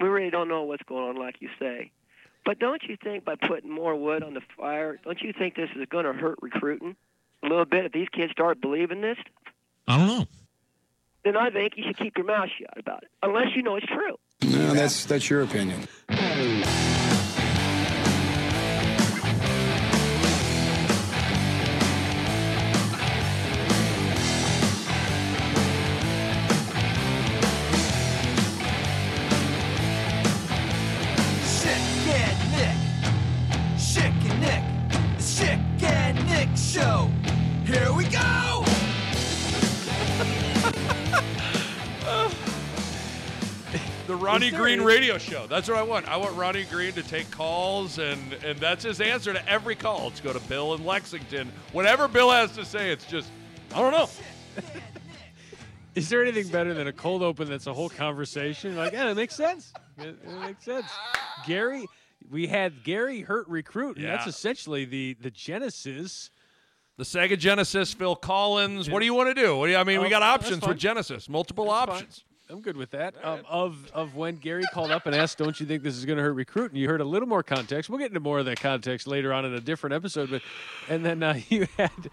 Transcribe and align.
We 0.00 0.08
really 0.08 0.30
don't 0.30 0.48
know 0.48 0.62
what's 0.62 0.82
going 0.84 1.08
on, 1.10 1.16
like 1.16 1.36
you 1.40 1.48
say. 1.58 1.90
But 2.44 2.58
don't 2.58 2.82
you 2.84 2.96
think 3.02 3.24
by 3.24 3.34
putting 3.34 3.70
more 3.70 3.94
wood 3.94 4.22
on 4.22 4.34
the 4.34 4.40
fire, 4.56 4.98
don't 5.04 5.20
you 5.20 5.32
think 5.36 5.54
this 5.56 5.70
is 5.76 5.86
going 5.90 6.04
to 6.04 6.12
hurt 6.12 6.38
recruiting 6.40 6.96
a 7.42 7.46
little 7.46 7.64
bit 7.64 7.84
if 7.84 7.92
these 7.92 8.08
kids 8.08 8.32
start 8.32 8.60
believing 8.60 9.00
this? 9.00 9.18
I 9.86 9.98
don't 9.98 10.06
know. 10.06 10.26
Then 11.24 11.36
I 11.36 11.50
think 11.50 11.74
you 11.76 11.84
should 11.86 11.98
keep 11.98 12.16
your 12.16 12.26
mouth 12.26 12.48
shut 12.58 12.78
about 12.78 13.02
it, 13.02 13.10
unless 13.22 13.48
you 13.54 13.62
know 13.62 13.76
it's 13.76 13.86
true. 13.86 14.16
No, 14.42 14.72
that's 14.72 15.04
that's 15.04 15.28
your 15.28 15.42
opinion. 15.42 15.88
Ronnie 44.28 44.50
Green 44.50 44.82
radio 44.82 45.16
show. 45.16 45.46
That's 45.46 45.68
what 45.68 45.78
I 45.78 45.82
want. 45.82 46.06
I 46.06 46.18
want 46.18 46.36
Ronnie 46.36 46.64
Green 46.64 46.92
to 46.92 47.02
take 47.02 47.30
calls, 47.30 47.98
and 47.98 48.34
and 48.44 48.58
that's 48.58 48.84
his 48.84 49.00
answer 49.00 49.32
to 49.32 49.48
every 49.48 49.74
call. 49.74 50.04
Let's 50.04 50.20
go 50.20 50.34
to 50.34 50.40
Bill 50.40 50.74
in 50.74 50.84
Lexington. 50.84 51.50
Whatever 51.72 52.08
Bill 52.08 52.30
has 52.30 52.52
to 52.56 52.64
say, 52.66 52.90
it's 52.90 53.06
just 53.06 53.30
I 53.74 53.78
don't 53.80 53.92
know. 53.92 54.08
Is 55.94 56.10
there 56.10 56.22
anything 56.22 56.48
better 56.48 56.74
than 56.74 56.86
a 56.86 56.92
cold 56.92 57.22
open 57.22 57.48
that's 57.48 57.66
a 57.66 57.72
whole 57.72 57.88
conversation? 57.88 58.76
Like, 58.76 58.92
yeah, 58.92 59.10
it 59.10 59.14
makes 59.14 59.34
sense. 59.34 59.72
It, 59.96 60.16
it 60.22 60.40
makes 60.40 60.64
sense. 60.64 60.86
Gary, 61.46 61.86
we 62.30 62.46
had 62.46 62.84
Gary 62.84 63.22
Hurt 63.22 63.48
recruit, 63.48 63.96
and 63.96 64.06
that's 64.06 64.26
essentially 64.26 64.84
the 64.84 65.16
the 65.20 65.30
genesis. 65.30 66.30
The 66.98 67.04
Sega 67.04 67.38
Genesis, 67.38 67.94
Phil 67.94 68.16
Collins. 68.16 68.90
What 68.90 68.98
do 68.98 69.04
you 69.04 69.14
want 69.14 69.34
to 69.34 69.40
do? 69.40 69.56
What 69.56 69.66
do 69.66 69.72
you, 69.72 69.78
I 69.78 69.84
mean, 69.84 70.00
we 70.00 70.08
Oh, 70.08 70.10
got 70.10 70.22
options 70.24 70.66
with 70.66 70.78
Genesis, 70.78 71.28
multiple 71.28 71.66
That's 71.66 71.86
fine. 71.86 72.27
Options. 72.48 72.58
I'm 72.58 72.62
good 72.62 72.76
with 72.76 72.90
that. 72.90 73.14
Um, 73.24 73.40
of 73.48 73.90
of 73.92 74.14
when 74.14 74.36
Gary 74.36 74.64
called 74.72 74.90
up 74.90 75.06
and 75.06 75.14
asked, 75.14 75.38
"Don't 75.38 75.58
you 75.60 75.66
think 75.66 75.82
this 75.82 75.96
is 75.96 76.04
going 76.04 76.16
to 76.16 76.22
hurt 76.22 76.32
recruiting?" 76.32 76.76
You 76.78 76.88
heard 76.88 77.00
a 77.00 77.04
little 77.04 77.28
more 77.28 77.42
context. 77.42 77.90
We'll 77.90 77.98
get 77.98 78.08
into 78.08 78.20
more 78.20 78.38
of 78.38 78.46
that 78.46 78.60
context 78.60 79.06
later 79.06 79.32
on 79.32 79.44
in 79.44 79.54
a 79.54 79.60
different 79.60 79.94
episode. 79.94 80.30
But 80.30 80.42
and 80.88 81.04
then 81.04 81.22
uh, 81.22 81.40
you 81.48 81.66
had, 81.76 82.10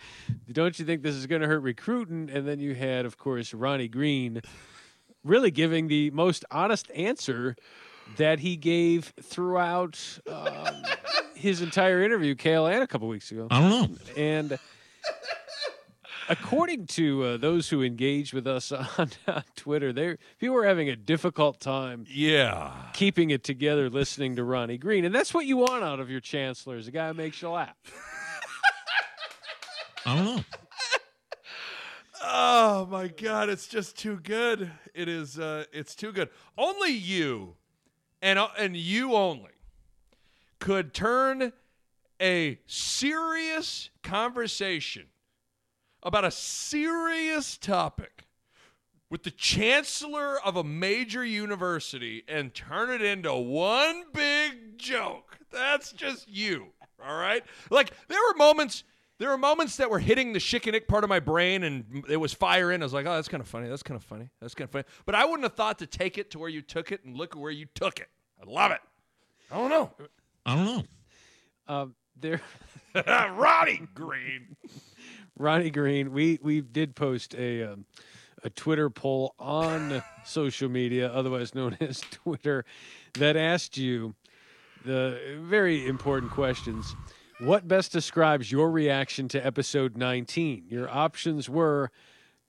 "Don't 0.51 0.77
you 0.79 0.85
think 0.85 1.01
this 1.01 1.15
is 1.15 1.27
going 1.27 1.41
to 1.41 1.47
hurt 1.47 1.61
recruiting?" 1.61 2.29
And 2.31 2.47
then 2.47 2.59
you 2.59 2.75
had, 2.75 3.05
of 3.05 3.17
course, 3.17 3.53
Ronnie 3.53 3.87
Green, 3.87 4.41
really 5.23 5.51
giving 5.51 5.87
the 5.87 6.11
most 6.11 6.45
honest 6.51 6.91
answer 6.91 7.55
that 8.17 8.39
he 8.39 8.55
gave 8.55 9.13
throughout 9.21 10.19
um, 10.27 10.83
his 11.35 11.61
entire 11.61 12.03
interview, 12.03 12.35
Kale, 12.35 12.67
and 12.67 12.83
a 12.83 12.87
couple 12.87 13.07
weeks 13.07 13.31
ago. 13.31 13.47
I 13.49 13.59
don't 13.59 13.91
know. 13.91 13.97
And 14.15 14.59
according 16.29 16.87
to 16.87 17.23
uh, 17.23 17.37
those 17.37 17.69
who 17.69 17.83
engage 17.83 18.33
with 18.33 18.47
us 18.47 18.71
on, 18.97 19.09
on 19.27 19.43
Twitter, 19.55 19.93
they 19.93 20.17
people 20.39 20.55
are 20.57 20.65
having 20.65 20.89
a 20.89 20.95
difficult 20.95 21.59
time 21.59 22.05
Yeah. 22.09 22.71
keeping 22.93 23.29
it 23.29 23.43
together 23.43 23.89
listening 23.89 24.35
to 24.37 24.43
Ronnie 24.43 24.77
Green. 24.77 25.05
And 25.05 25.13
that's 25.13 25.33
what 25.33 25.45
you 25.45 25.57
want 25.57 25.83
out 25.83 25.99
of 25.99 26.09
your 26.09 26.21
chancellor 26.21 26.77
is 26.77 26.87
a 26.87 26.91
guy 26.91 27.09
who 27.09 27.13
makes 27.13 27.41
you 27.41 27.49
laugh. 27.49 27.75
I 30.05 30.15
don't 30.15 30.25
know. 30.25 30.43
Oh 32.27 32.87
my 32.89 33.07
God, 33.07 33.49
it's 33.49 33.67
just 33.67 33.97
too 33.97 34.17
good. 34.17 34.71
It 34.93 35.07
is. 35.07 35.37
Uh, 35.37 35.65
it's 35.71 35.95
too 35.95 36.11
good. 36.11 36.29
Only 36.57 36.91
you, 36.91 37.55
and 38.21 38.39
uh, 38.39 38.47
and 38.57 38.75
you 38.75 39.13
only, 39.13 39.51
could 40.59 40.93
turn 40.93 41.53
a 42.19 42.57
serious 42.65 43.89
conversation 44.01 45.05
about 46.05 46.23
a 46.23 46.31
serious 46.31 47.57
topic 47.57 48.25
with 49.09 49.23
the 49.23 49.31
chancellor 49.31 50.39
of 50.41 50.55
a 50.55 50.63
major 50.63 51.25
university 51.25 52.23
and 52.27 52.53
turn 52.53 52.89
it 52.89 53.01
into 53.01 53.33
one 53.33 54.03
big 54.13 54.77
joke. 54.77 55.37
That's 55.51 55.91
just 55.91 56.29
you. 56.29 56.67
All 57.05 57.15
right? 57.15 57.43
Like 57.69 57.91
there 58.07 58.19
were 58.29 58.37
moments 58.37 58.83
there 59.17 59.29
were 59.29 59.37
moments 59.37 59.77
that 59.77 59.89
were 59.89 59.99
hitting 59.99 60.33
the 60.33 60.39
Schick 60.39 60.63
and 60.63 60.73
Nick 60.73 60.87
part 60.87 61.03
of 61.03 61.09
my 61.09 61.19
brain 61.19 61.63
and 61.63 62.03
it 62.09 62.17
was 62.17 62.33
fire 62.33 62.63
firing. 62.65 62.81
I 62.81 62.85
was 62.85 62.93
like, 62.93 63.05
"Oh, 63.05 63.15
that's 63.15 63.29
kind 63.29 63.41
of 63.41 63.47
funny. 63.47 63.69
That's 63.69 63.83
kind 63.83 63.95
of 63.97 64.03
funny. 64.03 64.29
That's 64.41 64.53
kind 64.53 64.65
of 64.65 64.71
funny." 64.71 64.85
But 65.05 65.15
I 65.15 65.25
wouldn't 65.25 65.43
have 65.43 65.53
thought 65.53 65.79
to 65.79 65.87
take 65.87 66.17
it 66.17 66.31
to 66.31 66.39
where 66.39 66.49
you 66.49 66.61
took 66.61 66.91
it 66.91 67.03
and 67.05 67.15
look 67.15 67.33
at 67.35 67.41
where 67.41 67.51
you 67.51 67.65
took 67.73 67.99
it. 67.99 68.09
I 68.41 68.49
love 68.49 68.71
it. 68.71 68.81
I 69.51 69.57
don't 69.57 69.69
know. 69.69 69.91
I 70.45 70.55
don't 70.55 70.65
know. 70.65 70.83
Um, 71.67 71.95
there, 72.19 72.41
Roddy 73.07 73.87
Green. 73.93 74.57
Ronnie 75.37 75.69
Green. 75.69 76.11
We 76.11 76.39
we 76.41 76.61
did 76.61 76.95
post 76.95 77.35
a 77.35 77.63
um, 77.63 77.85
a 78.43 78.49
Twitter 78.49 78.89
poll 78.89 79.33
on 79.39 80.03
social 80.25 80.69
media, 80.69 81.11
otherwise 81.11 81.55
known 81.55 81.77
as 81.79 82.01
Twitter, 82.11 82.65
that 83.15 83.35
asked 83.35 83.77
you 83.77 84.15
the 84.85 85.19
very 85.41 85.85
important 85.87 86.31
questions. 86.31 86.95
What 87.39 87.67
best 87.67 87.91
describes 87.91 88.49
your 88.51 88.71
reaction 88.71 89.27
to 89.29 89.45
episode 89.45 89.97
19? 89.97 90.67
Your 90.69 90.89
options 90.89 91.49
were 91.49 91.91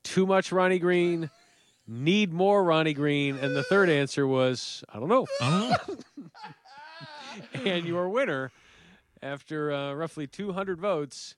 too 0.04 0.26
much 0.26 0.52
Ronnie 0.52 0.78
Green, 0.78 1.30
need 1.88 2.32
more 2.32 2.62
Ronnie 2.62 2.94
Green, 2.94 3.36
and 3.38 3.56
the 3.56 3.64
third 3.64 3.88
answer 3.88 4.26
was 4.26 4.84
I 4.92 5.00
don't 5.00 5.08
know. 5.08 5.26
I 5.40 5.76
don't 5.86 6.04
know. 6.16 6.30
and 7.64 7.84
your 7.84 8.08
winner, 8.08 8.52
after 9.22 9.72
uh, 9.72 9.94
roughly 9.94 10.26
200 10.26 10.80
votes, 10.80 11.34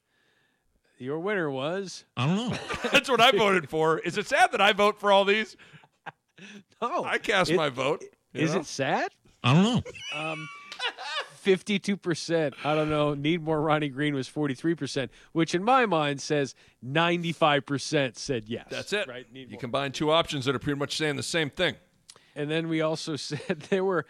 your 0.99 1.19
winner 1.21 1.51
was 1.51 2.05
I 2.17 2.27
don't 2.27 2.37
know. 2.51 2.57
That's 2.93 3.09
what 3.09 3.21
I 3.21 3.31
voted 3.33 3.69
for. 3.71 3.99
Is 3.99 4.19
it 4.19 4.27
sad 4.27 4.53
that 4.53 4.61
I 4.61 4.73
vote 4.73 4.99
for 5.01 5.11
all 5.13 5.25
these? 5.25 5.57
no. 6.83 7.05
I 7.05 7.19
cast 7.19 7.51
It- 7.51 7.57
my 7.57 7.69
vote. 7.69 8.05
Is 8.35 8.55
know? 8.55 8.61
it 8.61 8.67
sad? 8.67 9.11
I 9.43 9.55
don't 9.55 9.65
know. 9.65 9.83
Um, 10.21 10.49
52%. 11.45 12.55
I 12.65 12.75
don't 12.75 12.91
know. 12.91 13.15
Need 13.15 13.43
more 13.43 13.61
Ronnie 13.61 13.89
Green 13.89 14.15
was 14.15 14.29
43%, 14.29 15.09
which 15.33 15.55
in 15.55 15.65
my 15.65 15.87
mind 15.87 16.21
says 16.21 16.55
95% 16.85 18.17
said 18.17 18.45
yes. 18.49 18.67
That's 18.69 18.93
it. 18.93 19.09
Right? 19.09 19.31
Need 19.33 19.49
You 19.49 19.55
more. 19.55 19.61
combine 19.61 19.93
two 19.93 20.11
options 20.11 20.45
that 20.45 20.55
are 20.55 20.59
pretty 20.59 20.79
much 20.79 20.97
saying 20.97 21.17
the 21.17 21.23
same 21.23 21.51
thing. 21.51 21.77
And 22.37 22.51
then 22.51 22.69
we 22.69 22.81
also 22.81 23.17
said 23.17 23.61
there 23.71 23.85
were 23.85 24.07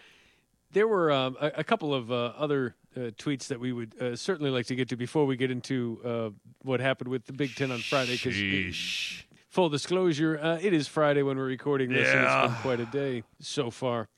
there 0.72 0.88
were 0.88 1.10
um, 1.10 1.36
a, 1.40 1.52
a 1.56 1.64
couple 1.64 1.94
of 1.94 2.10
uh, 2.12 2.32
other 2.36 2.74
uh, 2.96 3.00
tweets 3.16 3.48
that 3.48 3.60
we 3.60 3.72
would 3.72 3.94
uh, 4.00 4.16
certainly 4.16 4.50
like 4.50 4.66
to 4.66 4.74
get 4.74 4.88
to 4.90 4.96
before 4.96 5.24
we 5.26 5.36
get 5.36 5.50
into 5.50 6.00
uh, 6.04 6.30
what 6.62 6.80
happened 6.80 7.08
with 7.10 7.24
the 7.26 7.32
Big 7.32 7.54
Ten 7.54 7.70
on 7.70 7.78
Friday. 7.78 8.12
Because 8.12 8.34
full 9.48 9.68
disclosure, 9.68 10.38
uh, 10.38 10.58
it 10.60 10.72
is 10.72 10.88
Friday 10.88 11.22
when 11.22 11.36
we're 11.36 11.44
recording 11.44 11.90
this, 11.90 12.08
and 12.08 12.20
it's 12.24 12.52
been 12.54 12.62
quite 12.62 12.80
a 12.80 12.86
day 12.86 13.22
so 13.40 13.70
far. 13.70 14.08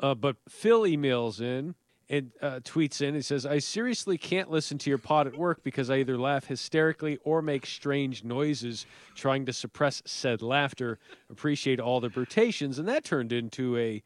Uh, 0.00 0.14
but 0.14 0.36
Phil 0.48 0.82
emails 0.82 1.40
in 1.40 1.74
and 2.08 2.30
uh, 2.40 2.60
tweets 2.60 3.02
in. 3.02 3.14
He 3.14 3.20
says, 3.20 3.44
"I 3.44 3.58
seriously 3.58 4.16
can't 4.16 4.50
listen 4.50 4.78
to 4.78 4.90
your 4.90 4.98
pod 4.98 5.26
at 5.26 5.36
work 5.36 5.62
because 5.62 5.90
I 5.90 5.96
either 5.96 6.16
laugh 6.16 6.46
hysterically 6.46 7.18
or 7.24 7.42
make 7.42 7.66
strange 7.66 8.24
noises 8.24 8.86
trying 9.14 9.44
to 9.46 9.52
suppress 9.52 10.02
said 10.06 10.40
laughter. 10.40 10.98
Appreciate 11.28 11.80
all 11.80 12.00
the 12.00 12.08
brutations." 12.08 12.78
And 12.78 12.88
that 12.88 13.04
turned 13.04 13.32
into 13.32 13.76
a 13.76 14.02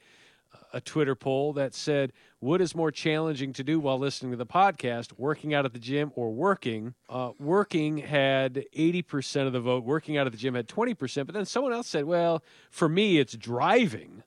a 0.72 0.80
Twitter 0.80 1.14
poll 1.14 1.52
that 1.54 1.74
said, 1.74 2.12
"What 2.40 2.60
is 2.60 2.74
more 2.74 2.90
challenging 2.90 3.52
to 3.54 3.64
do 3.64 3.78
while 3.78 3.98
listening 3.98 4.32
to 4.32 4.36
the 4.36 4.46
podcast, 4.46 5.12
working 5.19 5.54
out 5.54 5.64
at 5.64 5.72
the 5.72 5.78
gym 5.78 6.12
or 6.14 6.32
working?" 6.32 6.94
Uh, 7.08 7.32
working 7.38 7.98
had 7.98 8.64
80% 8.72 9.46
of 9.46 9.52
the 9.52 9.60
vote. 9.60 9.84
Working 9.84 10.16
out 10.16 10.26
at 10.26 10.32
the 10.32 10.38
gym 10.38 10.54
had 10.54 10.69
20%. 10.69 11.26
But 11.26 11.34
then 11.34 11.44
someone 11.44 11.72
else 11.72 11.88
said, 11.88 12.04
"Well, 12.04 12.42
for 12.70 12.88
me, 12.88 13.19
it's 13.19 13.36
driving." 13.36 14.22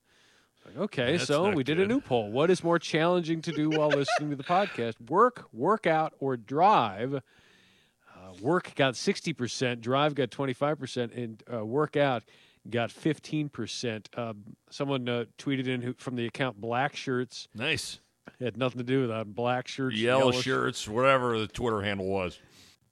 Like, 0.65 0.77
okay, 0.77 1.12
That's 1.18 1.25
so 1.25 1.51
we 1.51 1.63
did 1.63 1.80
a 1.80 1.86
new 1.86 2.01
poll. 2.01 2.31
What 2.31 2.50
is 2.50 2.63
more 2.63 2.80
challenging 2.80 3.41
to 3.44 3.51
do 3.51 3.69
while 3.69 3.89
listening 3.89 4.31
to 4.31 4.36
the 4.36 4.44
podcast? 4.44 4.95
Work, 5.09 5.45
workout, 5.53 6.13
or 6.19 6.38
drive? 6.38 7.15
Uh, 7.15 8.33
work 8.41 8.74
got 8.75 8.95
60%, 8.95 9.81
drive 9.81 10.15
got 10.15 10.31
25%, 10.31 11.15
and 11.15 11.44
uh, 11.53 11.63
work 11.63 11.95
out 11.95 12.24
got 12.69 12.89
15%. 12.89 14.17
Um, 14.17 14.44
someone 14.69 15.07
uh, 15.07 15.25
tweeted 15.38 15.67
in 15.67 15.81
who, 15.81 15.94
from 15.97 16.15
the 16.15 16.25
account 16.25 16.59
Black 16.59 16.95
Shirts. 16.95 17.47
Nice. 17.53 18.00
Had 18.39 18.57
nothing 18.57 18.79
to 18.79 18.83
do 18.83 19.01
with 19.01 19.09
that. 19.09 19.33
Black 19.33 19.67
Shirts. 19.67 19.95
Yellow, 19.97 20.31
sh- 20.31 20.44
shirts, 20.44 20.88
whatever 20.88 21.39
the 21.39 21.47
Twitter 21.47 21.81
handle 21.81 22.07
was. 22.07 22.39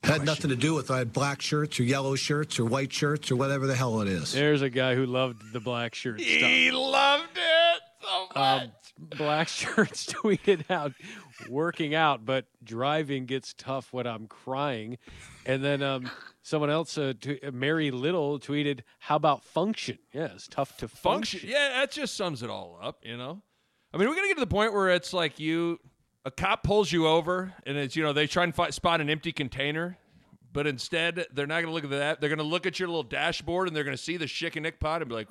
Had 0.04 0.24
nothing 0.24 0.50
to 0.50 0.56
do 0.56 0.74
with 0.74 0.90
I 0.90 0.98
had 0.98 1.14
black 1.14 1.40
shirts 1.40 1.80
or 1.80 1.84
yellow 1.84 2.14
shirts 2.14 2.58
or 2.60 2.66
white 2.66 2.92
shirts 2.92 3.30
or 3.30 3.36
whatever 3.36 3.66
the 3.66 3.74
hell 3.74 4.02
it 4.02 4.08
is. 4.08 4.32
There's 4.34 4.60
a 4.60 4.68
guy 4.68 4.94
who 4.94 5.06
loved 5.06 5.52
the 5.54 5.60
Black 5.60 5.94
Shirt 5.94 6.20
stuff. 6.20 6.30
He 6.30 6.70
loved 6.70 7.30
it 7.34 7.82
so 8.02 8.26
much. 8.34 8.62
Um, 8.62 8.72
Black 8.98 9.48
Shirts 9.48 10.06
tweeted 10.06 10.70
out 10.70 10.92
working 11.48 11.94
out, 11.94 12.24
but 12.24 12.46
driving 12.62 13.26
gets 13.26 13.54
tough 13.54 13.92
when 13.92 14.06
I'm 14.06 14.26
crying. 14.26 14.98
And 15.46 15.62
then 15.62 15.82
um, 15.82 16.10
someone 16.42 16.70
else, 16.70 16.96
uh, 16.96 17.12
t- 17.20 17.40
Mary 17.52 17.90
Little, 17.90 18.38
tweeted, 18.38 18.80
How 18.98 19.16
about 19.16 19.44
function? 19.44 19.98
Yeah, 20.12 20.28
it's 20.34 20.48
tough 20.48 20.76
to 20.78 20.88
function. 20.88 21.40
function. 21.40 21.50
Yeah, 21.50 21.80
that 21.80 21.90
just 21.90 22.16
sums 22.16 22.42
it 22.42 22.50
all 22.50 22.78
up, 22.80 23.00
you 23.02 23.16
know? 23.16 23.42
I 23.92 23.96
mean, 23.96 24.08
we're 24.08 24.14
going 24.14 24.24
to 24.24 24.28
get 24.28 24.38
to 24.38 24.40
the 24.40 24.54
point 24.54 24.72
where 24.72 24.90
it's 24.90 25.12
like 25.12 25.38
you, 25.38 25.78
a 26.24 26.30
cop 26.30 26.62
pulls 26.64 26.90
you 26.90 27.06
over, 27.06 27.52
and 27.66 27.76
it's, 27.76 27.94
you 27.94 28.02
know, 28.02 28.12
they 28.12 28.26
try 28.26 28.44
and 28.44 28.74
spot 28.74 29.00
an 29.00 29.10
empty 29.10 29.32
container, 29.32 29.98
but 30.52 30.66
instead, 30.66 31.26
they're 31.32 31.46
not 31.46 31.62
going 31.62 31.66
to 31.66 31.72
look 31.72 31.84
at 31.84 31.90
that. 31.90 32.20
They're 32.20 32.30
going 32.30 32.38
to 32.38 32.44
look 32.44 32.66
at 32.66 32.78
your 32.78 32.88
little 32.88 33.02
dashboard, 33.02 33.68
and 33.68 33.76
they're 33.76 33.84
going 33.84 33.96
to 33.96 34.02
see 34.02 34.16
the 34.16 34.24
Schick 34.26 34.56
and 34.56 34.62
Nick 34.62 34.80
pod 34.80 35.02
and 35.02 35.08
be 35.08 35.14
like, 35.14 35.30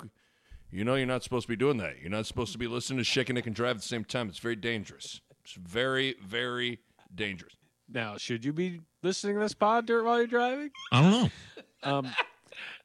you 0.70 0.84
know, 0.84 0.94
you're 0.94 1.06
not 1.06 1.22
supposed 1.22 1.44
to 1.46 1.48
be 1.48 1.56
doing 1.56 1.76
that. 1.78 2.00
You're 2.00 2.10
not 2.10 2.26
supposed 2.26 2.52
to 2.52 2.58
be 2.58 2.66
listening 2.66 3.04
to 3.04 3.32
Nick 3.32 3.46
and 3.46 3.54
drive 3.54 3.76
at 3.76 3.82
the 3.82 3.88
same 3.88 4.04
time. 4.04 4.28
It's 4.28 4.38
very 4.38 4.56
dangerous. 4.56 5.20
It's 5.44 5.54
very, 5.54 6.16
very 6.24 6.80
dangerous. 7.14 7.54
Now, 7.88 8.16
should 8.16 8.44
you 8.44 8.52
be 8.52 8.80
listening 9.04 9.34
to 9.34 9.40
this 9.40 9.54
pod 9.54 9.86
dur- 9.86 10.02
while 10.02 10.18
you're 10.18 10.26
driving? 10.26 10.70
I 10.90 11.00
don't 11.02 11.10
know. 11.12 11.30
Um, 11.82 12.10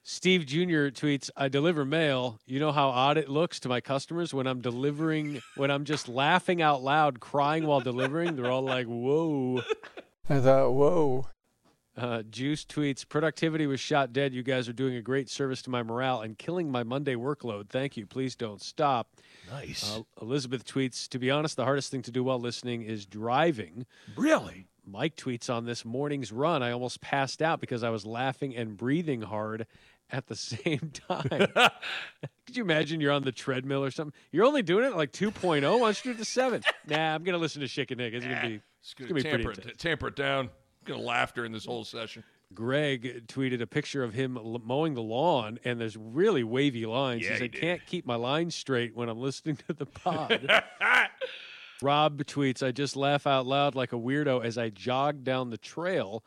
Steve 0.03 0.45
Jr. 0.45 0.89
tweets, 0.89 1.29
I 1.37 1.47
deliver 1.49 1.85
mail. 1.85 2.39
You 2.45 2.59
know 2.59 2.71
how 2.71 2.89
odd 2.89 3.17
it 3.17 3.29
looks 3.29 3.59
to 3.61 3.69
my 3.69 3.79
customers 3.79 4.33
when 4.33 4.47
I'm 4.47 4.59
delivering, 4.61 5.41
when 5.55 5.71
I'm 5.71 5.85
just 5.85 6.07
laughing 6.09 6.61
out 6.61 6.81
loud, 6.81 7.19
crying 7.19 7.65
while 7.65 7.79
delivering? 7.79 8.35
They're 8.35 8.51
all 8.51 8.63
like, 8.63 8.87
whoa. 8.87 9.61
I 10.29 10.39
thought, 10.39 10.71
whoa. 10.73 11.27
Uh, 11.95 12.23
Juice 12.23 12.63
tweets, 12.65 13.07
productivity 13.07 13.67
was 13.67 13.79
shot 13.79 14.13
dead. 14.13 14.33
You 14.33 14.41
guys 14.41 14.69
are 14.69 14.73
doing 14.73 14.95
a 14.95 15.01
great 15.01 15.29
service 15.29 15.61
to 15.63 15.69
my 15.69 15.83
morale 15.83 16.21
and 16.21 16.37
killing 16.37 16.71
my 16.71 16.81
Monday 16.83 17.15
workload. 17.15 17.69
Thank 17.69 17.97
you. 17.97 18.05
Please 18.05 18.35
don't 18.35 18.61
stop. 18.61 19.09
Nice. 19.51 19.97
Uh, 19.97 20.03
Elizabeth 20.21 20.65
tweets, 20.65 21.09
to 21.09 21.19
be 21.19 21.29
honest, 21.29 21.57
the 21.57 21.65
hardest 21.65 21.91
thing 21.91 22.01
to 22.03 22.11
do 22.11 22.23
while 22.23 22.39
listening 22.39 22.83
is 22.83 23.05
driving. 23.05 23.85
really? 24.15 24.65
Mike 24.85 25.15
tweets 25.15 25.49
on 25.53 25.65
this 25.65 25.85
morning's 25.85 26.31
run, 26.31 26.63
I 26.63 26.71
almost 26.71 27.01
passed 27.01 27.41
out 27.41 27.59
because 27.59 27.83
I 27.83 27.89
was 27.89 28.05
laughing 28.05 28.55
and 28.55 28.75
breathing 28.75 29.21
hard 29.21 29.67
at 30.11 30.27
the 30.27 30.35
same 30.35 30.91
time. 31.07 31.29
Could 32.45 32.57
you 32.57 32.63
imagine 32.63 32.99
you're 32.99 33.11
on 33.11 33.23
the 33.23 33.31
treadmill 33.31 33.83
or 33.83 33.91
something? 33.91 34.13
You're 34.31 34.45
only 34.45 34.63
doing 34.63 34.85
it 34.85 34.95
like 34.95 35.11
2.0. 35.11 35.61
Why 35.61 35.61
don't 35.61 36.05
you 36.05 36.11
do 36.13 36.15
it 36.15 36.19
to 36.19 36.25
7? 36.25 36.63
Nah, 36.87 37.13
I'm 37.13 37.23
going 37.23 37.33
to 37.33 37.39
listen 37.39 37.61
to 37.61 37.67
Schick 37.67 37.91
and 37.91 37.99
Nick. 37.99 38.13
It's 38.15 38.25
going 38.25 38.41
to 38.41 38.47
be. 38.47 38.61
It's 38.81 38.93
gonna 38.95 39.09
going 39.09 39.21
be 39.21 39.23
to 39.23 39.29
pretty 39.29 39.43
tamper, 39.43 39.69
it, 39.69 39.77
tamper 39.77 40.07
it 40.07 40.15
down. 40.15 40.49
Going 40.85 40.99
to 40.99 41.05
laugh 41.05 41.35
during 41.35 41.51
this 41.51 41.65
whole 41.65 41.83
session. 41.83 42.23
Greg 42.51 43.27
tweeted 43.27 43.61
a 43.61 43.67
picture 43.67 44.03
of 44.03 44.13
him 44.15 44.35
l- 44.37 44.59
mowing 44.65 44.95
the 44.95 45.03
lawn, 45.03 45.59
and 45.63 45.79
there's 45.79 45.95
really 45.95 46.43
wavy 46.43 46.87
lines. 46.87 47.21
Yeah, 47.21 47.27
he 47.27 47.33
he 47.33 47.39
said, 47.41 47.51
did. 47.51 47.61
"Can't 47.61 47.85
keep 47.85 48.07
my 48.07 48.15
lines 48.15 48.55
straight 48.55 48.95
when 48.95 49.07
I'm 49.07 49.19
listening 49.19 49.57
to 49.67 49.73
the 49.73 49.85
pod." 49.85 50.49
Rob 51.81 52.23
tweets, 52.23 52.65
"I 52.65 52.71
just 52.71 52.95
laugh 52.95 53.25
out 53.27 53.45
loud 53.45 53.75
like 53.75 53.93
a 53.93 53.97
weirdo 53.97 54.43
as 54.43 54.57
I 54.57 54.69
jog 54.69 55.23
down 55.23 55.49
the 55.49 55.57
trail." 55.57 56.23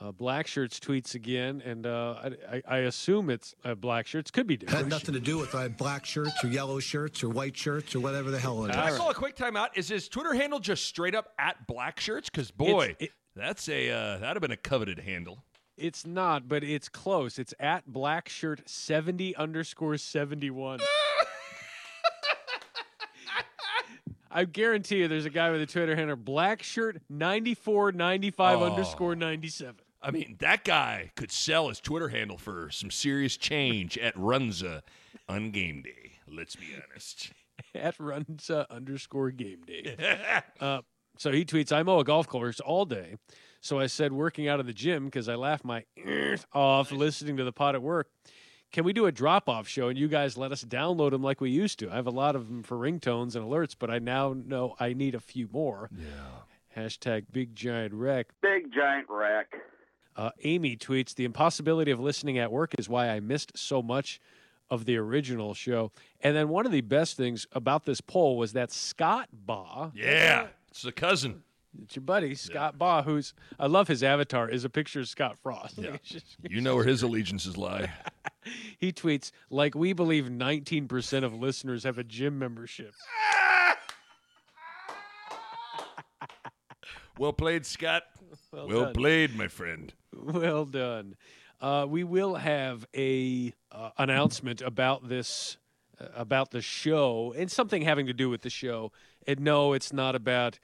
Uh, 0.00 0.12
Black 0.12 0.46
Shirts 0.46 0.78
tweets 0.78 1.16
again, 1.16 1.60
and 1.64 1.84
uh, 1.84 2.14
I, 2.22 2.56
I, 2.56 2.62
I 2.68 2.78
assume 2.80 3.30
it's 3.30 3.56
uh, 3.64 3.74
Black 3.74 4.06
Shirts. 4.06 4.30
Could 4.30 4.46
be 4.46 4.56
different. 4.56 4.76
Had 4.76 4.84
different. 4.90 5.02
nothing 5.08 5.14
to 5.14 5.20
do 5.20 5.38
with 5.38 5.56
I 5.56 5.62
had 5.62 5.76
black 5.76 6.04
shirts 6.06 6.44
or 6.44 6.48
yellow 6.48 6.78
shirts 6.78 7.24
or 7.24 7.30
white 7.30 7.56
shirts 7.56 7.96
or 7.96 8.00
whatever 8.00 8.30
the 8.30 8.38
hell 8.38 8.64
it 8.64 8.70
is. 8.70 8.76
Can 8.76 8.84
I 8.84 8.96
call 8.96 9.10
a 9.10 9.14
quick 9.14 9.34
timeout? 9.34 9.70
Is 9.74 9.88
his 9.88 10.08
Twitter 10.08 10.34
handle 10.34 10.60
just 10.60 10.84
straight 10.84 11.16
up 11.16 11.32
at 11.36 11.66
black 11.66 11.98
shirts? 11.98 12.30
Because 12.30 12.52
boy, 12.52 12.94
it- 13.00 13.10
that's 13.34 13.68
a 13.68 13.90
uh, 13.90 14.18
that'd 14.18 14.36
have 14.36 14.40
been 14.40 14.52
a 14.52 14.56
coveted 14.56 15.00
handle. 15.00 15.42
It's 15.76 16.06
not, 16.06 16.48
but 16.48 16.62
it's 16.62 16.88
close. 16.88 17.38
It's 17.38 17.54
at 17.60 17.86
Black 17.86 18.28
Shirt 18.28 18.68
seventy 18.68 19.34
underscore 19.36 19.96
seventy 19.96 20.50
one. 20.50 20.78
I 24.30 24.44
guarantee 24.44 24.98
you, 24.98 25.08
there's 25.08 25.24
a 25.26 25.30
guy 25.30 25.50
with 25.50 25.60
a 25.62 25.66
Twitter 25.66 25.96
handle 25.96 26.16
Black 26.16 26.62
Shirt 26.62 27.00
ninety 27.08 27.54
four 27.54 27.92
ninety 27.92 28.30
five 28.30 28.60
Oh. 28.60 28.64
underscore 28.64 29.16
ninety 29.16 29.48
seven. 29.48 29.76
I 30.00 30.10
mean, 30.12 30.36
that 30.38 30.62
guy 30.64 31.10
could 31.16 31.32
sell 31.32 31.68
his 31.68 31.80
Twitter 31.80 32.08
handle 32.08 32.38
for 32.38 32.70
some 32.70 32.90
serious 32.90 33.36
change 33.36 33.98
at 33.98 34.14
Runza 34.14 34.82
on 35.28 35.50
game 35.50 35.82
day. 35.82 36.12
Let's 36.30 36.54
be 36.56 36.66
honest. 36.90 37.32
at 37.74 37.98
runs 37.98 38.48
uh, 38.50 38.66
underscore 38.70 39.30
game 39.32 39.62
day. 39.66 39.96
uh, 40.60 40.82
so 41.16 41.32
he 41.32 41.44
tweets, 41.44 41.72
I 41.72 41.82
mow 41.82 41.98
a 41.98 42.04
golf 42.04 42.28
course 42.28 42.60
all 42.60 42.84
day. 42.84 43.16
So 43.60 43.80
I 43.80 43.86
said, 43.88 44.12
working 44.12 44.46
out 44.46 44.60
of 44.60 44.66
the 44.66 44.72
gym 44.72 45.06
because 45.06 45.28
I 45.28 45.34
laugh 45.34 45.64
my 45.64 45.82
ears 45.96 46.46
off 46.52 46.92
listening 46.92 47.36
to 47.38 47.44
the 47.44 47.50
pot 47.52 47.74
at 47.74 47.82
work. 47.82 48.08
Can 48.70 48.84
we 48.84 48.92
do 48.92 49.06
a 49.06 49.12
drop 49.12 49.48
off 49.48 49.66
show 49.66 49.88
and 49.88 49.98
you 49.98 50.08
guys 50.08 50.36
let 50.36 50.52
us 50.52 50.62
download 50.62 51.12
them 51.12 51.22
like 51.22 51.40
we 51.40 51.50
used 51.50 51.78
to? 51.78 51.90
I 51.90 51.96
have 51.96 52.06
a 52.06 52.10
lot 52.10 52.36
of 52.36 52.48
them 52.48 52.62
for 52.62 52.76
ringtones 52.76 53.34
and 53.34 53.44
alerts, 53.44 53.74
but 53.78 53.90
I 53.90 53.98
now 53.98 54.34
know 54.34 54.74
I 54.78 54.92
need 54.92 55.14
a 55.14 55.20
few 55.20 55.48
more. 55.50 55.88
Yeah. 55.96 56.82
Hashtag 56.82 57.26
big 57.32 57.54
giant 57.56 57.94
wreck. 57.94 58.28
Big 58.42 58.72
giant 58.72 59.06
wreck. 59.08 59.52
Uh, 60.16 60.30
Amy 60.44 60.76
tweets, 60.76 61.14
the 61.14 61.24
impossibility 61.24 61.90
of 61.90 62.00
listening 62.00 62.38
at 62.38 62.52
work 62.52 62.74
is 62.78 62.88
why 62.88 63.08
I 63.08 63.20
missed 63.20 63.56
so 63.56 63.82
much 63.82 64.20
of 64.70 64.84
the 64.84 64.96
original 64.96 65.54
show. 65.54 65.92
And 66.20 66.36
then 66.36 66.48
one 66.48 66.66
of 66.66 66.72
the 66.72 66.82
best 66.82 67.16
things 67.16 67.46
about 67.52 67.86
this 67.86 68.00
poll 68.02 68.36
was 68.36 68.52
that 68.52 68.70
Scott 68.70 69.28
Baugh, 69.32 69.92
Yeah, 69.94 70.48
it's 70.70 70.84
a 70.84 70.92
cousin. 70.92 71.42
It's 71.82 71.96
your 71.96 72.02
buddy, 72.02 72.34
Scott 72.34 72.78
Baugh, 72.78 73.02
who's, 73.02 73.34
I 73.58 73.66
love 73.66 73.88
his 73.88 74.02
avatar, 74.02 74.48
is 74.48 74.64
a 74.64 74.70
picture 74.70 75.00
of 75.00 75.08
Scott 75.08 75.38
Frost. 75.42 75.78
Yeah. 75.78 75.96
Just- 76.02 76.36
You 76.48 76.60
know 76.60 76.74
where 76.76 76.84
his 76.84 77.02
allegiances 77.02 77.56
lie. 77.56 77.90
he 78.78 78.92
tweets, 78.92 79.30
like, 79.50 79.74
we 79.74 79.92
believe 79.92 80.24
19% 80.26 81.24
of 81.24 81.34
listeners 81.34 81.84
have 81.84 81.98
a 81.98 82.04
gym 82.04 82.38
membership. 82.38 82.92
Well 87.18 87.32
played, 87.32 87.66
Scott. 87.66 88.04
Well 88.52 88.68
Well, 88.68 88.92
played, 88.92 89.34
my 89.36 89.48
friend. 89.48 89.92
Well 90.14 90.64
done. 90.64 91.16
Uh, 91.60 91.84
we 91.88 92.04
will 92.04 92.36
have 92.36 92.86
a 92.96 93.52
uh, 93.72 93.90
announcement 93.98 94.62
about 94.62 95.08
this 95.08 95.56
uh, 96.00 96.06
about 96.14 96.52
the 96.52 96.60
show 96.60 97.34
and 97.36 97.50
something 97.50 97.82
having 97.82 98.06
to 98.06 98.12
do 98.12 98.30
with 98.30 98.42
the 98.42 98.50
show. 98.50 98.92
And 99.26 99.40
no, 99.40 99.72
it's 99.72 99.92
not 99.92 100.14
about 100.14 100.60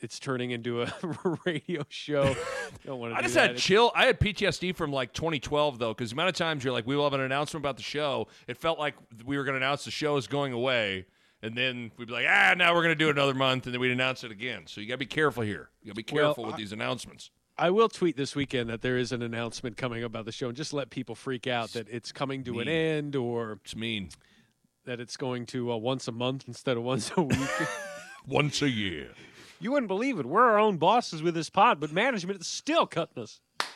it's 0.00 0.18
turning 0.18 0.50
into 0.50 0.82
a 0.82 0.92
radio 1.46 1.84
show. 1.88 2.34
Don't 2.86 2.98
want 3.00 3.12
to. 3.14 3.18
I 3.18 3.22
just 3.22 3.34
that. 3.34 3.50
had 3.52 3.58
chill. 3.58 3.92
I 3.94 4.06
had 4.06 4.20
PTSD 4.20 4.74
from 4.76 4.92
like 4.92 5.12
2012 5.12 5.78
though, 5.78 5.94
because 5.94 6.10
the 6.10 6.14
amount 6.14 6.28
of 6.30 6.34
times 6.34 6.62
you're 6.64 6.72
like, 6.72 6.86
we 6.86 6.96
will 6.96 7.04
have 7.04 7.12
an 7.14 7.20
announcement 7.20 7.62
about 7.62 7.76
the 7.76 7.82
show. 7.82 8.28
It 8.46 8.56
felt 8.58 8.78
like 8.78 8.94
we 9.24 9.36
were 9.38 9.44
going 9.44 9.58
to 9.58 9.64
announce 9.64 9.84
the 9.84 9.90
show 9.90 10.16
is 10.16 10.26
going 10.26 10.52
away, 10.52 11.06
and 11.42 11.56
then 11.56 11.90
we'd 11.96 12.08
be 12.08 12.14
like, 12.14 12.26
ah, 12.28 12.54
now 12.56 12.74
we're 12.74 12.82
going 12.82 12.94
to 12.96 12.98
do 12.98 13.08
it 13.08 13.12
another 13.12 13.34
month, 13.34 13.64
and 13.66 13.74
then 13.74 13.80
we'd 13.80 13.90
announce 13.92 14.22
it 14.24 14.30
again. 14.30 14.62
So 14.66 14.80
you 14.80 14.86
got 14.88 14.94
to 14.94 14.98
be 14.98 15.06
careful 15.06 15.42
here. 15.42 15.70
You 15.82 15.92
got 15.92 15.96
to 15.96 16.02
be 16.04 16.14
Well, 16.14 16.26
careful 16.28 16.44
with 16.44 16.54
I- 16.54 16.58
these 16.58 16.72
announcements. 16.72 17.30
I 17.58 17.70
will 17.70 17.88
tweet 17.88 18.18
this 18.18 18.36
weekend 18.36 18.68
that 18.68 18.82
there 18.82 18.98
is 18.98 19.12
an 19.12 19.22
announcement 19.22 19.78
coming 19.78 20.04
about 20.04 20.26
the 20.26 20.32
show, 20.32 20.48
and 20.48 20.54
just 20.56 20.74
let 20.74 20.90
people 20.90 21.14
freak 21.14 21.46
out 21.46 21.70
that 21.72 21.88
it's 21.88 22.12
coming 22.12 22.44
to 22.44 22.60
an 22.60 22.68
end, 22.68 23.16
or 23.16 23.60
It's 23.64 23.74
mean. 23.74 24.10
that 24.84 25.00
it's 25.00 25.16
going 25.16 25.46
to 25.46 25.72
uh, 25.72 25.76
once 25.76 26.06
a 26.06 26.12
month 26.12 26.44
instead 26.46 26.76
of 26.76 26.82
once 26.82 27.10
a 27.16 27.22
week. 27.22 27.38
Once 28.28 28.60
a 28.60 28.68
year. 28.68 29.10
You 29.60 29.72
wouldn't 29.72 29.88
believe 29.88 30.18
it. 30.18 30.26
We're 30.26 30.44
our 30.44 30.58
own 30.58 30.76
bosses 30.76 31.22
with 31.22 31.34
this 31.34 31.50
pod, 31.50 31.80
but 31.80 31.92
management 31.92 32.40
is 32.40 32.46
still 32.46 32.86
cutting 32.86 33.22
us. 33.22 33.40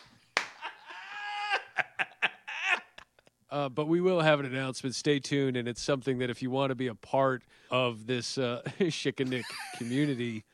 Uh, 3.50 3.68
but 3.68 3.88
we 3.88 4.00
will 4.00 4.20
have 4.20 4.38
an 4.38 4.46
announcement. 4.46 4.94
Stay 4.94 5.18
tuned, 5.18 5.56
and 5.56 5.66
it's 5.66 5.82
something 5.82 6.18
that 6.18 6.30
if 6.30 6.40
you 6.40 6.50
want 6.52 6.70
to 6.70 6.76
be 6.76 6.86
a 6.86 6.94
part 6.94 7.42
of 7.68 8.06
this 8.06 8.38
uh, 8.38 8.62
Schick 8.78 9.18
and 9.18 9.28
Nick 9.28 9.44
community, 9.76 10.44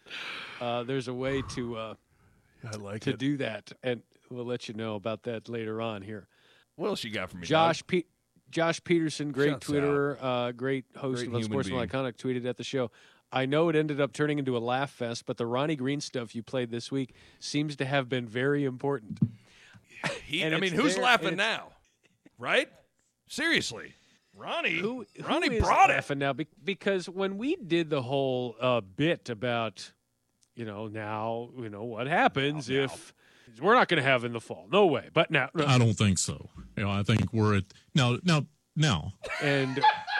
uh, 0.62 0.82
there's 0.82 1.06
a 1.06 1.12
way 1.12 1.42
to 1.50 1.76
uh, 1.76 1.94
I 2.72 2.76
like 2.76 3.02
to 3.02 3.14
do 3.14 3.36
that, 3.36 3.70
and 3.82 4.02
we'll 4.30 4.46
let 4.46 4.66
you 4.68 4.74
know 4.74 4.94
about 4.94 5.24
that 5.24 5.46
later 5.48 5.82
on 5.82 6.00
here. 6.00 6.26
What 6.76 6.88
else 6.88 7.04
you 7.04 7.10
got 7.10 7.30
for 7.30 7.36
me, 7.36 7.46
Josh 7.46 7.86
Pe- 7.86 8.04
Josh 8.50 8.82
Peterson, 8.82 9.30
great 9.30 9.50
Shouts 9.50 9.66
Twitter, 9.66 10.16
uh, 10.20 10.52
great 10.52 10.86
host 10.96 11.24
Great 11.24 11.26
of 11.26 11.42
human 11.42 11.58
Unsportsman 11.58 11.64
being. 11.64 11.88
Iconic, 11.88 12.16
tweeted 12.16 12.46
at 12.46 12.56
the 12.56 12.64
show. 12.64 12.90
I 13.32 13.46
know 13.46 13.68
it 13.68 13.76
ended 13.76 14.00
up 14.00 14.12
turning 14.12 14.38
into 14.38 14.56
a 14.56 14.60
laugh 14.60 14.90
fest, 14.90 15.26
but 15.26 15.36
the 15.36 15.46
Ronnie 15.46 15.76
Green 15.76 16.00
stuff 16.00 16.34
you 16.34 16.42
played 16.42 16.70
this 16.70 16.90
week 16.92 17.14
seems 17.40 17.76
to 17.76 17.84
have 17.84 18.08
been 18.08 18.26
very 18.26 18.64
important. 18.64 19.18
He, 20.24 20.42
and 20.42 20.54
I 20.54 20.60
mean, 20.60 20.72
who's 20.72 20.94
there, 20.94 21.04
laughing 21.04 21.36
now? 21.36 21.68
Right? 22.38 22.68
Seriously. 23.28 23.94
Ronnie. 24.36 24.74
Who, 24.78 25.06
Ronnie 25.26 25.48
who 25.48 25.54
is 25.54 25.62
brought 25.62 25.90
it. 25.90 25.94
laughing 25.94 26.18
now? 26.18 26.32
Be- 26.34 26.46
because 26.62 27.08
when 27.08 27.38
we 27.38 27.56
did 27.56 27.90
the 27.90 28.02
whole 28.02 28.54
uh, 28.60 28.80
bit 28.82 29.28
about, 29.30 29.92
you 30.54 30.64
know, 30.64 30.86
now 30.86 31.48
you 31.58 31.68
know 31.68 31.84
what 31.84 32.06
happens 32.06 32.68
if 32.68 33.14
we're 33.60 33.74
not 33.74 33.88
going 33.88 34.02
to 34.02 34.08
have 34.08 34.24
in 34.24 34.32
the 34.32 34.40
fall. 34.40 34.68
No 34.70 34.86
way. 34.86 35.08
But 35.12 35.30
now, 35.30 35.48
I 35.56 35.78
don't 35.78 35.94
think 35.94 36.18
so. 36.18 36.50
You 36.76 36.84
know, 36.84 36.90
I 36.90 37.02
think 37.02 37.32
we're 37.32 37.56
at 37.56 37.64
now. 37.94 38.18
Now, 38.22 38.46
now. 38.76 39.14
and 39.42 39.78
R- 39.78 39.84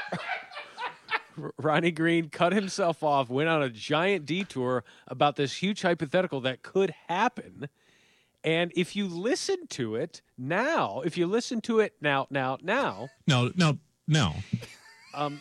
Ronnie 1.58 1.90
Green 1.90 2.28
cut 2.28 2.52
himself 2.52 3.02
off, 3.02 3.28
went 3.28 3.48
on 3.48 3.62
a 3.62 3.68
giant 3.70 4.26
detour 4.26 4.84
about 5.08 5.36
this 5.36 5.54
huge 5.62 5.82
hypothetical 5.82 6.40
that 6.42 6.62
could 6.62 6.94
happen. 7.08 7.68
And 8.44 8.72
if 8.76 8.94
you 8.94 9.06
listen 9.08 9.66
to 9.70 9.96
it 9.96 10.22
now, 10.38 11.02
if 11.04 11.18
you 11.18 11.26
listen 11.26 11.60
to 11.62 11.80
it 11.80 11.94
now, 12.00 12.26
now, 12.30 12.58
now, 12.62 13.08
Now, 13.26 13.50
now, 13.56 13.78
now. 14.06 14.36
um, 15.14 15.40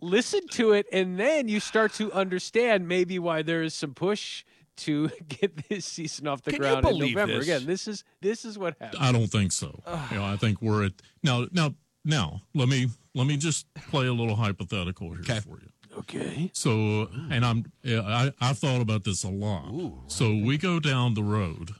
listen 0.00 0.46
to 0.48 0.72
it, 0.72 0.86
and 0.92 1.18
then 1.18 1.48
you 1.48 1.60
start 1.60 1.92
to 1.94 2.12
understand 2.12 2.88
maybe 2.88 3.18
why 3.18 3.42
there 3.42 3.62
is 3.62 3.74
some 3.74 3.94
push 3.94 4.44
to 4.78 5.08
get 5.28 5.68
this 5.68 5.84
season 5.84 6.26
off 6.26 6.42
the 6.42 6.50
Can 6.52 6.60
ground 6.60 6.86
in 6.86 6.98
November. 6.98 7.36
this? 7.36 7.44
Again, 7.44 7.66
this 7.66 7.86
is 7.86 8.02
this 8.20 8.44
is 8.44 8.58
what 8.58 8.76
happened. 8.80 9.02
I 9.02 9.12
don't 9.12 9.28
think 9.28 9.52
so. 9.52 9.80
you 10.10 10.16
know, 10.16 10.24
I 10.24 10.36
think 10.36 10.60
we're 10.60 10.86
at 10.86 10.92
now. 11.22 11.46
Now, 11.52 11.74
now. 12.04 12.42
Let 12.54 12.68
me 12.68 12.88
let 13.14 13.26
me 13.26 13.36
just 13.36 13.72
play 13.74 14.06
a 14.06 14.12
little 14.12 14.36
hypothetical 14.36 15.14
here 15.14 15.40
for 15.40 15.58
you. 15.60 15.68
Okay. 15.98 16.50
So, 16.54 17.08
and 17.30 17.44
I'm 17.44 17.64
I 17.84 18.32
I've 18.40 18.58
thought 18.58 18.80
about 18.80 19.04
this 19.04 19.24
a 19.24 19.30
lot. 19.30 19.72
so 20.08 20.30
we 20.30 20.58
go 20.58 20.80
down 20.80 21.14
the 21.14 21.22
road, 21.22 21.72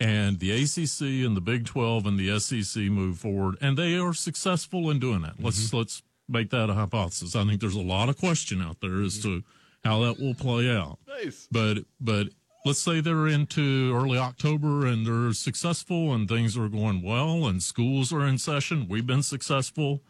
and 0.00 0.40
the 0.40 0.50
ACC 0.50 1.24
and 1.26 1.36
the 1.36 1.40
Big 1.40 1.64
Twelve 1.64 2.06
and 2.06 2.18
the 2.18 2.38
SEC 2.40 2.84
move 2.84 3.18
forward, 3.18 3.56
and 3.60 3.76
they 3.76 3.96
are 3.96 4.12
successful 4.12 4.90
in 4.90 4.98
doing 4.98 5.22
that. 5.22 5.34
Let's 5.40 5.66
mm-hmm. 5.66 5.76
let's 5.78 6.02
make 6.28 6.50
that 6.50 6.70
a 6.70 6.74
hypothesis. 6.74 7.36
I 7.36 7.44
think 7.44 7.60
there's 7.60 7.74
a 7.74 7.82
lot 7.82 8.08
of 8.08 8.18
question 8.18 8.60
out 8.62 8.80
there 8.80 9.02
as 9.02 9.18
mm-hmm. 9.18 9.38
to 9.38 9.44
how 9.84 10.00
that 10.04 10.18
will 10.18 10.34
play 10.34 10.70
out. 10.70 10.98
Nice. 11.06 11.46
But 11.50 11.78
but 12.00 12.28
let's 12.64 12.80
say 12.80 13.00
they're 13.00 13.26
into 13.26 13.94
early 13.94 14.18
October 14.18 14.86
and 14.86 15.06
they're 15.06 15.32
successful 15.32 16.14
and 16.14 16.28
things 16.28 16.56
are 16.56 16.68
going 16.68 17.02
well 17.02 17.46
and 17.46 17.62
schools 17.62 18.12
are 18.12 18.26
in 18.26 18.38
session. 18.38 18.86
We've 18.88 19.06
been 19.06 19.22
successful, 19.22 20.02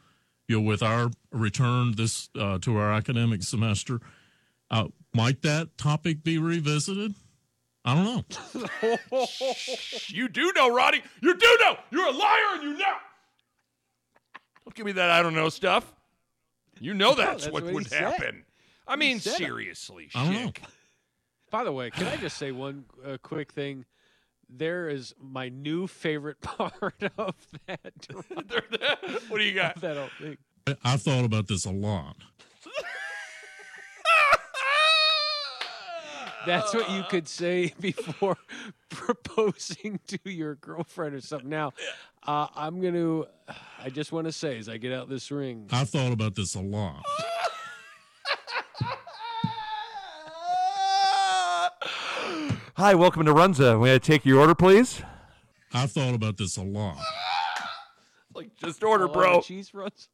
you 0.49 0.61
know, 0.61 0.67
with 0.67 0.83
our 0.83 1.11
return 1.33 1.95
this 1.97 2.29
uh, 2.39 2.59
to 2.61 2.77
our 2.77 2.93
academic 2.93 3.43
semester. 3.43 4.01
Uh, 4.71 4.89
might 5.13 5.43
that 5.43 5.77
topic 5.77 6.23
be 6.23 6.39
revisited? 6.39 7.15
I 7.85 7.95
don't 7.95 8.05
know. 8.05 9.27
You 10.09 10.29
do 10.29 10.53
know, 10.55 10.75
Roddy. 10.75 11.03
You 11.23 11.37
do 11.37 11.59
know. 11.61 11.77
You're 11.91 12.07
a 12.07 12.13
liar 12.13 12.55
and 12.55 12.63
you 12.63 12.73
know. 12.79 12.95
Don't 14.65 14.75
give 14.75 14.87
me 14.87 14.93
that 14.93 15.11
I 15.11 15.23
don't 15.23 15.35
know 15.35 15.49
stuff. 15.49 15.93
You 16.81 16.95
know 16.95 17.15
that's, 17.15 17.45
that's 17.45 17.53
what, 17.53 17.65
what 17.65 17.71
he 17.71 17.75
would 17.75 17.89
said. 17.89 18.03
happen. 18.03 18.45
I 18.87 18.97
mean, 18.97 19.21
seriously, 19.21 20.09
I 20.15 20.25
don't 20.25 20.35
know. 20.35 20.49
Schick. 20.49 20.63
By 21.55 21.63
the 21.63 21.71
way, 21.71 21.89
can 21.89 22.09
I 22.09 22.17
just 22.17 22.37
say 22.37 22.51
one 22.51 22.85
uh, 23.07 23.17
quick 23.23 23.53
thing? 23.53 23.85
There 24.51 24.89
is 24.89 25.15
my 25.21 25.51
new 25.51 25.87
favorite 25.87 26.41
part 26.41 27.01
of 27.17 27.37
that. 27.69 28.09
what 29.29 29.39
do 29.39 29.45
you 29.45 29.55
got? 29.55 29.81
that 29.81 29.97
whole 29.97 30.09
thing. 30.21 30.37
I- 30.83 30.97
thought 30.97 31.25
about 31.25 31.47
this 31.47 31.65
a 31.65 31.71
lot. 31.71 32.17
That's 36.45 36.75
what 36.75 36.91
you 36.91 37.05
could 37.09 37.29
say 37.29 37.73
before 37.79 38.37
proposing 38.89 40.01
to 40.09 40.19
your 40.25 40.57
girlfriend 40.57 41.15
or 41.15 41.21
something. 41.21 41.51
Now, 41.51 41.73
uh, 42.25 42.49
I'm 42.57 42.81
going 42.81 42.95
to, 42.95 43.29
I 43.81 43.91
just 43.91 44.11
want 44.11 44.27
to 44.27 44.33
say 44.33 44.59
as 44.59 44.69
I 44.69 44.79
get 44.79 44.93
out 44.93 45.09
this 45.09 45.31
ring, 45.31 45.69
I've 45.71 45.89
thought 45.89 46.13
about 46.13 46.35
this 46.35 46.57
a 46.57 46.61
lot. 46.61 47.05
Hi, 52.77 52.97
welcome 52.97 53.25
to 53.27 53.33
Runza. 53.33 53.81
May 53.81 53.95
I 53.95 53.99
take 53.99 54.27
your 54.27 54.41
order, 54.41 54.55
please? 54.57 55.01
I've 55.73 55.93
thought 55.93 56.13
about 56.13 56.37
this 56.37 56.57
a 56.57 56.63
lot. 56.65 56.99
Like, 58.35 58.51
just 58.57 58.83
order, 58.83 59.05
a 59.05 59.09
bro. 59.09 59.41
cheese 59.43 59.73
runs. 59.73 60.09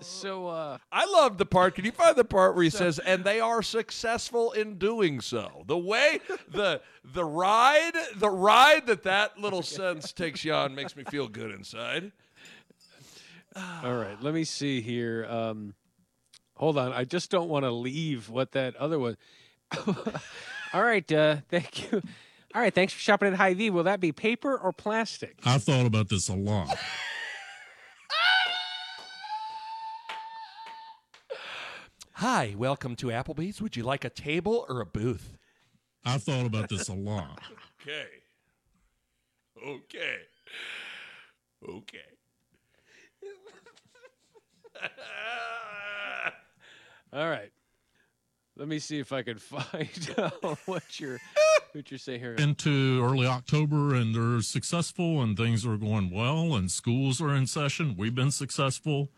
So, 0.00 0.46
uh, 0.46 0.78
I 0.90 1.04
love 1.22 1.38
the 1.38 1.46
part. 1.46 1.74
Can 1.74 1.84
you 1.84 1.92
find 1.92 2.16
the 2.16 2.24
part 2.24 2.54
where 2.54 2.64
he 2.64 2.70
says, 2.70 2.98
"And 2.98 3.24
they 3.24 3.40
are 3.40 3.62
successful 3.62 4.52
in 4.52 4.78
doing 4.78 5.20
so"? 5.20 5.64
The 5.66 5.78
way 5.78 6.20
the 6.48 6.80
the 7.04 7.24
ride, 7.24 7.92
the 8.16 8.30
ride 8.30 8.86
that 8.86 9.04
that 9.04 9.38
little 9.38 9.62
sentence 9.62 10.12
takes 10.12 10.44
you 10.44 10.52
on 10.52 10.74
makes 10.74 10.96
me 10.96 11.04
feel 11.04 11.28
good 11.28 11.50
inside. 11.50 12.12
all 13.84 13.94
right, 13.94 14.20
let 14.22 14.34
me 14.34 14.44
see 14.44 14.80
here. 14.80 15.26
Um, 15.28 15.74
hold 16.56 16.78
on. 16.78 16.92
I 16.92 17.04
just 17.04 17.30
don't 17.30 17.48
want 17.48 17.64
to 17.64 17.70
leave 17.70 18.28
what 18.28 18.52
that 18.52 18.76
other 18.76 18.98
one. 18.98 19.16
all 20.72 20.82
right. 20.82 21.10
Uh, 21.10 21.36
thank 21.48 21.92
you. 21.92 22.02
All 22.54 22.60
right. 22.60 22.74
Thanks 22.74 22.92
for 22.92 23.00
shopping 23.00 23.28
at 23.28 23.34
Hy-Vee. 23.34 23.70
Will 23.70 23.84
that 23.84 24.00
be 24.00 24.12
paper 24.12 24.56
or 24.56 24.72
plastic? 24.72 25.38
I've 25.44 25.62
thought 25.64 25.86
about 25.86 26.08
this 26.08 26.28
a 26.28 26.34
lot. 26.34 26.76
Hi, 32.22 32.54
welcome 32.56 32.94
to 32.96 33.08
Applebee's. 33.08 33.60
Would 33.60 33.76
you 33.76 33.82
like 33.82 34.04
a 34.04 34.08
table 34.08 34.64
or 34.68 34.80
a 34.80 34.86
booth? 34.86 35.36
I've 36.04 36.22
thought 36.22 36.46
about 36.46 36.68
this 36.68 36.88
a 36.88 36.94
lot. 36.94 37.40
Okay. 37.82 38.06
Okay. 39.60 40.18
Okay. 41.68 41.98
All 47.12 47.28
right. 47.28 47.50
Let 48.56 48.68
me 48.68 48.78
see 48.78 49.00
if 49.00 49.12
I 49.12 49.22
can 49.22 49.38
find 49.38 50.14
out 50.16 50.60
what 50.66 51.00
you're 51.00 51.18
what 51.72 51.90
you're 51.90 51.98
saying 51.98 52.20
here. 52.20 52.34
into 52.34 53.04
early 53.04 53.26
October 53.26 53.96
and 53.96 54.14
they're 54.14 54.42
successful 54.42 55.22
and 55.22 55.36
things 55.36 55.66
are 55.66 55.76
going 55.76 56.08
well 56.08 56.54
and 56.54 56.70
schools 56.70 57.20
are 57.20 57.34
in 57.34 57.48
session. 57.48 57.96
We've 57.98 58.14
been 58.14 58.30
successful, 58.30 59.10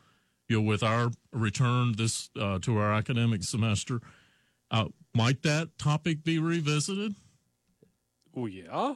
you 0.48 0.60
know, 0.60 0.62
with 0.62 0.82
our 0.82 1.10
return 1.32 1.94
this 1.96 2.30
uh, 2.38 2.58
to 2.60 2.76
our 2.78 2.92
academic 2.92 3.42
semester. 3.42 4.00
Uh, 4.70 4.86
might 5.14 5.42
that 5.42 5.78
topic 5.78 6.24
be 6.24 6.38
revisited? 6.38 7.14
Oh 8.36 8.46
yeah. 8.46 8.94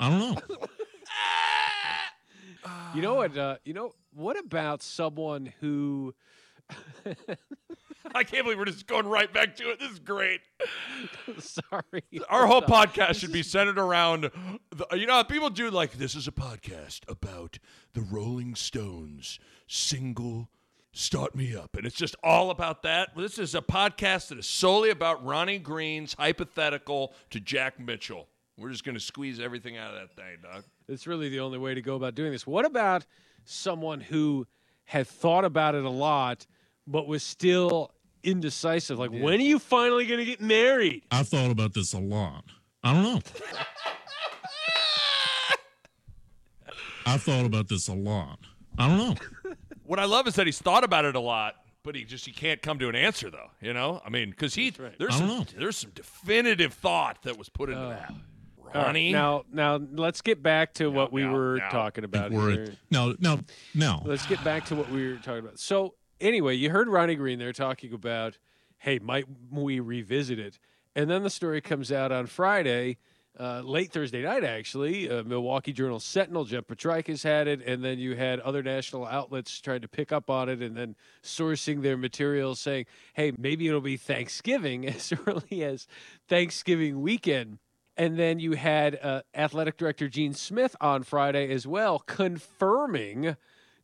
I 0.00 0.08
don't 0.08 0.18
know. 0.20 0.56
You 2.94 3.02
know 3.02 3.14
what? 3.14 3.36
Uh, 3.36 3.56
you 3.64 3.74
know 3.74 3.92
what 4.14 4.38
about 4.38 4.82
someone 4.82 5.52
who? 5.60 6.14
I 8.14 8.24
can't 8.24 8.44
believe 8.44 8.58
we're 8.58 8.64
just 8.64 8.86
going 8.86 9.06
right 9.06 9.32
back 9.32 9.56
to 9.56 9.70
it. 9.70 9.78
This 9.78 9.92
is 9.92 9.98
great. 9.98 10.40
sorry. 11.38 12.02
Our 12.28 12.46
whole 12.46 12.64
on. 12.64 12.68
podcast 12.68 13.16
should 13.16 13.32
be 13.32 13.42
centered 13.42 13.78
around, 13.78 14.30
the, 14.70 14.86
you 14.96 15.06
know, 15.06 15.22
people 15.24 15.50
do 15.50 15.70
like 15.70 15.92
this 15.92 16.14
is 16.14 16.26
a 16.26 16.32
podcast 16.32 17.00
about 17.08 17.58
the 17.92 18.00
Rolling 18.00 18.54
Stones 18.54 19.38
single 19.66 20.48
"Start 20.98 21.36
Me 21.36 21.54
Up," 21.54 21.76
and 21.76 21.86
it's 21.86 21.94
just 21.94 22.16
all 22.24 22.50
about 22.50 22.82
that. 22.82 23.16
This 23.16 23.38
is 23.38 23.54
a 23.54 23.62
podcast 23.62 24.28
that 24.28 24.38
is 24.38 24.48
solely 24.48 24.90
about 24.90 25.24
Ronnie 25.24 25.60
Green's 25.60 26.14
hypothetical 26.14 27.14
to 27.30 27.38
Jack 27.38 27.78
Mitchell. 27.78 28.26
We're 28.56 28.70
just 28.70 28.82
going 28.82 28.96
to 28.96 29.00
squeeze 29.00 29.38
everything 29.38 29.76
out 29.76 29.94
of 29.94 30.00
that 30.00 30.16
thing, 30.16 30.38
dog. 30.42 30.64
It's 30.88 31.06
really 31.06 31.28
the 31.28 31.38
only 31.38 31.58
way 31.58 31.74
to 31.74 31.80
go 31.80 31.94
about 31.94 32.16
doing 32.16 32.32
this. 32.32 32.48
What 32.48 32.64
about 32.64 33.06
someone 33.44 34.00
who 34.00 34.48
had 34.86 35.06
thought 35.06 35.44
about 35.44 35.76
it 35.76 35.84
a 35.84 35.90
lot, 35.90 36.48
but 36.84 37.06
was 37.06 37.22
still 37.22 37.92
indecisive? 38.24 38.98
Like, 38.98 39.12
when 39.12 39.34
are 39.34 39.44
you 39.44 39.60
finally 39.60 40.04
going 40.04 40.18
to 40.18 40.26
get 40.26 40.40
married? 40.40 41.04
I've 41.12 41.28
thought 41.28 41.52
about 41.52 41.74
this 41.74 41.92
a 41.92 42.00
lot. 42.00 42.42
I 42.82 42.92
don't 42.92 43.04
know. 43.04 43.20
I've 47.06 47.22
thought 47.22 47.46
about 47.46 47.68
this 47.68 47.86
a 47.86 47.94
lot. 47.94 48.40
I 48.76 48.88
don't 48.88 48.98
know. 48.98 49.14
What 49.88 49.98
I 49.98 50.04
love 50.04 50.26
is 50.26 50.34
that 50.34 50.46
he's 50.46 50.58
thought 50.58 50.84
about 50.84 51.06
it 51.06 51.16
a 51.16 51.20
lot, 51.20 51.54
but 51.82 51.94
he 51.94 52.04
just 52.04 52.26
he 52.26 52.32
can't 52.32 52.60
come 52.60 52.78
to 52.78 52.90
an 52.90 52.94
answer 52.94 53.30
though. 53.30 53.48
You 53.62 53.72
know, 53.72 54.02
I 54.04 54.10
mean, 54.10 54.28
because 54.28 54.54
he 54.54 54.68
there's 54.68 55.16
some, 55.16 55.26
know. 55.26 55.46
there's 55.56 55.78
some 55.78 55.92
definitive 55.94 56.74
thought 56.74 57.22
that 57.22 57.38
was 57.38 57.48
put 57.48 57.70
into 57.70 57.82
oh. 57.82 57.88
that. 57.88 58.12
All 58.58 58.66
right, 58.66 58.86
Ronnie, 58.86 59.12
now, 59.12 59.44
now 59.50 59.80
let's 59.92 60.20
get 60.20 60.42
back 60.42 60.74
to 60.74 60.90
what 60.90 61.10
we 61.10 61.22
now, 61.22 61.32
were 61.32 61.56
now. 61.56 61.70
talking 61.70 62.04
about 62.04 62.32
We're 62.32 62.50
here. 62.50 62.62
at, 62.64 62.70
now, 62.90 63.14
now, 63.18 63.40
now. 63.74 64.02
Let's 64.04 64.26
get 64.26 64.44
back 64.44 64.66
to 64.66 64.74
what 64.74 64.90
we 64.90 65.08
were 65.08 65.16
talking 65.16 65.38
about. 65.38 65.58
So, 65.58 65.94
anyway, 66.20 66.54
you 66.54 66.68
heard 66.68 66.86
Ronnie 66.86 67.14
Green 67.14 67.38
there 67.38 67.54
talking 67.54 67.94
about, 67.94 68.36
hey, 68.76 68.98
might 68.98 69.24
we 69.50 69.80
revisit 69.80 70.38
it? 70.38 70.58
And 70.94 71.08
then 71.08 71.22
the 71.22 71.30
story 71.30 71.62
comes 71.62 71.90
out 71.90 72.12
on 72.12 72.26
Friday, 72.26 72.98
uh, 73.38 73.62
late 73.64 73.92
Thursday 73.92 74.22
night, 74.22 74.44
actually. 74.44 75.08
Uh, 75.08 75.22
Milwaukee 75.22 75.72
Journal 75.72 76.00
Sentinel, 76.00 76.44
Jeff 76.44 76.66
Potrykus 76.66 77.22
had 77.22 77.46
it, 77.46 77.62
and 77.64 77.84
then 77.84 77.98
you 77.98 78.16
had 78.16 78.40
other 78.40 78.62
national 78.62 79.06
outlets 79.06 79.60
trying 79.60 79.82
to 79.82 79.88
pick 79.88 80.12
up 80.12 80.28
on 80.28 80.48
it 80.48 80.60
and 80.60 80.76
then 80.76 80.96
sourcing 81.22 81.82
their 81.82 81.96
materials 81.96 82.60
saying, 82.60 82.86
hey, 83.14 83.32
maybe 83.38 83.68
it'll 83.68 83.80
be 83.80 83.96
Thanksgiving 83.96 84.86
as 84.88 85.12
early 85.26 85.62
as 85.62 85.86
Thanksgiving 86.28 87.00
weekend. 87.00 87.58
And 87.96 88.18
then 88.18 88.38
you 88.38 88.52
had 88.52 88.98
uh, 89.02 89.22
athletic 89.34 89.76
director 89.76 90.08
Gene 90.08 90.34
Smith 90.34 90.76
on 90.80 91.02
Friday 91.02 91.50
as 91.50 91.66
well, 91.66 91.98
confirming 91.98 93.36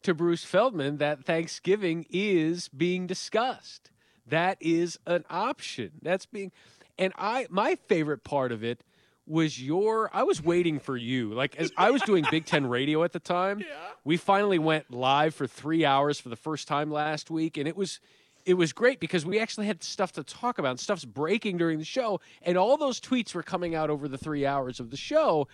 to 0.03 0.15
Bruce 0.15 0.45
Feldman 0.45 0.99
that 0.99 1.25
Thanksgiving 1.25 2.07
is 2.11 2.69
being 2.69 3.07
discussed. 3.07 3.91
That 4.27 4.57
is 4.61 4.99
an 5.07 5.25
option. 5.29 5.93
That's 6.03 6.27
being, 6.27 6.53
and 6.99 7.13
I 7.17 7.47
my 7.51 7.77
favorite 7.89 8.25
part 8.25 8.53
of 8.53 8.63
it 8.63 8.83
was 9.27 9.61
your. 9.61 10.11
I 10.13 10.23
was 10.23 10.43
waiting 10.43 10.79
for 10.79 10.97
you. 10.97 11.33
Like 11.33 11.57
as 11.57 11.73
I 11.77 11.91
was 11.91 12.03
doing 12.03 12.25
Big 12.31 12.45
Ten 12.47 12.67
radio 12.67 13.03
at 13.05 13.13
the 13.13 13.21
time, 13.21 13.59
Yeah. 13.61 13.67
we 14.05 14.17
finally 14.17 14.59
went 14.59 14.91
live 14.91 15.35
for 15.35 15.47
three 15.47 15.85
hours 15.85 16.21
for 16.21 16.29
the 16.29 16.37
first 16.37 16.69
time 16.69 16.91
last 16.91 17.31
week, 17.31 17.57
and 17.57 17.67
it 17.67 17.77
was 17.77 18.01
it 18.45 18.55
was 18.55 18.73
great 18.75 19.01
because 19.01 19.25
we 19.25 19.39
actually 19.41 19.67
had 19.67 19.83
stuff 19.83 20.13
to 20.13 20.23
talk 20.23 20.59
about. 20.59 20.71
And 20.73 20.81
stuff's 20.81 21.07
breaking 21.07 21.57
during 21.57 21.79
the 21.79 21.85
show, 21.85 22.21
and 22.43 22.59
all 22.59 22.77
those 22.77 23.01
tweets 23.01 23.35
were 23.35 23.43
coming 23.43 23.75
out 23.75 23.89
over 23.89 24.07
the 24.09 24.19
three 24.19 24.45
hours 24.45 24.81
of 24.81 24.91
the 24.91 24.97
show. 24.99 25.49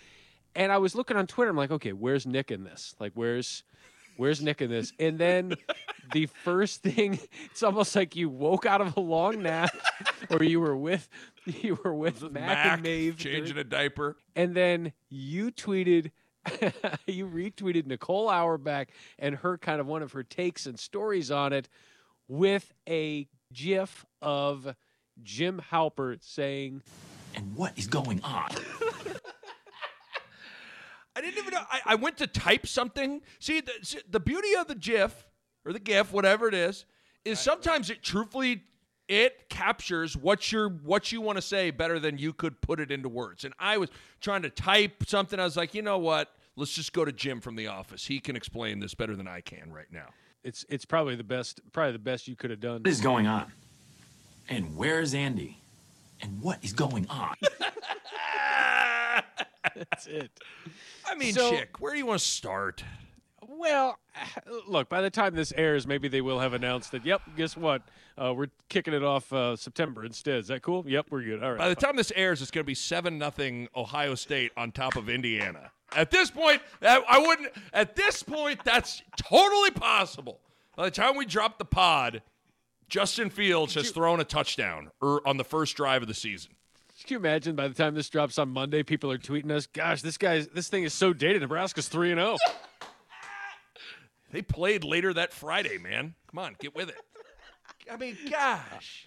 And 0.57 0.73
I 0.73 0.79
was 0.79 0.97
looking 0.97 1.17
on 1.17 1.29
Twitter. 1.29 1.51
I'm 1.51 1.57
like, 1.57 1.71
okay, 1.71 1.93
where's 1.93 2.27
Nick 2.27 2.51
in 2.51 2.65
this? 2.65 2.97
Like, 2.99 3.13
where's 3.15 3.63
where's 4.17 4.43
Nick 4.43 4.61
in 4.61 4.69
this? 4.69 4.93
And 4.99 5.17
then 5.17 5.55
the 6.13 6.27
first 6.27 6.83
thing, 6.83 7.21
it's 7.45 7.63
almost 7.63 7.95
like 7.95 8.17
you 8.17 8.29
woke 8.29 8.67
out 8.67 8.81
of 8.81 8.97
a 8.97 9.01
long 9.01 9.45
nap, 9.45 9.71
or 10.29 10.43
you 10.43 10.59
were 10.59 10.77
with 10.77 11.09
you 11.63 11.79
were 11.85 11.95
with 11.95 12.23
Mac, 12.23 12.33
Mac 12.33 12.67
and 12.67 12.83
Maeve 12.83 13.17
changing 13.17 13.55
during- 13.55 13.59
a 13.59 13.65
diaper. 13.65 14.17
and 14.37 14.55
then 14.55 14.93
you 15.09 15.51
tweeted 15.51 16.11
you 17.07 17.27
retweeted 17.27 17.87
Nicole 17.87 18.29
Auerbach 18.29 18.89
and 19.19 19.35
her 19.37 19.59
kind 19.59 19.81
of 19.81 19.87
one 19.87 20.03
of 20.03 20.13
her 20.13 20.23
takes 20.23 20.67
and 20.67 20.79
stories 20.79 21.31
on 21.31 21.53
it 21.53 21.69
with 22.29 22.73
a 22.89 23.29
gif 23.53 24.07
of 24.23 24.75
Jim 25.23 25.61
Halpert 25.71 26.23
saying 26.23 26.83
And 27.35 27.55
what 27.55 27.79
is 27.79 27.87
going 27.87 28.23
on? 28.23 28.49
I 31.17 31.21
didn't 31.21 31.39
even 31.39 31.53
know. 31.53 31.63
I, 31.71 31.81
I 31.87 31.95
went 31.97 32.17
to 32.19 32.27
type 32.27 32.67
something. 32.67 33.21
See, 33.41 33.61
the, 33.61 33.73
see, 33.83 33.99
the 34.09 34.21
beauty 34.21 34.55
of 34.55 34.69
the 34.69 34.75
GIF 34.77 35.27
or 35.67 35.73
the 35.73 35.81
GIF, 35.81 36.13
whatever 36.13 36.49
it 36.49 36.55
is, 36.55 36.87
is 37.25 37.39
sometimes 37.39 37.91
it 37.91 38.03
truthfully 38.03 38.63
it 39.11 39.49
captures 39.49 40.17
what 40.17 40.53
you're 40.53 40.69
what 40.69 41.11
you 41.11 41.21
want 41.21 41.37
to 41.37 41.43
say 41.43 41.73
better 41.73 41.99
than 41.99 42.17
you 42.17 42.33
could 42.33 42.61
put 42.61 42.79
it 42.79 42.93
into 42.93 43.09
words. 43.09 43.45
And 43.45 43.53
I 43.59 43.77
was 43.77 43.91
trying 44.21 44.43
to 44.43 44.51
type 44.51 45.03
something. 45.07 45.41
I 45.41 45.45
was 45.45 45.57
like, 45.57 45.75
you 45.75 45.83
know 45.83 45.99
what? 45.99 46.33
Let's 46.55 46.73
just 46.73 46.93
go 46.93 47.05
to 47.05 47.11
Jim 47.13 47.41
from 47.41 47.57
the 47.57 47.67
office. 47.67 48.07
He 48.07 48.21
can 48.21 48.37
explain 48.37 48.79
this 48.79 48.95
better 48.95 49.17
than 49.17 49.27
I 49.27 49.41
can 49.41 49.73
right 49.73 49.91
now. 49.93 50.07
it's 50.45 50.65
it's 50.69 50.85
probably 50.85 51.17
the 51.17 51.25
best 51.25 51.61
probably 51.73 51.93
the 51.93 51.99
best 51.99 52.29
you 52.29 52.37
could 52.37 52.51
have 52.51 52.61
done. 52.61 52.83
What 52.83 52.87
is 52.87 53.01
going 53.01 53.27
on? 53.27 53.51
And 54.49 54.77
where's 54.77 55.13
Andy? 55.13 55.59
And 56.23 56.41
what 56.41 56.63
is 56.63 56.73
going 56.73 57.09
on? 57.09 57.35
That's 59.75 60.07
it. 60.07 60.31
I 61.07 61.15
mean, 61.17 61.33
So- 61.35 61.51
chick, 61.51 61.81
where 61.81 61.93
do 61.93 61.99
you 61.99 62.07
want 62.07 62.21
to 62.21 62.27
start? 62.27 62.85
Well, 63.51 63.99
look, 64.69 64.89
by 64.89 65.03
the 65.03 65.11
time 65.11 65.35
this 65.35 65.53
airs, 65.57 65.87
maybe 65.87 66.09
they 66.09 66.21
will 66.21 66.39
have 66.39 66.53
announced 66.53 66.93
that, 66.93 67.05
yep, 67.05 67.23
guess 67.37 67.57
what? 67.57 67.83
Uh, 68.17 68.33
we're 68.35 68.49
kicking 68.69 68.95
it 68.95 69.03
off 69.03 69.33
uh, 69.33 69.57
September 69.57 70.05
instead. 70.05 70.39
Is 70.39 70.49
that 70.49 70.63
cool? 70.63 70.85
Yep, 70.87 71.07
we're 71.11 71.23
good. 71.23 71.43
All 71.43 71.51
right. 71.51 71.59
By 71.59 71.69
the 71.69 71.75
time 71.75 71.97
this 71.97 72.13
airs, 72.15 72.43
it's 72.43 72.51
going 72.51 72.65
to 72.65 72.67
be 72.67 72.75
seven 72.75 73.19
nothing 73.19 73.69
Ohio 73.75 74.15
State 74.15 74.53
on 74.57 74.71
top 74.73 74.97
of 74.97 75.09
Indiana. 75.09 75.73
At 75.97 76.13
this 76.13 76.31
point, 76.31 76.63
I 76.83 77.19
wouldn't. 77.19 77.49
At 77.73 77.97
this 77.97 78.23
point, 78.23 78.61
that's 78.65 79.03
totally 79.17 79.73
possible. 79.73 80.39
By 80.77 80.85
the 80.85 80.93
time 80.93 81.17
we 81.17 81.27
drop 81.27 81.59
the 81.59 81.65
pod, 81.65 82.23
Justin 82.89 83.29
Fields 83.29 83.75
has 83.75 83.91
thrown 83.91 84.21
a 84.21 84.25
touchdown 84.25 84.91
er, 85.03 85.21
on 85.27 85.37
the 85.37 85.45
first 85.45 85.77
drive 85.77 86.03
of 86.03 86.09
the 86.09 86.15
season. 86.15 86.53
Can 87.05 87.15
you 87.15 87.19
imagine 87.19 87.57
by 87.57 87.67
the 87.67 87.75
time 87.75 87.97
this 87.97 88.09
drops 88.09 88.39
on 88.39 88.51
Monday, 88.51 88.85
people 88.85 89.11
are 89.11 89.19
tweeting 89.19 89.51
us, 89.51 89.67
gosh, 89.67 90.03
this 90.03 90.17
guy's 90.17 90.47
this 90.49 90.69
thing 90.69 90.85
is 90.85 90.95
so 90.95 91.13
dated. 91.13 91.43
Nebraska's 91.43 91.89
3 91.89 92.13
and 92.13 92.21
oh." 92.21 92.37
0. 94.31 94.33
They 94.33 94.43
played 94.43 94.85
later 94.85 95.13
that 95.15 95.33
Friday, 95.33 95.79
man. 95.79 96.15
Come 96.31 96.39
on, 96.39 96.57
get 96.59 96.75
with 96.75 96.89
it. 96.89 96.97
I 97.91 97.97
mean, 97.97 98.17
gosh. 98.31 99.07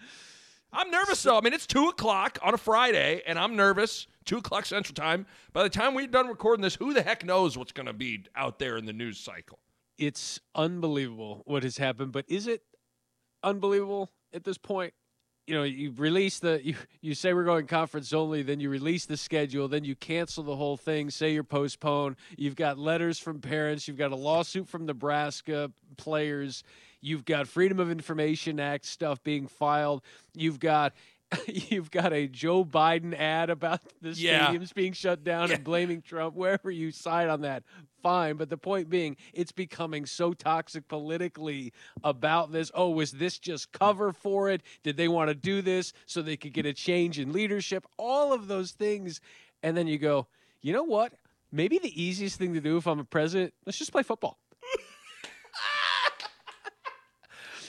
I'm 0.71 0.89
nervous 0.89 1.21
though. 1.21 1.37
I 1.37 1.41
mean, 1.41 1.53
it's 1.53 1.67
two 1.67 1.87
o'clock 1.89 2.39
on 2.41 2.53
a 2.53 2.57
Friday, 2.57 3.21
and 3.27 3.37
I'm 3.37 3.55
nervous. 3.55 4.07
Two 4.25 4.37
o'clock 4.37 4.65
Central 4.65 4.95
Time. 4.95 5.25
By 5.51 5.63
the 5.63 5.69
time 5.69 5.93
we're 5.93 6.07
done 6.07 6.27
recording 6.27 6.61
this, 6.61 6.75
who 6.75 6.93
the 6.93 7.03
heck 7.03 7.23
knows 7.25 7.57
what's 7.57 7.71
going 7.71 7.85
to 7.85 7.93
be 7.93 8.25
out 8.35 8.57
there 8.57 8.77
in 8.77 8.85
the 8.85 8.93
news 8.93 9.19
cycle? 9.19 9.59
It's 9.97 10.39
unbelievable 10.55 11.43
what 11.45 11.63
has 11.63 11.77
happened, 11.77 12.11
but 12.11 12.25
is 12.27 12.47
it 12.47 12.63
unbelievable 13.43 14.11
at 14.33 14.43
this 14.43 14.57
point? 14.57 14.93
You 15.45 15.55
know, 15.55 15.63
you 15.63 15.93
release 15.97 16.39
the 16.39 16.61
you 16.63 16.75
you 17.01 17.13
say 17.15 17.33
we're 17.33 17.43
going 17.43 17.67
conference 17.67 18.13
only, 18.13 18.43
then 18.43 18.61
you 18.61 18.69
release 18.69 19.05
the 19.05 19.17
schedule, 19.17 19.67
then 19.67 19.83
you 19.83 19.93
cancel 19.93 20.43
the 20.43 20.55
whole 20.55 20.77
thing, 20.77 21.09
say 21.09 21.33
you're 21.33 21.43
postponed. 21.43 22.15
You've 22.37 22.55
got 22.55 22.77
letters 22.77 23.19
from 23.19 23.41
parents, 23.41 23.87
you've 23.87 23.97
got 23.97 24.11
a 24.11 24.15
lawsuit 24.15 24.69
from 24.69 24.85
Nebraska 24.85 25.69
players, 25.97 26.63
you've 27.01 27.25
got 27.25 27.49
Freedom 27.49 27.79
of 27.79 27.91
Information 27.91 28.57
Act 28.57 28.85
stuff 28.85 29.21
being 29.21 29.47
filed, 29.47 30.01
you've 30.33 30.61
got 30.61 30.93
you've 31.47 31.91
got 31.91 32.13
a 32.13 32.27
Joe 32.27 32.63
Biden 32.65 33.17
ad 33.17 33.49
about 33.49 33.81
the 34.01 34.09
Yeah. 34.11 34.47
stadiums 34.47 34.73
being 34.73 34.93
shut 34.93 35.23
down 35.23 35.51
and 35.51 35.63
blaming 35.63 36.01
Trump. 36.01 36.35
Wherever 36.35 36.71
you 36.71 36.91
side 36.91 37.29
on 37.29 37.41
that, 37.41 37.63
fine. 38.01 38.35
But 38.37 38.49
the 38.49 38.57
point 38.57 38.89
being, 38.89 39.17
it's 39.33 39.51
becoming 39.51 40.05
so 40.05 40.33
toxic 40.33 40.87
politically 40.87 41.73
about 42.03 42.51
this. 42.51 42.71
Oh, 42.73 42.89
was 42.91 43.11
this 43.11 43.37
just 43.39 43.71
cover 43.71 44.13
for 44.13 44.49
it? 44.49 44.61
Did 44.83 44.97
they 44.97 45.07
want 45.07 45.29
to 45.29 45.35
do 45.35 45.61
this 45.61 45.93
so 46.05 46.21
they 46.21 46.37
could 46.37 46.53
get 46.53 46.65
a 46.65 46.73
change 46.73 47.19
in 47.19 47.31
leadership? 47.33 47.85
All 47.97 48.33
of 48.33 48.47
those 48.47 48.71
things. 48.71 49.19
And 49.61 49.75
then 49.77 49.87
you 49.87 49.97
go, 49.97 50.27
you 50.61 50.73
know 50.73 50.83
what? 50.83 51.13
Maybe 51.51 51.77
the 51.77 52.01
easiest 52.01 52.37
thing 52.37 52.53
to 52.55 52.61
do 52.61 52.77
if 52.77 52.87
I'm 52.87 52.99
a 52.99 53.03
president, 53.03 53.53
let's 53.65 53.77
just 53.77 53.91
play 53.91 54.03
football. 54.03 54.39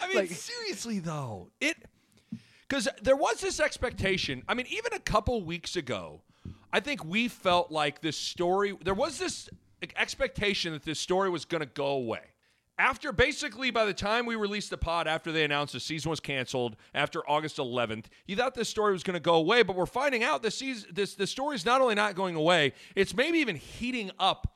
I 0.03 0.09
mean, 0.09 0.17
Like- 0.17 0.31
seriously 0.31 0.99
though, 0.99 1.51
it 1.61 1.77
because 2.75 2.89
there 3.03 3.15
was 3.15 3.41
this 3.41 3.61
expectation. 3.61 4.43
I 4.49 4.55
mean, 4.55 4.67
even 4.69 4.93
a 4.95 4.99
couple 4.99 5.41
weeks 5.45 5.77
ago, 5.77 6.23
I 6.73 6.81
think 6.81 7.05
we 7.05 7.29
felt 7.29 7.71
like 7.71 8.01
this 8.01 8.17
story. 8.17 8.77
There 8.83 8.95
was 8.95 9.17
this 9.17 9.49
expectation 9.97 10.73
that 10.73 10.83
this 10.83 10.99
story 10.99 11.31
was 11.31 11.45
going 11.45 11.61
to 11.61 11.69
go 11.69 11.87
away. 11.87 12.23
After 12.77 13.13
basically, 13.13 13.71
by 13.71 13.85
the 13.85 13.95
time 13.95 14.27
we 14.27 14.35
released 14.35 14.71
the 14.71 14.77
pod, 14.77 15.07
after 15.07 15.31
they 15.31 15.45
announced 15.45 15.73
the 15.73 15.79
season 15.79 16.11
was 16.11 16.19
canceled 16.19 16.75
after 16.97 17.21
August 17.31 17.59
11th, 17.59 18.07
you 18.27 18.35
thought 18.35 18.57
this 18.57 18.69
story 18.69 18.93
was 18.93 19.05
going 19.05 19.15
to 19.15 19.21
go 19.21 19.37
away. 19.37 19.63
But 19.63 19.77
we're 19.77 19.87
finding 19.87 20.25
out 20.25 20.43
this 20.43 20.57
season, 20.57 20.91
this 20.93 21.15
the 21.15 21.29
story 21.29 21.55
is 21.55 21.65
not 21.65 21.81
only 21.81 21.95
not 21.95 22.17
going 22.17 22.35
away, 22.35 22.73
it's 22.97 23.15
maybe 23.15 23.39
even 23.39 23.55
heating 23.55 24.11
up 24.19 24.53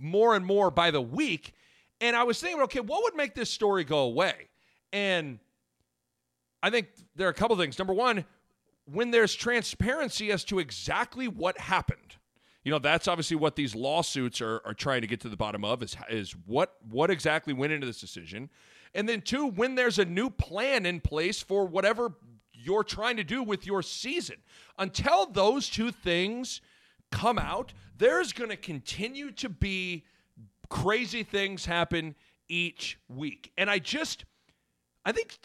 more 0.00 0.34
and 0.34 0.44
more 0.44 0.72
by 0.72 0.90
the 0.90 1.00
week. 1.00 1.52
And 2.00 2.16
I 2.16 2.24
was 2.24 2.40
thinking, 2.40 2.60
okay, 2.62 2.80
what 2.80 3.04
would 3.04 3.14
make 3.14 3.36
this 3.36 3.50
story 3.50 3.84
go 3.84 3.98
away? 4.00 4.48
And 4.92 5.38
I 6.66 6.70
think 6.70 6.88
there 7.14 7.28
are 7.28 7.30
a 7.30 7.34
couple 7.34 7.56
things. 7.56 7.78
Number 7.78 7.94
one, 7.94 8.24
when 8.86 9.12
there's 9.12 9.34
transparency 9.34 10.32
as 10.32 10.42
to 10.46 10.58
exactly 10.58 11.28
what 11.28 11.56
happened, 11.58 12.16
you 12.64 12.72
know, 12.72 12.80
that's 12.80 13.06
obviously 13.06 13.36
what 13.36 13.54
these 13.54 13.76
lawsuits 13.76 14.40
are, 14.40 14.60
are 14.64 14.74
trying 14.74 15.02
to 15.02 15.06
get 15.06 15.20
to 15.20 15.28
the 15.28 15.36
bottom 15.36 15.64
of 15.64 15.80
is, 15.84 15.96
is 16.10 16.34
what 16.44 16.74
what 16.90 17.08
exactly 17.08 17.52
went 17.52 17.72
into 17.72 17.86
this 17.86 18.00
decision. 18.00 18.50
And 18.94 19.08
then 19.08 19.20
two, 19.20 19.46
when 19.46 19.76
there's 19.76 20.00
a 20.00 20.04
new 20.04 20.28
plan 20.28 20.86
in 20.86 21.00
place 21.00 21.40
for 21.40 21.64
whatever 21.66 22.14
you're 22.52 22.82
trying 22.82 23.16
to 23.18 23.24
do 23.24 23.44
with 23.44 23.64
your 23.64 23.80
season. 23.80 24.38
Until 24.76 25.26
those 25.26 25.68
two 25.68 25.92
things 25.92 26.60
come 27.12 27.38
out, 27.38 27.72
there's 27.96 28.32
going 28.32 28.50
to 28.50 28.56
continue 28.56 29.30
to 29.30 29.48
be 29.48 30.04
crazy 30.68 31.22
things 31.22 31.66
happen 31.66 32.16
each 32.48 32.98
week. 33.08 33.52
And 33.56 33.70
I 33.70 33.78
just 33.78 34.24
I 35.04 35.12
think 35.12 35.38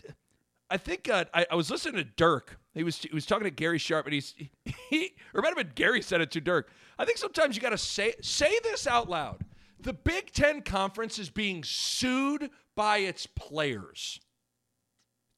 I 0.71 0.77
think 0.77 1.09
uh, 1.09 1.25
I, 1.33 1.45
I 1.51 1.55
was 1.55 1.69
listening 1.69 1.95
to 1.95 2.03
Dirk. 2.03 2.57
He 2.73 2.83
was 2.83 2.97
he 2.97 3.13
was 3.13 3.25
talking 3.25 3.43
to 3.43 3.51
Gary 3.51 3.77
Sharp, 3.77 4.05
and 4.05 4.13
he's 4.13 4.33
he 4.89 5.13
or 5.33 5.41
might 5.41 5.75
Gary 5.75 6.01
said 6.01 6.21
it 6.21 6.31
to 6.31 6.41
Dirk. 6.41 6.69
I 6.97 7.05
think 7.05 7.17
sometimes 7.17 7.55
you 7.55 7.61
got 7.61 7.71
to 7.71 7.77
say 7.77 8.13
say 8.21 8.57
this 8.63 8.87
out 8.87 9.09
loud. 9.09 9.45
The 9.81 9.93
Big 9.93 10.31
Ten 10.31 10.61
Conference 10.61 11.19
is 11.19 11.29
being 11.29 11.63
sued 11.63 12.49
by 12.75 12.99
its 12.99 13.27
players. 13.27 14.19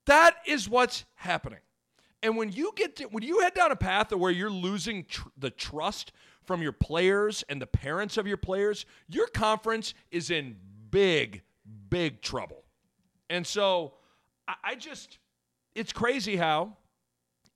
That 0.06 0.36
is 0.46 0.70
what's 0.70 1.06
happening. 1.16 1.60
And 2.22 2.38
when 2.38 2.52
you 2.52 2.72
get 2.76 2.98
to, 2.98 3.06
when 3.06 3.24
you 3.24 3.42
head 3.42 3.54
down 3.54 3.72
a 3.72 3.76
path 3.76 4.14
where 4.14 4.32
you're 4.32 4.50
losing 4.52 5.06
tr- 5.06 5.30
the 5.38 5.50
trust 5.50 6.12
from 6.46 6.62
your 6.62 6.72
players 6.74 7.44
and 7.50 7.62
the 7.62 7.68
parents 7.68 8.18
of 8.18 8.28
your 8.28 8.38
players, 8.38 8.86
your 9.10 9.28
conference 9.28 9.94
is 10.12 10.30
in 10.30 10.58
big, 10.92 11.42
big 11.90 12.22
trouble. 12.22 12.64
And 13.30 13.48
so 13.48 13.96
I, 14.48 14.56
I 14.64 14.76
just, 14.76 15.18
it's 15.76 15.94
crazy 15.94 16.36
how 16.36 16.78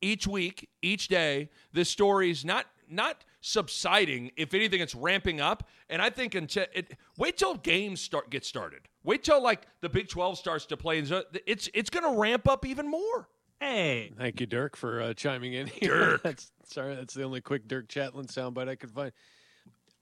each 0.01 0.27
week, 0.27 0.69
each 0.81 1.07
day, 1.07 1.49
this 1.73 1.89
story's 1.89 2.45
not 2.45 2.65
not 2.89 3.23
subsiding. 3.41 4.31
If 4.37 4.53
anything, 4.53 4.79
it's 4.79 4.95
ramping 4.95 5.41
up. 5.41 5.67
And 5.89 6.01
I 6.01 6.09
think 6.09 6.35
until 6.35 6.65
it, 6.73 6.97
wait 7.17 7.37
till 7.37 7.55
games 7.55 8.01
start 8.01 8.29
get 8.29 8.45
started. 8.45 8.81
Wait 9.03 9.23
till 9.23 9.41
like 9.41 9.67
the 9.81 9.89
Big 9.89 10.09
Twelve 10.09 10.37
starts 10.37 10.65
to 10.67 10.77
play. 10.77 10.99
It's 11.45 11.69
it's 11.73 11.89
going 11.89 12.03
to 12.03 12.19
ramp 12.19 12.47
up 12.47 12.65
even 12.65 12.89
more. 12.89 13.27
Hey. 13.59 14.13
Thank 14.17 14.39
you, 14.39 14.45
Dirk, 14.45 14.75
for 14.75 15.01
uh, 15.01 15.13
chiming 15.13 15.53
in 15.53 15.67
here. 15.67 15.97
Dirk. 15.97 16.23
that's, 16.23 16.51
sorry, 16.65 16.95
that's 16.95 17.15
the 17.15 17.23
only 17.23 17.41
quick 17.41 17.67
Dirk 17.67 17.87
Chatelain 17.87 18.27
soundbite 18.27 18.69
I 18.69 18.75
could 18.75 18.91
find. 18.91 19.11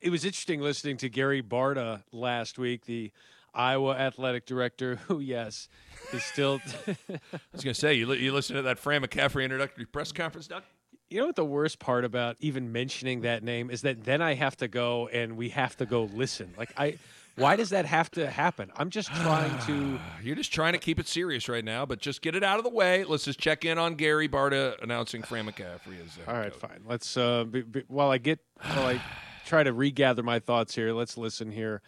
It 0.02 0.10
was 0.10 0.26
interesting 0.26 0.60
listening 0.60 0.98
to 0.98 1.10
Gary 1.10 1.42
Barta 1.42 2.04
last 2.12 2.60
week, 2.60 2.86
the 2.86 3.12
Iowa 3.56 3.96
athletic 3.96 4.46
director, 4.46 4.96
who, 5.08 5.20
yes, 5.20 5.70
is 6.14 6.24
still. 6.24 6.60
I 6.88 7.40
was 7.52 7.64
going 7.64 7.74
to 7.74 7.80
say, 7.80 7.94
you, 7.94 8.08
li- 8.08 8.20
you 8.20 8.34
listen 8.34 8.56
to 8.56 8.62
that 8.64 8.78
Fran 8.78 9.02
McCaffery 9.02 9.44
introductory 9.44 9.86
press 9.86 10.12
conference, 10.12 10.48
Doug? 10.48 10.64
You 11.10 11.22
know 11.22 11.28
what 11.28 11.36
the 11.36 11.46
worst 11.46 11.80
part 11.80 12.04
about 12.04 12.36
even 12.40 12.72
mentioning 12.72 13.22
that 13.22 13.44
name 13.44 13.70
is 13.70 13.84
that 13.84 14.04
then 14.04 14.22
I 14.22 14.34
have 14.34 14.58
to 14.58 14.68
go 14.68 15.08
and 15.08 15.38
we 15.38 15.50
have 15.50 15.78
to 15.78 15.86
go 15.86 16.10
listen. 16.14 16.54
Like 16.58 16.74
I 16.78 16.98
why 17.36 17.56
does 17.58 17.70
that 17.70 17.86
have 17.86 18.10
to 18.12 18.30
happen? 18.30 18.72
I'm 18.76 18.90
just 18.90 19.10
trying 19.16 19.58
to 19.68 20.00
You're 20.24 20.36
just 20.36 20.52
trying 20.52 20.74
to 20.74 20.80
keep 20.80 21.00
it 21.00 21.08
serious 21.08 21.48
right 21.48 21.64
now, 21.64 21.86
but 21.86 22.00
just 22.00 22.24
get 22.24 22.36
it 22.36 22.44
out 22.44 22.58
of 22.58 22.64
the 22.64 22.72
way. 22.72 23.04
Let's 23.04 23.26
just 23.26 23.40
check 23.40 23.66
in 23.66 23.78
on 23.78 23.96
Gary 23.96 24.28
Barta 24.28 24.82
announcing 24.82 25.22
Fran 25.22 25.46
McCaffery 25.50 26.04
as 26.04 26.16
their 26.16 26.28
All 26.28 26.36
right, 26.36 26.52
coach. 26.52 26.62
fine. 26.62 26.82
Let's 26.88 27.16
uh 27.16 27.44
be, 27.44 27.62
be, 27.62 27.84
while 27.88 28.10
I 28.10 28.18
get 28.18 28.40
while 28.62 28.88
I 28.88 29.02
try 29.46 29.62
to 29.62 29.74
regather 29.74 30.24
my 30.24 30.40
thoughts 30.40 30.74
here, 30.74 30.92
let's 30.92 31.18
listen 31.18 31.52
here 31.52 31.84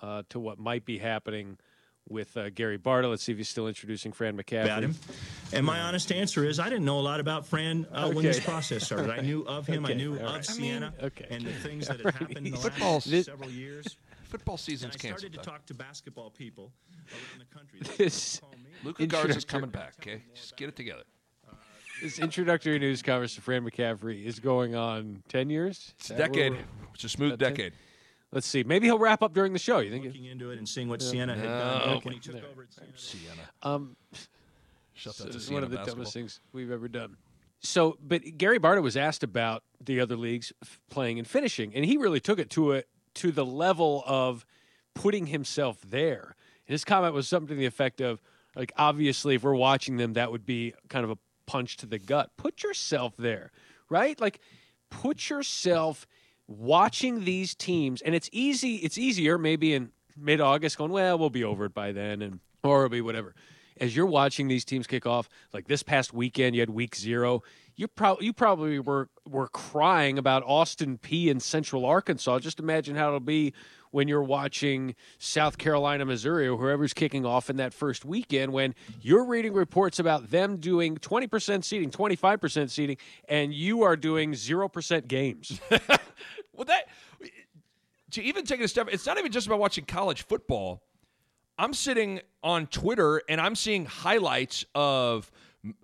uh, 0.00 0.22
to 0.30 0.38
what 0.38 0.58
might 0.58 0.84
be 0.84 0.98
happening 0.98 1.58
with 2.08 2.36
uh, 2.36 2.50
Gary 2.50 2.78
Barta. 2.78 3.08
Let's 3.08 3.22
see 3.22 3.32
if 3.32 3.38
he's 3.38 3.48
still 3.48 3.68
introducing 3.68 4.12
Fran 4.12 4.36
McCaffery. 4.36 4.64
About 4.64 4.82
him. 4.82 4.94
And 5.52 5.64
my 5.64 5.80
honest 5.80 6.10
answer 6.12 6.44
is 6.44 6.58
I 6.58 6.68
didn't 6.68 6.84
know 6.84 6.98
a 6.98 7.00
lot 7.00 7.20
about 7.20 7.46
Fran 7.46 7.86
uh, 7.92 8.06
okay. 8.06 8.14
when 8.14 8.24
this 8.24 8.40
process 8.40 8.84
started. 8.84 9.08
right. 9.08 9.20
I 9.20 9.22
knew 9.26 9.44
of 9.46 9.66
him. 9.66 9.84
Okay. 9.84 9.94
I 9.94 9.96
knew 9.96 10.18
of. 10.18 10.44
Siena 10.44 10.86
I 10.86 10.90
mean, 10.90 11.04
okay. 11.04 11.26
and 11.30 11.46
the 11.46 11.52
things 11.52 11.88
that 11.88 12.00
had 12.04 12.14
happened 12.14 12.46
in 12.46 12.52
the 12.52 12.58
Football 12.58 12.94
last 12.94 13.24
several 13.24 13.50
years. 13.50 13.96
Football 14.24 14.58
season's 14.58 14.94
canceled. 14.94 15.12
I 15.14 15.18
started 15.18 15.22
canceled, 15.22 15.32
to 15.32 15.50
though. 15.50 15.56
talk 15.56 15.66
to 15.66 15.74
basketball 15.74 16.30
people 16.30 16.72
around 17.10 17.40
the 17.40 17.54
country. 17.54 17.80
this 17.96 18.40
Luka 18.84 19.28
is 19.28 19.44
coming 19.44 19.70
back, 19.70 19.94
okay? 20.00 20.22
Just 20.34 20.56
get 20.56 20.68
it 20.68 20.76
together. 20.76 21.02
Uh, 21.48 21.54
this 22.00 22.20
introductory 22.20 22.78
news 22.78 23.02
conference 23.02 23.34
to 23.34 23.40
Fran 23.40 23.68
McCaffery 23.68 24.24
is 24.24 24.38
going 24.38 24.76
on 24.76 25.22
10 25.28 25.50
years? 25.50 25.94
It's 25.98 26.10
a 26.10 26.16
decade. 26.16 26.56
It's 26.94 27.04
a 27.04 27.08
smooth 27.08 27.38
decade. 27.38 27.72
10? 27.72 27.89
Let's 28.32 28.46
see. 28.46 28.62
Maybe 28.62 28.86
he'll 28.86 28.98
wrap 28.98 29.22
up 29.22 29.34
during 29.34 29.52
the 29.52 29.58
show. 29.58 29.80
You 29.80 29.90
think? 29.90 30.04
looking 30.04 30.24
into 30.26 30.50
it 30.50 30.58
and 30.58 30.68
seeing 30.68 30.88
what 30.88 31.02
Siena 31.02 31.34
had 31.34 31.44
done 31.44 31.88
No. 31.88 32.00
when 32.02 32.14
he 32.14 32.20
took 32.20 32.36
over 32.36 32.62
at 32.62 32.72
Siena. 32.72 32.92
Siena. 32.96 33.42
Um, 33.62 33.96
Shut 34.94 35.14
So 35.14 35.24
that 35.24 35.32
to 35.32 35.40
Siena 35.40 35.54
one 35.54 35.64
of 35.64 35.70
the 35.70 35.76
basketball. 35.76 35.96
dumbest 36.04 36.14
things 36.14 36.40
we've 36.52 36.70
ever 36.70 36.86
done. 36.88 37.16
So, 37.62 37.98
but 38.02 38.22
Gary 38.38 38.58
Barta 38.58 38.82
was 38.82 38.96
asked 38.96 39.22
about 39.22 39.64
the 39.82 40.00
other 40.00 40.16
leagues 40.16 40.52
f- 40.62 40.80
playing 40.90 41.18
and 41.18 41.26
finishing, 41.26 41.74
and 41.74 41.84
he 41.84 41.96
really 41.96 42.20
took 42.20 42.38
it 42.38 42.50
to 42.50 42.74
a 42.74 42.82
to 43.14 43.32
the 43.32 43.44
level 43.44 44.04
of 44.06 44.46
putting 44.94 45.26
himself 45.26 45.78
there. 45.86 46.36
And 46.66 46.72
his 46.72 46.84
comment 46.84 47.12
was 47.14 47.26
something 47.28 47.48
to 47.48 47.54
the 47.60 47.66
effect 47.66 48.00
of, 48.00 48.22
like, 48.54 48.72
obviously, 48.76 49.34
if 49.34 49.42
we're 49.42 49.54
watching 49.54 49.96
them, 49.96 50.12
that 50.12 50.30
would 50.30 50.46
be 50.46 50.74
kind 50.88 51.04
of 51.04 51.10
a 51.10 51.18
punch 51.46 51.76
to 51.78 51.86
the 51.86 51.98
gut. 51.98 52.30
Put 52.36 52.62
yourself 52.62 53.16
there, 53.16 53.50
right? 53.88 54.18
Like, 54.20 54.40
put 54.90 55.28
yourself 55.28 56.06
watching 56.50 57.24
these 57.24 57.54
teams, 57.54 58.02
and 58.02 58.14
it's 58.14 58.28
easy. 58.32 58.76
It's 58.76 58.98
easier 58.98 59.38
maybe 59.38 59.72
in 59.72 59.92
mid 60.16 60.40
August, 60.40 60.76
going, 60.76 60.90
well, 60.90 61.18
we'll 61.18 61.30
be 61.30 61.44
over 61.44 61.64
it 61.66 61.74
by 61.74 61.92
then, 61.92 62.20
and 62.20 62.40
or 62.62 62.84
it'll 62.84 62.90
be 62.90 63.00
whatever 63.00 63.34
as 63.80 63.96
you're 63.96 64.06
watching 64.06 64.46
these 64.46 64.64
teams 64.64 64.86
kick 64.86 65.06
off, 65.06 65.28
like 65.52 65.66
this 65.66 65.82
past 65.82 66.12
weekend, 66.12 66.54
you 66.54 66.60
had 66.60 66.70
week 66.70 66.94
zero. 66.94 67.42
You 67.80 67.88
probably 67.88 68.26
you 68.26 68.34
probably 68.34 68.78
were 68.78 69.08
were 69.26 69.48
crying 69.48 70.18
about 70.18 70.42
Austin 70.44 70.98
Peay 70.98 71.28
in 71.28 71.40
Central 71.40 71.86
Arkansas. 71.86 72.40
Just 72.40 72.60
imagine 72.60 72.94
how 72.94 73.06
it'll 73.06 73.20
be 73.20 73.54
when 73.90 74.06
you're 74.06 74.22
watching 74.22 74.94
South 75.16 75.56
Carolina, 75.56 76.04
Missouri, 76.04 76.46
or 76.46 76.58
whoever's 76.58 76.92
kicking 76.92 77.24
off 77.24 77.48
in 77.48 77.56
that 77.56 77.72
first 77.72 78.04
weekend. 78.04 78.52
When 78.52 78.74
you're 79.00 79.24
reading 79.24 79.54
reports 79.54 79.98
about 79.98 80.30
them 80.30 80.58
doing 80.58 80.98
20% 80.98 81.64
seating, 81.64 81.90
25% 81.90 82.68
seating, 82.68 82.98
and 83.30 83.54
you 83.54 83.82
are 83.82 83.96
doing 83.96 84.34
zero 84.34 84.68
percent 84.68 85.08
games. 85.08 85.58
Well, 86.52 86.66
that 86.66 86.88
to 88.10 88.22
even 88.22 88.44
take 88.44 88.60
it 88.60 88.64
a 88.64 88.68
step, 88.68 88.88
it's 88.92 89.06
not 89.06 89.16
even 89.16 89.32
just 89.32 89.46
about 89.46 89.60
watching 89.60 89.86
college 89.86 90.26
football. 90.26 90.82
I'm 91.56 91.72
sitting 91.72 92.20
on 92.42 92.66
Twitter 92.66 93.22
and 93.30 93.40
I'm 93.40 93.54
seeing 93.54 93.86
highlights 93.86 94.66
of 94.74 95.30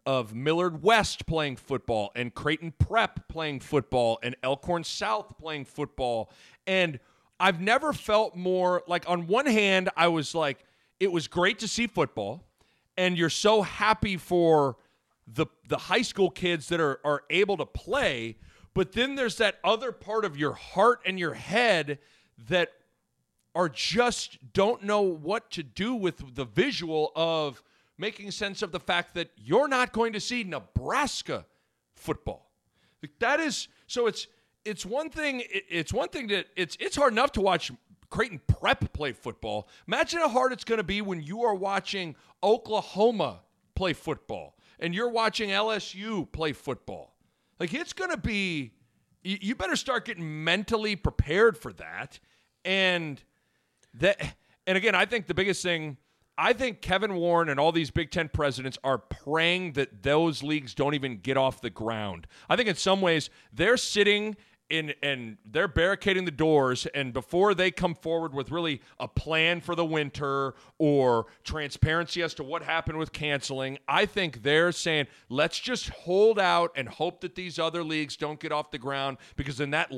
of 0.05 0.35
Millard 0.35 0.83
West 0.83 1.27
playing 1.27 1.57
football 1.57 2.11
and 2.15 2.35
Creighton 2.35 2.73
Prep 2.79 3.29
playing 3.29 3.61
football 3.61 4.19
and 4.23 4.35
Elkhorn 4.43 4.85
South 4.85 5.37
playing 5.39 5.67
football. 5.67 6.31
And 6.67 6.99
I've 7.39 7.61
never 7.61 7.93
felt 7.93 8.35
more 8.35 8.83
like 8.87 9.09
on 9.09 9.27
one 9.27 9.47
hand 9.47 9.91
I 9.97 10.09
was 10.09 10.35
like 10.35 10.65
it 10.99 11.13
was 11.13 11.29
great 11.29 11.59
to 11.59 11.69
see 11.69 11.87
football. 11.87 12.43
And 12.97 13.19
you're 13.19 13.29
so 13.29 13.63
happy 13.63 14.17
for 14.17 14.77
the 15.27 15.47
the 15.69 15.77
high 15.77 16.03
school 16.03 16.31
kids 16.31 16.69
that 16.69 16.81
are 16.81 17.01
are 17.05 17.23
able 17.29 17.57
to 17.59 17.67
play. 17.67 18.37
But 18.73 18.93
then 18.93 19.15
there's 19.15 19.37
that 19.37 19.59
other 19.65 19.93
part 19.93 20.25
of 20.25 20.37
your 20.37 20.53
heart 20.53 21.01
and 21.05 21.19
your 21.19 21.35
head 21.35 21.99
that 22.49 22.73
are 23.55 23.69
just 23.71 24.53
don't 24.53 24.83
know 24.83 25.01
what 25.01 25.51
to 25.51 25.63
do 25.63 25.95
with 25.95 26.35
the 26.35 26.45
visual 26.45 27.11
of 27.17 27.63
making 27.99 28.31
sense 28.31 28.63
of 28.63 28.73
the 28.73 28.81
fact 28.81 29.15
that 29.15 29.31
you're 29.37 29.69
not 29.69 29.93
going 29.93 30.13
to 30.13 30.21
see 30.21 30.45
Nebraska 30.45 31.47
football. 31.95 32.51
That 33.21 33.41
is 33.41 33.69
so 33.87 34.07
it's 34.07 34.27
it's 34.65 34.85
one 34.85 35.11
thing 35.11 35.43
it's 35.51 35.93
one 35.93 36.09
thing 36.09 36.27
that 36.29 36.47
it's 36.57 36.77
it's 36.81 36.97
hard 36.97 37.13
enough 37.13 37.33
to 37.33 37.41
watch 37.41 37.71
Creighton 38.11 38.41
Prep 38.47 38.93
play 38.93 39.13
football. 39.13 39.69
Imagine 39.87 40.21
how 40.21 40.29
hard 40.29 40.53
it's 40.53 40.65
going 40.65 40.79
to 40.79 40.85
be 40.85 41.01
when 41.01 41.21
you 41.21 41.43
are 41.45 41.55
watching 41.55 42.17
Oklahoma 42.43 43.41
play 43.75 43.93
football 43.93 44.57
and 44.81 44.95
you're 44.95 45.11
watching 45.11 45.51
LSU 45.51 46.31
play 46.33 46.53
football. 46.53 47.15
Like 47.61 47.73
it's 47.75 47.93
going 47.93 48.11
to 48.11 48.17
be 48.17 48.73
you, 49.23 49.55
better 49.55 49.77
start 49.77 50.05
getting 50.05 50.45
mentally 50.45 50.95
prepared 50.95 51.59
for 51.59 51.73
that 51.75 52.21
and 52.65 53.23
that 53.95 54.37
and 54.67 54.77
again, 54.77 54.95
I 54.95 55.05
think 55.05 55.27
the 55.27 55.35
biggest 55.35 55.63
thing 55.63 55.97
I 56.39 56.53
think 56.53 56.83
Kevin 56.83 57.15
Warren 57.15 57.49
and 57.49 57.59
all 57.59 57.73
these 57.73 57.91
Big 57.91 58.11
Ten 58.11 58.29
presidents 58.29 58.79
are 58.85 58.99
praying 58.99 59.73
that 59.73 60.03
those 60.03 60.43
leagues 60.43 60.75
don't 60.75 60.95
even 60.95 61.19
get 61.19 61.37
off 61.37 61.61
the 61.63 61.71
ground. 61.71 62.27
I 62.49 62.57
think 62.57 62.69
in 62.69 62.77
some 62.77 63.01
ways 63.01 63.31
they're 63.53 63.79
sitting 63.79 64.37
in 64.69 64.93
and 65.03 65.37
they're 65.47 65.69
barricading 65.69 66.25
the 66.25 66.31
doors 66.31 66.87
and 66.87 67.13
before 67.13 67.55
they 67.55 67.71
come 67.71 67.95
forward 67.95 68.35
with 68.35 68.51
really 68.51 68.81
a 68.99 69.07
plan 69.07 69.61
for 69.61 69.75
the 69.75 69.85
winter 69.85 70.55
or 70.79 71.27
transparency 71.45 72.23
as 72.23 72.35
to 72.35 72.43
what 72.43 72.63
happened 72.63 72.99
with 72.99 73.13
canceling, 73.13 73.79
I 73.87 74.07
think 74.07 74.43
they're 74.43 74.73
saying 74.73 75.07
let's 75.29 75.59
just 75.59 75.89
hold 75.91 76.39
out 76.39 76.73
and 76.77 76.89
hope 76.89 77.21
that 77.21 77.35
these 77.35 77.59
other 77.59 77.85
leagues 77.85 78.17
don't 78.17 78.41
get 78.41 78.53
off 78.53 78.71
the 78.71 78.79
ground 78.79 79.19
because 79.37 79.57
then 79.57 79.71
that 79.71 79.93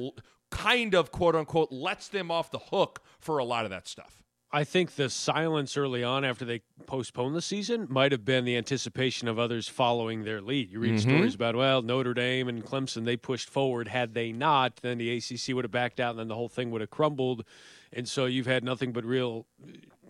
kind 0.51 0.95
of 0.95 1.11
quote 1.13 1.35
unquote 1.35 1.73
lets 1.73 2.09
them 2.09 2.31
off 2.31 2.51
the 2.51 2.59
hook 2.59 3.03
for 3.19 3.39
a 3.39 3.45
lot 3.45 3.65
of 3.65 3.71
that 3.71 3.89
stuff. 3.89 4.23
I 4.51 4.65
think 4.65 4.93
the 4.95 5.11
silence 5.11 5.77
early 5.77 6.03
on 6.03 6.25
after 6.25 6.47
they 6.47 6.63
postponed 6.87 7.37
the 7.37 7.43
season 7.43 7.87
might 7.91 8.13
have 8.13 8.25
been 8.25 8.47
the 8.47 8.57
anticipation 8.57 9.29
of 9.29 9.39
others 9.39 9.69
following 9.69 10.25
their 10.25 10.41
lead. 10.41 10.71
You 10.71 10.81
read 10.81 10.95
Mhm. 10.95 11.01
stories 11.01 11.35
about, 11.35 11.55
well, 11.55 11.83
Notre 11.83 12.15
Dame 12.15 12.49
and 12.49 12.65
Clemson, 12.65 13.05
they 13.05 13.19
pushed 13.19 13.51
forward. 13.51 13.89
Had 13.89 14.15
they 14.15 14.33
not, 14.33 14.77
then 14.77 14.97
the 14.97 15.11
ACC 15.11 15.53
would 15.53 15.65
have 15.65 15.71
backed 15.71 16.01
out 16.01 16.13
and 16.13 16.19
then 16.19 16.29
the 16.29 16.35
whole 16.35 16.49
thing 16.49 16.71
would 16.71 16.81
have 16.81 16.89
crumbled. 16.89 17.45
And 17.93 18.09
so 18.09 18.25
you've 18.25 18.47
had 18.47 18.65
nothing 18.65 18.91
but 18.93 19.05
real, 19.05 19.47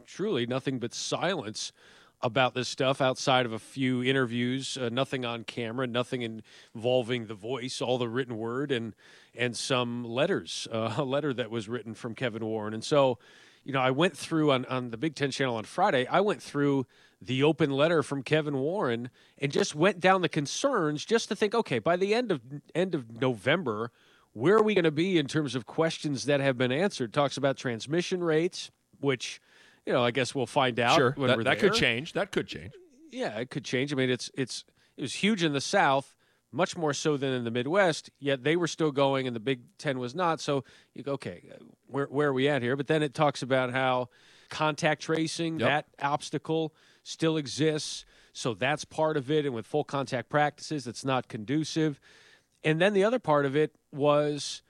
truly 0.06 0.46
nothing 0.46 0.78
but 0.78 0.94
silence 0.94 1.72
about 2.20 2.54
this 2.54 2.68
stuff 2.68 3.00
outside 3.00 3.44
of 3.44 3.52
a 3.52 3.58
few 3.58 4.04
interviews, 4.04 4.76
uh, 4.76 4.88
nothing 4.88 5.24
on 5.24 5.42
camera, 5.44 5.86
nothing 5.86 6.42
involving 6.74 7.26
the 7.26 7.34
voice, 7.34 7.80
all 7.80 7.98
the 7.98 8.08
written 8.08 8.36
word, 8.36 8.70
and 8.70 8.94
and 9.34 9.56
some 9.56 10.04
letters, 10.04 10.66
uh, 10.72 10.94
a 10.98 11.04
letter 11.04 11.32
that 11.34 11.50
was 11.50 11.68
written 11.68 11.94
from 11.94 12.14
Kevin 12.14 12.44
Warren. 12.44 12.74
And 12.74 12.82
so, 12.84 13.18
you 13.64 13.72
know, 13.72 13.80
I 13.80 13.90
went 13.90 14.16
through 14.16 14.52
on, 14.52 14.64
on 14.66 14.90
the 14.90 14.96
Big 14.96 15.14
Ten 15.14 15.30
channel 15.30 15.56
on 15.56 15.64
Friday, 15.64 16.06
I 16.06 16.20
went 16.20 16.42
through 16.42 16.86
the 17.20 17.42
open 17.42 17.70
letter 17.70 18.02
from 18.02 18.22
Kevin 18.22 18.58
Warren 18.58 19.10
and 19.38 19.50
just 19.50 19.74
went 19.74 20.00
down 20.00 20.22
the 20.22 20.28
concerns 20.28 21.04
just 21.04 21.28
to 21.28 21.36
think, 21.36 21.54
okay, 21.54 21.78
by 21.78 21.96
the 21.96 22.14
end 22.14 22.30
of 22.30 22.40
end 22.74 22.94
of 22.94 23.20
November, 23.20 23.90
where 24.32 24.56
are 24.56 24.62
we 24.62 24.74
going 24.74 24.84
to 24.84 24.90
be 24.90 25.18
in 25.18 25.26
terms 25.26 25.54
of 25.54 25.66
questions 25.66 26.26
that 26.26 26.40
have 26.40 26.56
been 26.56 26.72
answered? 26.72 27.12
Talks 27.12 27.36
about 27.36 27.56
transmission 27.56 28.22
rates, 28.22 28.70
which, 29.00 29.40
you 29.84 29.92
know, 29.92 30.04
I 30.04 30.12
guess 30.12 30.34
we'll 30.34 30.46
find 30.46 30.78
out. 30.78 30.96
Sure, 30.96 31.12
when 31.16 31.28
that, 31.28 31.44
that 31.44 31.58
could 31.58 31.74
change. 31.74 32.12
That 32.12 32.30
could 32.30 32.46
change. 32.46 32.72
Yeah, 33.10 33.38
it 33.38 33.50
could 33.50 33.64
change. 33.64 33.92
I 33.92 33.96
mean, 33.96 34.10
it's 34.10 34.30
it's 34.34 34.64
it 34.96 35.02
was 35.02 35.14
huge 35.14 35.42
in 35.42 35.52
the 35.52 35.60
South, 35.60 36.14
much 36.52 36.76
more 36.76 36.94
so 36.94 37.16
than 37.16 37.32
in 37.32 37.44
the 37.44 37.50
Midwest. 37.50 38.10
Yet 38.18 38.44
they 38.44 38.56
were 38.56 38.66
still 38.68 38.90
going, 38.90 39.26
and 39.26 39.36
the 39.36 39.40
Big 39.40 39.60
Ten 39.78 39.98
was 39.98 40.14
not. 40.14 40.40
So 40.40 40.64
you 40.94 41.02
go, 41.02 41.12
okay, 41.12 41.42
where 41.86 42.06
where 42.06 42.28
are 42.28 42.32
we 42.32 42.48
at 42.48 42.62
here? 42.62 42.76
But 42.76 42.86
then 42.86 43.02
it 43.02 43.14
talks 43.14 43.42
about 43.42 43.70
how 43.72 44.08
contact 44.48 45.02
tracing 45.02 45.60
Yep. 45.60 45.68
that 45.68 46.04
obstacle 46.04 46.74
still 47.02 47.36
exists. 47.36 48.04
So 48.32 48.54
that's 48.54 48.84
part 48.84 49.16
of 49.16 49.30
it, 49.30 49.44
and 49.44 49.54
with 49.54 49.66
full 49.66 49.84
contact 49.84 50.28
practices, 50.28 50.86
it's 50.86 51.04
not 51.04 51.28
conducive. 51.28 52.00
And 52.64 52.80
then 52.80 52.92
the 52.92 53.04
other 53.04 53.18
part 53.18 53.46
of 53.46 53.56
it 53.56 53.74
was 53.92 54.62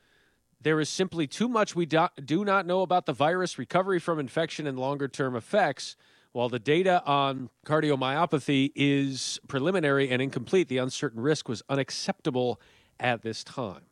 there 0.61 0.81
is 0.81 0.89
simply 0.89 1.27
too 1.27 1.49
much 1.49 1.77
we 1.77 1.87
do, 1.87 2.09
do 2.25 2.45
not 2.45 2.67
know 2.67 2.83
about 2.83 3.07
the 3.07 3.13
virus, 3.13 3.59
recovery 3.59 4.01
from 4.01 4.19
infection, 4.19 4.67
and 4.67 4.79
longer 4.79 5.07
term 5.07 5.37
effects. 5.37 5.97
While 6.33 6.49
the 6.49 6.59
data 6.59 7.03
on 7.05 7.51
cardiomyopathy 7.67 8.73
is 8.75 9.41
preliminary 9.49 10.11
and 10.11 10.21
incomplete, 10.21 10.69
the 10.69 10.79
uncertain 10.79 11.21
risk 11.21 11.49
was 11.49 11.63
unacceptable 11.69 12.61
at 13.01 13.23
this 13.23 13.43
time. 13.43 13.83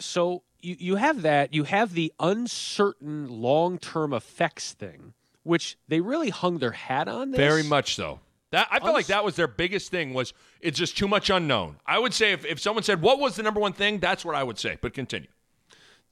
So 0.00 0.42
you, 0.60 0.76
you 0.78 0.96
have 0.96 1.22
that, 1.22 1.54
you 1.54 1.64
have 1.64 1.94
the 1.94 2.12
uncertain 2.18 3.28
long 3.28 3.78
term 3.78 4.12
effects 4.12 4.72
thing, 4.72 5.14
which 5.44 5.76
they 5.86 6.00
really 6.00 6.30
hung 6.30 6.58
their 6.58 6.72
hat 6.72 7.06
on. 7.06 7.30
This. 7.30 7.38
Very 7.38 7.62
much 7.62 7.94
so. 7.94 8.20
That 8.50 8.68
I 8.70 8.78
feel 8.78 8.92
like 8.92 9.06
that 9.06 9.24
was 9.24 9.34
their 9.34 9.48
biggest 9.48 9.90
thing 9.90 10.14
was 10.14 10.32
it's 10.60 10.78
just 10.78 10.96
too 10.96 11.08
much 11.08 11.28
unknown. 11.28 11.76
I 11.86 11.98
would 11.98 12.14
say 12.14 12.32
if, 12.32 12.44
if 12.44 12.60
someone 12.60 12.84
said 12.84 13.02
what 13.02 13.18
was 13.18 13.34
the 13.34 13.42
number 13.42 13.58
one 13.58 13.72
thing, 13.72 13.98
that's 13.98 14.24
what 14.24 14.36
I 14.36 14.44
would 14.44 14.58
say. 14.58 14.78
But 14.80 14.94
continue. 14.94 15.28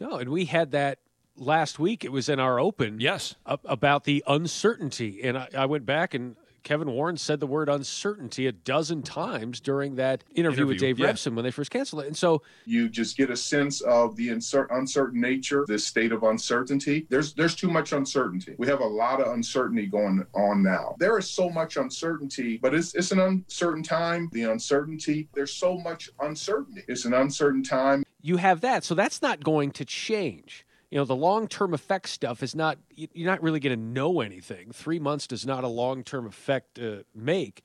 No, 0.01 0.17
and 0.17 0.29
we 0.31 0.47
had 0.47 0.73
that 0.73 0.99
last 1.37 1.79
week. 1.79 2.05
It 2.05 2.12
was 2.12 2.29
in 2.29 2.40
our 2.40 2.59
open. 2.59 3.01
Yes. 3.01 3.35
about 3.47 4.05
the 4.05 4.23
uncertainty, 4.27 5.23
and 5.23 5.38
I, 5.38 5.49
I 5.57 5.66
went 5.66 5.87
back 5.87 6.14
and 6.14 6.37
Kevin 6.62 6.90
Warren 6.90 7.16
said 7.16 7.40
the 7.40 7.47
word 7.47 7.68
uncertainty 7.68 8.47
a 8.47 8.53
dozen 8.53 9.03
times 9.03 9.61
during 9.61 9.97
that 9.97 10.23
interview, 10.35 10.66
with 10.66 10.79
Dave 10.79 10.99
yeah. 10.99 11.09
Revsine 11.09 11.35
when 11.35 11.45
they 11.45 11.51
first 11.51 11.71
canceled 11.71 12.05
it. 12.05 12.07
And 12.07 12.16
so 12.16 12.42
you 12.66 12.88
just 12.88 13.16
get 13.16 13.31
a 13.31 13.37
sense 13.37 13.81
of 13.81 14.16
the 14.16 14.29
uncer- 14.29 14.68
uncertain 14.71 15.21
nature, 15.21 15.64
this 15.66 15.85
state 15.87 16.12
of 16.12 16.23
uncertainty. 16.23 17.07
There's 17.09 17.35
there's 17.35 17.55
too 17.55 17.68
much 17.68 17.92
uncertainty. 17.92 18.55
We 18.59 18.66
have 18.68 18.81
a 18.81 18.87
lot 18.87 19.21
of 19.21 19.33
uncertainty 19.33 19.87
going 19.87 20.25
on 20.35 20.62
now. 20.62 20.97
There 20.99 21.18
is 21.18 21.29
so 21.29 21.51
much 21.51 21.77
uncertainty, 21.77 22.59
but 22.59 22.75
it's 22.75 22.95
it's 22.95 23.12
an 23.12 23.21
uncertain 23.21 23.83
time. 23.83 24.29
The 24.33 24.45
uncertainty, 24.45 25.29
there's 25.35 25.53
so 25.53 25.79
much 25.79 26.11
uncertainty. 26.21 26.83
It's 26.88 27.05
an 27.05 27.14
uncertain 27.14 27.62
time. 27.62 28.05
you 28.21 28.37
have 28.37 28.61
that. 28.61 28.85
So 28.85 28.95
that's 28.95 29.21
not 29.21 29.42
going 29.42 29.73
to 29.73 29.85
change. 29.85 30.64
You 30.92 30.98
know, 30.98 31.07
the 31.07 31.16
long 31.16 31.48
term 31.48 31.72
effect 31.72 32.11
stuff 32.11 32.42
is 32.42 32.55
not, 32.55 32.76
you- 32.94 33.09
you're 33.14 33.31
not 33.31 33.42
really 33.42 33.61
going 33.61 33.74
to 33.74 33.83
know 33.83 34.20
anything. 34.20 34.72
Three 34.72 34.98
months 34.98 35.26
does 35.26 35.46
not 35.46 35.64
a 35.64 35.68
long 35.68 36.05
term 36.05 36.26
effect 36.26 36.78
uh, 36.78 36.96
make. 37.14 37.62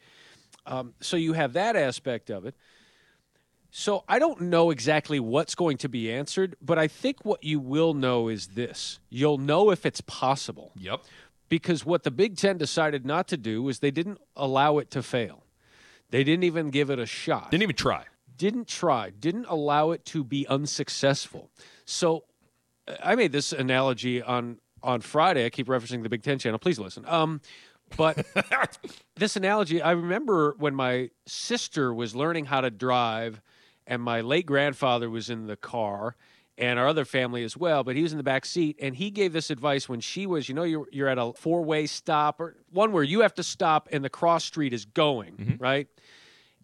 Um, 0.65 0.93
so 1.01 1.17
you 1.17 1.33
have 1.33 1.51
that 1.51 1.75
aspect 1.75 2.29
of 2.29 2.45
it. 2.45 2.55
So 3.69 4.05
I 4.07 4.17
don't 4.17 4.43
know 4.43 4.71
exactly 4.71 5.19
what's 5.19 5.55
going 5.55 5.75
to 5.79 5.89
be 5.89 6.09
answered, 6.09 6.55
but 6.61 6.79
I 6.79 6.87
think 6.87 7.25
what 7.25 7.43
you 7.43 7.59
will 7.59 7.93
know 7.93 8.29
is 8.29 8.47
this 8.47 8.99
you'll 9.09 9.37
know 9.37 9.71
if 9.71 9.85
it's 9.85 9.99
possible. 9.99 10.71
Yep. 10.77 11.01
Because 11.49 11.85
what 11.85 12.03
the 12.03 12.11
Big 12.11 12.37
Ten 12.37 12.57
decided 12.57 13.05
not 13.05 13.27
to 13.27 13.35
do 13.35 13.61
was 13.61 13.79
they 13.79 13.91
didn't 13.91 14.21
allow 14.37 14.77
it 14.77 14.89
to 14.91 15.03
fail. 15.03 15.43
They 16.11 16.23
didn't 16.23 16.45
even 16.45 16.69
give 16.69 16.89
it 16.89 16.97
a 16.97 17.05
shot. 17.05 17.51
Didn't 17.51 17.63
even 17.63 17.75
try. 17.75 18.05
Didn't 18.37 18.69
try. 18.69 19.09
Didn't 19.09 19.47
allow 19.49 19.91
it 19.91 20.05
to 20.05 20.23
be 20.23 20.47
unsuccessful. 20.47 21.49
So 21.83 22.23
I 23.03 23.15
made 23.15 23.31
this 23.31 23.53
analogy 23.53 24.21
on 24.21 24.59
on 24.83 25.01
Friday. 25.01 25.45
I 25.45 25.49
keep 25.49 25.67
referencing 25.67 26.03
the 26.03 26.09
Big 26.09 26.23
Ten 26.23 26.39
channel. 26.39 26.59
Please 26.59 26.79
listen. 26.79 27.05
Um, 27.07 27.41
but 27.95 28.25
this 29.15 29.35
analogy, 29.35 29.81
I 29.81 29.91
remember 29.91 30.55
when 30.57 30.75
my 30.75 31.09
sister 31.25 31.93
was 31.93 32.15
learning 32.15 32.45
how 32.45 32.61
to 32.61 32.69
drive, 32.69 33.41
and 33.85 34.01
my 34.01 34.21
late 34.21 34.45
grandfather 34.45 35.09
was 35.09 35.29
in 35.29 35.47
the 35.47 35.55
car, 35.55 36.15
and 36.57 36.79
our 36.79 36.87
other 36.87 37.05
family 37.05 37.43
as 37.43 37.55
well. 37.55 37.83
But 37.83 37.95
he 37.95 38.03
was 38.03 38.11
in 38.11 38.17
the 38.17 38.23
back 38.23 38.45
seat, 38.45 38.77
and 38.81 38.95
he 38.95 39.11
gave 39.11 39.31
this 39.33 39.49
advice 39.49 39.87
when 39.87 39.99
she 39.99 40.25
was, 40.25 40.49
you 40.49 40.55
know, 40.55 40.63
you're 40.63 40.87
you're 40.91 41.07
at 41.07 41.17
a 41.17 41.33
four 41.33 41.63
way 41.63 41.87
stop 41.87 42.39
or 42.39 42.55
one 42.71 42.91
where 42.91 43.03
you 43.03 43.21
have 43.21 43.33
to 43.35 43.43
stop 43.43 43.89
and 43.91 44.03
the 44.03 44.09
cross 44.09 44.43
street 44.43 44.73
is 44.73 44.85
going 44.85 45.57
right, 45.59 45.87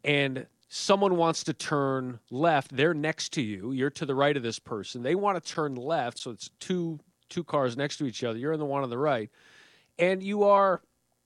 and 0.04 0.48
someone 0.76 1.18
wants 1.18 1.44
to 1.44 1.54
turn 1.54 2.20
left. 2.32 2.76
They're 2.76 2.96
next 2.96 3.32
to 3.34 3.44
you. 3.44 3.74
You're 3.74 3.92
to 3.92 4.08
the 4.08 4.16
right 4.16 4.36
of 4.36 4.42
this 4.42 4.58
person. 4.58 5.04
They 5.04 5.14
want 5.14 5.42
to 5.42 5.54
turn 5.54 5.76
left, 5.76 6.18
so 6.18 6.32
it's 6.32 6.50
two 6.60 7.00
two 7.30 7.44
cars 7.44 7.78
next 7.78 7.98
to 7.98 8.06
each 8.06 8.24
other. 8.24 8.40
You're 8.40 8.54
in 8.54 8.60
the 8.60 8.66
one 8.66 8.84
on 8.84 8.90
the 8.90 8.98
right, 8.98 9.30
and 10.00 10.24
you 10.24 10.44
are 10.44 10.82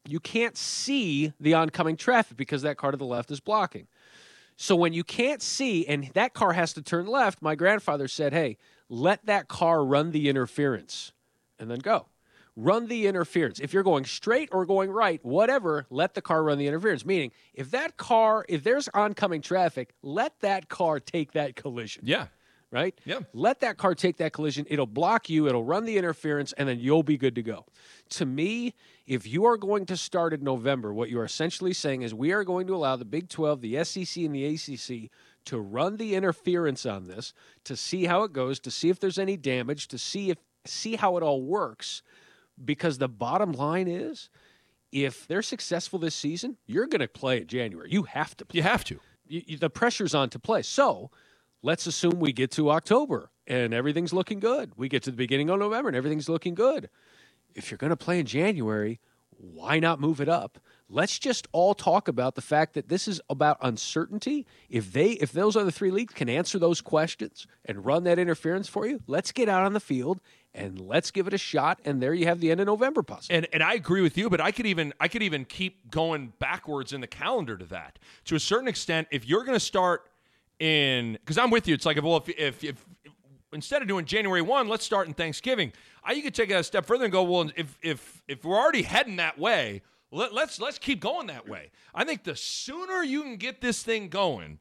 you 0.06 0.20
can't 0.20 0.58
see 0.58 1.32
the 1.40 1.54
oncoming 1.54 1.96
traffic 1.96 2.36
because 2.36 2.62
that 2.64 2.76
car 2.76 2.92
to 2.92 2.98
the 2.98 3.06
left 3.06 3.32
is 3.32 3.40
blocking. 3.40 3.88
So 4.58 4.76
when 4.76 4.92
you 4.92 5.06
can't 5.06 5.42
see 5.42 5.88
and 5.88 6.10
that 6.14 6.34
car 6.34 6.52
has 6.52 6.74
to 6.74 6.82
turn 6.82 7.06
left, 7.06 7.42
my 7.42 7.56
grandfather 7.56 8.10
said, 8.10 8.34
"Hey, 8.34 8.58
let 8.90 9.26
that 9.28 9.48
car 9.48 9.86
run 9.86 10.12
the 10.12 10.28
interference 10.28 11.14
and 11.58 11.72
then 11.72 11.80
go. 11.80 12.08
Run 12.60 12.88
the 12.88 13.06
interference. 13.06 13.60
If 13.60 13.72
you're 13.72 13.84
going 13.84 14.04
straight 14.06 14.50
or 14.52 14.65
going 14.65 14.89
right, 14.89 15.24
whatever, 15.24 15.86
let 15.91 16.15
the 16.15 16.24
car 16.24 16.43
run 16.43 16.58
the 16.58 16.65
interference. 16.65 17.06
Meaning, 17.06 17.32
if 17.54 17.70
that 17.70 17.98
car, 17.98 18.48
if 18.50 18.63
there's 18.63 18.89
oncoming 18.96 19.41
traffic, 19.41 19.93
let 20.02 20.39
that 20.39 20.67
car 20.67 21.00
take 21.00 21.34
that 21.34 21.56
collision. 21.56 22.02
Yeah. 22.04 22.28
Right? 22.72 23.00
Yeah. 23.06 23.20
Let 23.32 23.60
that 23.60 23.78
car 23.78 23.93
take 23.93 24.17
that 24.17 24.34
collision. 24.34 24.65
It'll 24.70 24.88
block 24.88 25.30
you, 25.30 25.48
it'll 25.48 25.63
run 25.63 25.86
the 25.86 26.00
interference, 26.00 26.52
and 26.54 26.67
then 26.67 26.80
you'll 26.80 27.04
be 27.04 27.15
good 27.15 27.36
to 27.36 27.43
go. 27.43 27.65
To 28.10 28.26
me, 28.26 28.74
if 29.06 29.28
you 29.28 29.46
are 29.46 29.56
going 29.56 29.86
to 29.86 29.96
start 29.96 30.34
in 30.34 30.43
November, 30.43 30.91
what 30.91 31.10
you 31.12 31.20
are 31.20 31.26
essentially 31.26 31.74
saying 31.74 32.02
is 32.02 32.13
we 32.13 32.32
are 32.32 32.43
going 32.43 32.65
to 32.67 32.76
allow 32.76 32.96
the 32.96 33.06
Big 33.06 33.30
12, 33.30 33.62
the 33.62 33.84
SEC, 33.84 34.24
and 34.24 34.34
the 34.34 34.46
ACC 34.46 35.12
to 35.46 35.60
run 35.60 35.98
the 35.98 36.15
interference 36.15 36.88
on 36.88 37.08
this, 37.08 37.34
to 37.65 37.78
see 37.78 38.06
how 38.06 38.24
it 38.24 38.34
goes, 38.34 38.60
to 38.62 38.72
see 38.72 38.89
if 38.89 39.00
there's 39.00 39.20
any 39.20 39.38
damage, 39.38 39.88
to 39.89 39.98
see 40.00 40.32
if 40.32 40.39
see 40.65 40.96
how 40.96 41.17
it 41.17 41.24
all 41.24 41.41
works. 41.43 42.02
Because 42.63 42.98
the 42.98 43.08
bottom 43.08 43.52
line 43.52 43.88
is, 43.88 44.30
if 44.91 45.28
they're 45.28 45.41
successful 45.41 46.00
this 46.00 46.15
season, 46.15 46.58
you're 46.65 46.88
going 46.88 47.02
to 47.02 47.08
play 47.08 47.41
in 47.41 47.48
January. 47.48 47.89
You 47.91 48.04
have 48.04 48.36
to. 48.38 48.46
Play. 48.46 48.58
You 48.58 48.63
have 48.63 48.84
to. 48.86 49.00
You, 49.28 49.41
you- 49.46 49.58
the 49.58 49.70
pressure's 49.70 50.15
on 50.15 50.30
to 50.32 50.39
play. 50.39 50.62
So 50.62 51.12
let's 51.62 51.86
assume 51.88 52.20
we 52.20 52.34
get 52.34 52.52
to 52.52 52.72
October 52.72 53.30
and 53.46 53.74
everything's 53.74 54.13
looking 54.13 54.39
good. 54.39 54.72
We 54.78 54.89
get 54.89 55.04
to 55.04 55.12
the 55.12 55.17
beginning 55.17 55.50
of 55.50 55.60
November 55.60 55.89
and 55.89 55.96
everything's 55.96 56.30
looking 56.30 56.56
good. 56.56 56.89
If 57.54 57.70
you're 57.72 57.78
going 57.78 57.89
to 57.91 57.98
play 57.98 58.20
in 58.20 58.26
January, 58.26 59.00
why 59.32 59.80
not 59.80 60.00
move 60.00 60.20
it 60.22 60.30
up? 60.30 60.60
Let's 60.89 61.19
just 61.19 61.47
all 61.52 61.73
talk 61.73 62.08
about 62.08 62.36
the 62.36 62.41
fact 62.41 62.73
that 62.76 62.88
this 62.88 63.10
is 63.10 63.19
about 63.30 63.58
uncertainty. 63.62 64.45
If 64.69 64.93
they 64.93 65.12
if 65.12 65.34
those 65.34 65.58
other 65.58 65.71
three 65.71 65.91
leagues 65.91 66.13
can 66.13 66.30
answer 66.30 66.58
those 66.58 66.80
questions 66.80 67.45
and 67.65 67.86
run 67.86 68.06
that 68.06 68.17
interference 68.17 68.69
for 68.69 68.88
you, 68.88 69.02
let's 69.06 69.34
get 69.34 69.50
out 69.50 69.63
on 69.63 69.73
the 69.73 69.82
field 69.82 70.21
and 70.54 70.80
let's 70.80 71.12
give 71.12 71.28
it 71.28 71.34
a 71.34 71.38
shot 71.38 71.82
and 71.84 72.02
there 72.02 72.13
you 72.13 72.26
have 72.26 72.39
the 72.39 72.52
end 72.52 72.62
of 72.62 72.67
November 72.67 73.04
puzzle. 73.04 73.36
And 73.36 73.47
and 73.52 73.62
I 73.62 73.73
agree 73.73 74.02
with 74.02 74.17
you, 74.17 74.30
but 74.30 74.39
I 74.39 74.52
could 74.52 74.65
even 74.65 74.93
I 74.97 75.10
could 75.10 75.23
even 75.23 75.43
keep 75.43 75.91
going 75.91 76.32
backwards 76.39 76.93
in 76.93 77.02
the 77.02 77.08
calendar 77.08 77.58
to 77.58 77.65
that. 77.65 78.00
To 78.26 78.36
a 78.36 78.39
certain 78.39 78.69
extent, 78.69 79.10
if 79.12 79.28
you're 79.28 79.43
going 79.43 79.58
to 79.58 79.65
start 79.65 80.10
in 80.60 81.13
because 81.13 81.38
I'm 81.38 81.50
with 81.50 81.67
you, 81.67 81.73
it's 81.73 81.86
like 81.86 82.02
well 82.02 82.17
if 82.17 82.30
if, 82.30 82.63
if 82.63 82.86
instead 83.52 83.82
of 83.82 83.89
doing 83.89 84.06
January 84.06 84.41
one, 84.41 84.69
let's 84.69 84.86
start 84.86 85.08
in 85.08 85.13
Thanksgiving. 85.13 85.73
I 86.02 86.13
you 86.13 86.21
could 86.21 86.34
take 86.34 86.50
it 86.50 86.54
a 86.54 86.63
step 86.63 86.86
further 86.86 87.04
and 87.04 87.12
go 87.12 87.23
well 87.23 87.52
if 87.58 87.78
if 87.82 88.23
if 88.30 88.45
we're 88.45 88.58
already 88.58 88.84
heading 88.84 89.17
that 89.17 89.38
way, 89.38 89.82
let, 90.12 90.34
let's 90.34 90.60
let's 90.60 90.78
keep 90.78 91.02
going 91.02 91.28
that 91.28 91.48
way. 91.48 91.72
I 91.93 92.04
think 92.04 92.24
the 92.24 92.36
sooner 92.36 93.04
you 93.04 93.24
can 93.24 93.38
get 93.38 93.62
this 93.62 93.84
thing 93.84 94.10
going 94.10 94.60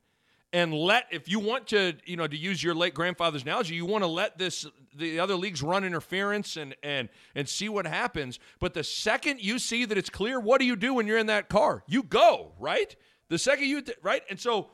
and 0.53 0.73
let 0.73 1.07
if 1.11 1.29
you 1.29 1.39
want 1.39 1.69
to 1.69 1.95
you 2.05 2.17
know 2.17 2.27
to 2.27 2.37
use 2.37 2.63
your 2.63 2.75
late 2.75 2.95
grandfather's 2.95 3.43
analogy 3.43 3.75
you 3.75 3.85
want 3.85 4.03
to 4.03 4.09
let 4.09 4.39
this 4.39 4.67
the 4.95 5.19
other 5.21 5.35
leagues 5.35 5.63
run 5.63 5.85
interference 5.85 6.57
and 6.57 6.75
and 6.83 7.09
and 7.35 7.49
see 7.49 7.69
what 7.69 7.87
happens. 7.87 8.39
But 8.59 8.75
the 8.75 8.85
second 8.85 9.41
you 9.41 9.59
see 9.59 9.85
that 9.85 9.97
it's 9.97 10.11
clear 10.11 10.41
what 10.41 10.59
do 10.59 10.67
you 10.67 10.77
do 10.77 10.95
when 10.95 11.07
you're 11.07 11.19
in 11.19 11.27
that 11.27 11.49
car? 11.49 11.85
You 11.87 12.03
go 12.03 12.53
right? 12.59 12.95
The 13.29 13.39
second 13.39 13.67
you 13.67 13.83
right? 14.03 14.23
And 14.31 14.41
so 14.41 14.71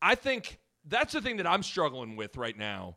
i 0.00 0.14
think 0.14 0.58
that's 0.86 1.12
the 1.12 1.20
thing 1.20 1.36
that 1.36 1.46
i'm 1.46 1.62
struggling 1.62 2.16
with 2.16 2.36
right 2.36 2.56
now. 2.56 2.96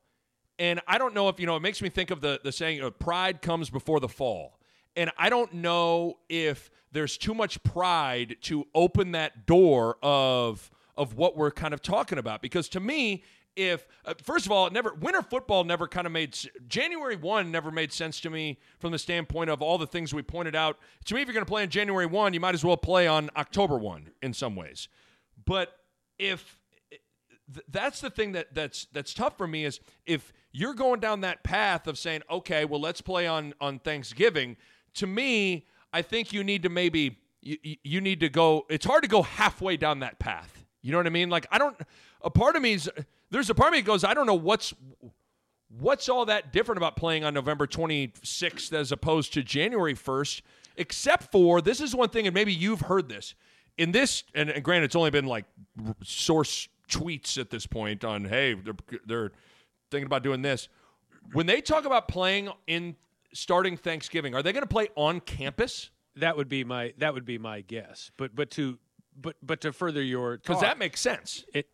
And 0.59 0.79
i 0.88 0.97
don't 0.97 1.15
know 1.15 1.29
if 1.29 1.39
you 1.39 1.47
know 1.47 1.55
it 1.55 1.61
makes 1.61 1.81
me 1.81 1.89
think 1.89 2.11
of 2.11 2.21
the 2.21 2.39
the 2.43 2.51
saying 2.51 2.83
uh, 2.83 2.91
pride 2.91 3.41
comes 3.41 3.69
before 3.69 3.99
the 3.99 4.09
fall 4.09 4.59
and 4.95 5.12
I 5.17 5.29
don't 5.29 5.53
know 5.53 6.17
if 6.29 6.69
there's 6.91 7.17
too 7.17 7.34
much 7.34 7.62
pride 7.63 8.38
to 8.43 8.65
open 8.73 9.12
that 9.12 9.45
door 9.45 9.97
of 10.01 10.71
of 10.97 11.15
what 11.15 11.36
we're 11.36 11.51
kind 11.51 11.73
of 11.73 11.81
talking 11.81 12.17
about. 12.17 12.41
Because 12.41 12.69
to 12.69 12.79
me 12.79 13.23
if 13.55 13.88
uh, 14.05 14.13
first 14.21 14.45
of 14.45 14.51
all 14.51 14.69
never 14.69 14.93
winter 14.93 15.21
football 15.21 15.63
never 15.63 15.88
kind 15.88 16.08
of 16.08 16.13
made 16.13 16.38
January 16.67 17.15
1 17.15 17.51
never 17.51 17.71
made 17.71 17.91
sense 17.91 18.19
to 18.21 18.29
me 18.29 18.60
from 18.79 18.91
the 18.91 18.99
standpoint 18.99 19.49
of 19.49 19.62
all 19.62 19.77
the 19.77 19.88
things 19.88 20.13
we 20.13 20.21
pointed 20.21 20.55
out. 20.55 20.77
To 21.05 21.15
me 21.15 21.21
if 21.21 21.27
you're 21.27 21.34
going 21.34 21.45
to 21.45 21.49
play 21.49 21.63
on 21.63 21.69
January 21.69 22.05
1 22.05 22.34
you 22.34 22.39
might 22.39 22.53
as 22.53 22.63
well 22.63 22.77
play 22.77 23.08
on 23.08 23.29
October 23.36 23.77
1 23.77 24.12
in 24.21 24.34
some 24.34 24.55
ways. 24.55 24.88
But 25.45 25.77
if 26.17 26.58
th- 27.53 27.65
that's 27.69 28.01
the 28.01 28.10
thing 28.10 28.34
that 28.34 28.53
that's 28.53 28.88
that's 28.93 29.13
tough 29.13 29.38
for 29.38 29.47
me 29.47 29.65
is 29.65 29.79
if 30.05 30.34
you're 30.51 30.73
going 30.73 30.99
down 31.01 31.21
that 31.21 31.43
path 31.43 31.88
of 31.88 31.97
saying 31.97 32.21
okay 32.29 32.63
well 32.65 32.79
let's 32.79 33.01
play 33.01 33.27
on 33.27 33.53
on 33.60 33.79
Thanksgiving 33.79 34.58
to 34.95 35.08
me 35.08 35.65
I 35.93 36.01
think 36.01 36.34
you 36.34 36.43
need 36.43 36.63
to 36.63 36.69
maybe 36.69 37.17
you, 37.41 37.58
you- 37.84 38.01
need 38.01 38.19
to 38.21 38.29
go 38.29 38.65
it's 38.69 38.86
hard 38.86 39.03
to 39.03 39.10
go 39.10 39.21
halfway 39.21 39.77
down 39.77 39.99
that 39.99 40.19
path. 40.19 40.65
You 40.81 40.91
know 40.91 40.97
what 40.97 41.08
I 41.08 41.12
mean? 41.12 41.29
Like 41.29 41.47
I 41.51 41.58
don't 41.58 41.75
a 42.21 42.29
part 42.29 42.55
of 42.55 42.62
me 42.62 42.73
is 42.73 42.89
there's 43.31 43.49
a 43.49 43.55
part 43.55 43.69
of 43.69 43.73
me 43.73 43.79
that 43.81 43.88
goes 43.88 44.03
I 44.03 44.13
don't 44.13 44.25
know 44.25 44.34
what's 44.36 44.73
what's 45.79 46.10
all 46.10 46.25
that 46.25 46.53
different 46.53 46.77
about 46.77 46.95
playing 46.95 47.23
on 47.23 47.34
November 47.34 47.67
26th 47.67 48.73
as 48.73 48.91
opposed 48.91 49.34
to 49.34 49.43
January 49.43 49.95
1st 49.95 50.41
except 50.77 51.31
for 51.31 51.62
this 51.62 51.81
is 51.81 51.95
one 51.95 52.10
thing 52.10 52.27
and 52.27 52.34
maybe 52.34 52.53
you've 52.53 52.81
heard 52.81 53.10
this 53.10 53.36
in 53.77 53.91
this 53.91 54.23
and, 54.34 54.49
and 54.49 54.63
granted 54.63 54.86
it's 54.86 54.95
only 54.95 55.10
been 55.12 55.25
like 55.25 55.45
source 56.03 56.67
tweets 56.89 57.38
at 57.38 57.49
this 57.49 57.65
point 57.65 58.03
on 58.05 58.25
hey 58.25 58.53
they're, 58.53 58.75
they're 59.05 59.31
thinking 59.91 60.05
about 60.05 60.23
doing 60.23 60.41
this. 60.41 60.67
When 61.31 61.45
they 61.45 61.62
talk 61.62 61.86
about 61.86 62.08
playing 62.08 62.49
in 62.67 62.95
starting 63.36 63.78
Thanksgiving 63.78 64.34
are 64.34 64.41
they 64.41 64.54
going 64.54 64.63
to 64.63 64.67
play 64.69 64.88
on 64.95 65.19
campus 65.19 65.91
That 66.15 66.38
would 66.38 66.48
be 66.50 66.63
my 66.63 66.93
that 66.98 67.13
would 67.13 67.26
be 67.26 67.38
my 67.38 67.62
guess. 67.62 68.10
But 68.17 68.36
but 68.36 68.50
to 68.52 68.80
but 69.15 69.36
but 69.43 69.62
to 69.62 69.71
further 69.74 70.02
your 70.02 70.38
because 70.38 70.62
that 70.62 70.78
makes 70.80 71.00
sense 71.02 71.43
it 71.54 71.67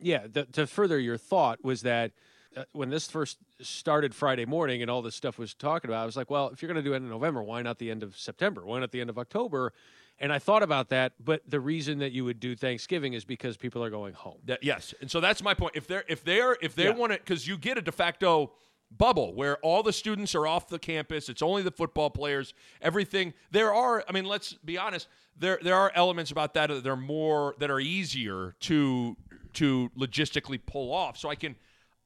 yeah 0.00 0.26
the, 0.30 0.44
to 0.46 0.66
further 0.66 0.98
your 0.98 1.16
thought 1.16 1.64
was 1.64 1.82
that 1.82 2.12
uh, 2.56 2.64
when 2.72 2.90
this 2.90 3.08
first 3.10 3.38
started 3.60 4.14
Friday 4.14 4.46
morning 4.46 4.82
and 4.82 4.90
all 4.90 5.02
this 5.02 5.14
stuff 5.14 5.38
was 5.38 5.52
talking 5.54 5.90
about, 5.90 6.02
I 6.02 6.06
was 6.06 6.16
like, 6.16 6.30
well, 6.30 6.48
if 6.48 6.62
you're 6.62 6.72
going 6.72 6.82
to 6.82 6.88
do 6.88 6.94
it 6.94 6.96
in 6.96 7.08
November, 7.08 7.42
why 7.42 7.60
not 7.62 7.78
the 7.78 7.90
end 7.90 8.02
of 8.02 8.16
September? 8.16 8.64
Why 8.64 8.80
not 8.80 8.90
the 8.90 9.00
end 9.02 9.10
of 9.10 9.18
October? 9.18 9.74
And 10.18 10.32
I 10.32 10.38
thought 10.38 10.62
about 10.62 10.88
that, 10.88 11.12
but 11.22 11.42
the 11.46 11.60
reason 11.60 11.98
that 11.98 12.10
you 12.12 12.24
would 12.24 12.40
do 12.40 12.56
Thanksgiving 12.56 13.12
is 13.12 13.24
because 13.26 13.56
people 13.58 13.84
are 13.84 13.90
going 13.90 14.14
home. 14.14 14.38
That, 14.46 14.64
yes, 14.64 14.94
and 15.00 15.10
so 15.10 15.20
that's 15.20 15.42
my 15.42 15.54
point. 15.54 15.76
If 15.76 15.86
they're 15.86 16.04
if 16.08 16.24
they're 16.24 16.56
if 16.62 16.74
they 16.74 16.84
Yeah. 16.84 16.94
want 16.94 17.12
to, 17.12 17.18
because 17.18 17.46
you 17.46 17.58
get 17.58 17.76
a 17.78 17.82
de 17.82 17.92
facto 17.92 18.50
bubble 18.90 19.34
where 19.34 19.58
all 19.58 19.82
the 19.82 19.92
students 19.92 20.34
are 20.34 20.46
off 20.46 20.68
the 20.68 20.78
campus. 20.78 21.28
It's 21.28 21.42
only 21.42 21.62
the 21.62 21.70
football 21.70 22.10
players. 22.10 22.54
Everything 22.80 23.34
there 23.50 23.72
are. 23.72 24.04
I 24.08 24.12
mean, 24.12 24.24
let's 24.24 24.54
be 24.54 24.78
honest. 24.78 25.08
There 25.36 25.58
there 25.62 25.74
are 25.74 25.92
elements 25.94 26.30
about 26.30 26.54
that 26.54 26.68
that 26.68 26.86
are 26.86 26.96
more 26.96 27.54
that 27.58 27.70
are 27.70 27.80
easier 27.80 28.54
to 28.60 29.16
to 29.54 29.90
logistically 29.98 30.60
pull 30.64 30.92
off. 30.92 31.16
So 31.16 31.28
I 31.28 31.34
can, 31.34 31.56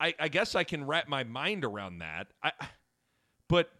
I, 0.00 0.14
I 0.18 0.28
guess 0.28 0.54
I 0.54 0.64
can 0.64 0.86
wrap 0.86 1.08
my 1.08 1.24
mind 1.24 1.64
around 1.64 1.98
that. 1.98 2.28
I, 2.42 2.52
but 3.48 3.70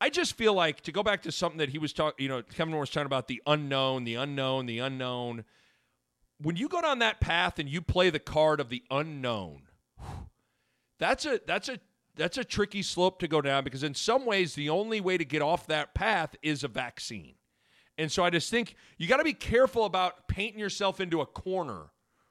I 0.00 0.08
just 0.10 0.34
feel 0.34 0.54
like 0.54 0.80
to 0.82 0.92
go 0.92 1.02
back 1.02 1.22
to 1.22 1.32
something 1.32 1.58
that 1.58 1.68
he 1.68 1.78
was 1.78 1.92
talking, 1.92 2.24
you 2.24 2.28
know, 2.28 2.42
Kevin 2.42 2.76
was 2.76 2.90
talking 2.90 3.06
about 3.06 3.28
the 3.28 3.42
unknown, 3.46 4.04
the 4.04 4.16
unknown, 4.16 4.66
the 4.66 4.78
unknown. 4.78 5.44
When 6.40 6.56
you 6.56 6.68
go 6.68 6.80
down 6.80 6.98
that 7.00 7.20
path 7.20 7.58
and 7.58 7.68
you 7.68 7.80
play 7.80 8.10
the 8.10 8.18
card 8.18 8.58
of 8.58 8.68
the 8.68 8.82
unknown, 8.90 9.62
that's 10.98 11.24
a 11.24 11.40
that's 11.46 11.68
a 11.68 11.78
that's 12.16 12.38
a 12.38 12.44
tricky 12.44 12.82
slope 12.82 13.18
to 13.20 13.28
go 13.28 13.40
down 13.40 13.64
because 13.64 13.82
in 13.82 13.94
some 13.94 14.26
ways 14.26 14.54
the 14.54 14.68
only 14.68 15.00
way 15.00 15.16
to 15.16 15.24
get 15.24 15.42
off 15.42 15.66
that 15.66 15.94
path 15.94 16.36
is 16.42 16.64
a 16.64 16.68
vaccine. 16.68 17.34
And 17.98 18.10
so 18.10 18.24
I 18.24 18.30
just 18.30 18.50
think 18.50 18.74
you 18.98 19.06
got 19.06 19.18
to 19.18 19.24
be 19.24 19.34
careful 19.34 19.84
about 19.84 20.28
painting 20.28 20.58
yourself 20.58 21.00
into 21.00 21.20
a 21.20 21.26
corner 21.26 21.90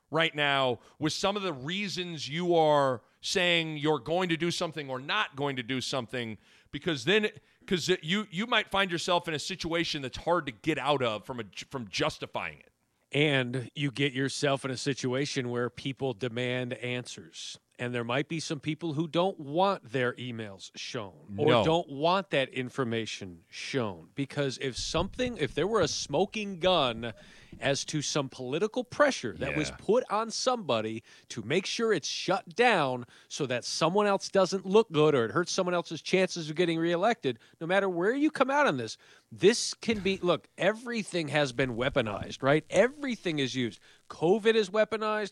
right 0.10 0.36
now 0.36 0.80
with 1.00 1.14
some 1.14 1.36
of 1.36 1.44
the 1.44 1.54
reasons 1.54 2.28
you 2.28 2.56
are 2.56 3.02
saying 3.22 3.78
you're 3.78 4.00
going 4.00 4.30
to 4.30 4.38
do 4.38 4.52
something 4.52 4.90
or 4.90 5.00
not 5.00 5.36
going 5.36 5.56
to 5.56 5.64
do 5.64 5.80
something 5.80 6.38
because 6.72 7.06
then 7.06 7.30
because 7.60 7.90
you 8.02 8.28
you 8.32 8.48
might 8.48 8.70
find 8.70 8.92
yourself 8.92 9.28
in 9.28 9.34
a 9.34 9.40
situation 9.40 10.02
that's 10.02 10.18
hard 10.18 10.46
to 10.48 10.52
get 10.52 10.78
out 10.78 11.02
of 11.02 11.26
from 11.26 11.40
a 11.40 11.44
from 11.70 11.88
justifying 11.90 12.60
it. 12.60 12.71
And 13.12 13.70
you 13.76 13.92
get 13.92 14.14
yourself 14.14 14.64
in 14.64 14.72
a 14.72 14.78
situation 14.78 15.50
where 15.50 15.70
people 15.70 16.14
demand 16.14 16.74
answers. 16.74 17.60
And 17.78 17.94
there 17.94 18.04
might 18.04 18.30
be 18.30 18.40
some 18.40 18.60
people 18.60 18.94
who 18.94 19.08
don't 19.08 19.40
want 19.40 19.92
their 19.92 20.14
emails 20.14 20.70
shown 20.76 21.14
or 21.36 21.48
No. 21.48 21.64
don't 21.66 21.90
want 21.90 22.30
that 22.30 22.50
information 22.50 23.40
shown. 23.50 24.10
Because 24.16 24.58
if 24.60 24.78
something, 24.78 25.38
if 25.38 25.56
there 25.56 25.68
were 25.68 25.82
a 25.82 25.88
smoking 25.88 26.60
gun 26.60 27.14
as 27.62 27.86
to 27.86 28.02
some 28.02 28.30
political 28.30 28.84
pressure 28.84 29.36
that 29.40 29.56
was 29.56 29.72
put 29.78 30.04
on 30.10 30.30
somebody 30.32 31.04
to 31.30 31.42
make 31.44 31.66
sure 31.66 31.94
it's 31.94 32.08
shut 32.08 32.56
down 32.56 33.06
so 33.28 33.46
that 33.46 33.64
someone 33.64 34.08
else 34.08 34.30
doesn't 34.30 34.66
look 34.66 34.92
good 34.92 35.16
or 35.16 35.26
it 35.26 35.32
hurts 35.32 35.52
someone 35.52 35.74
else's 35.74 36.02
chances 36.02 36.50
of 36.50 36.56
getting 36.56 36.80
reelected, 36.80 37.40
no 37.60 37.68
matter 37.68 37.88
where 37.88 38.14
you 38.14 38.32
come 38.32 38.50
out 38.50 38.68
on 38.68 38.78
this, 38.78 38.98
this 39.32 39.74
can 39.76 40.00
be 40.00 40.20
look, 40.22 40.48
everything 40.58 41.30
has 41.30 41.52
been 41.52 41.76
weaponized, 41.76 42.44
right? 42.44 42.66
Everything 42.70 43.40
is 43.40 43.56
used. 43.56 43.80
COVID 44.10 44.56
is 44.56 44.70
weaponized. 44.70 45.32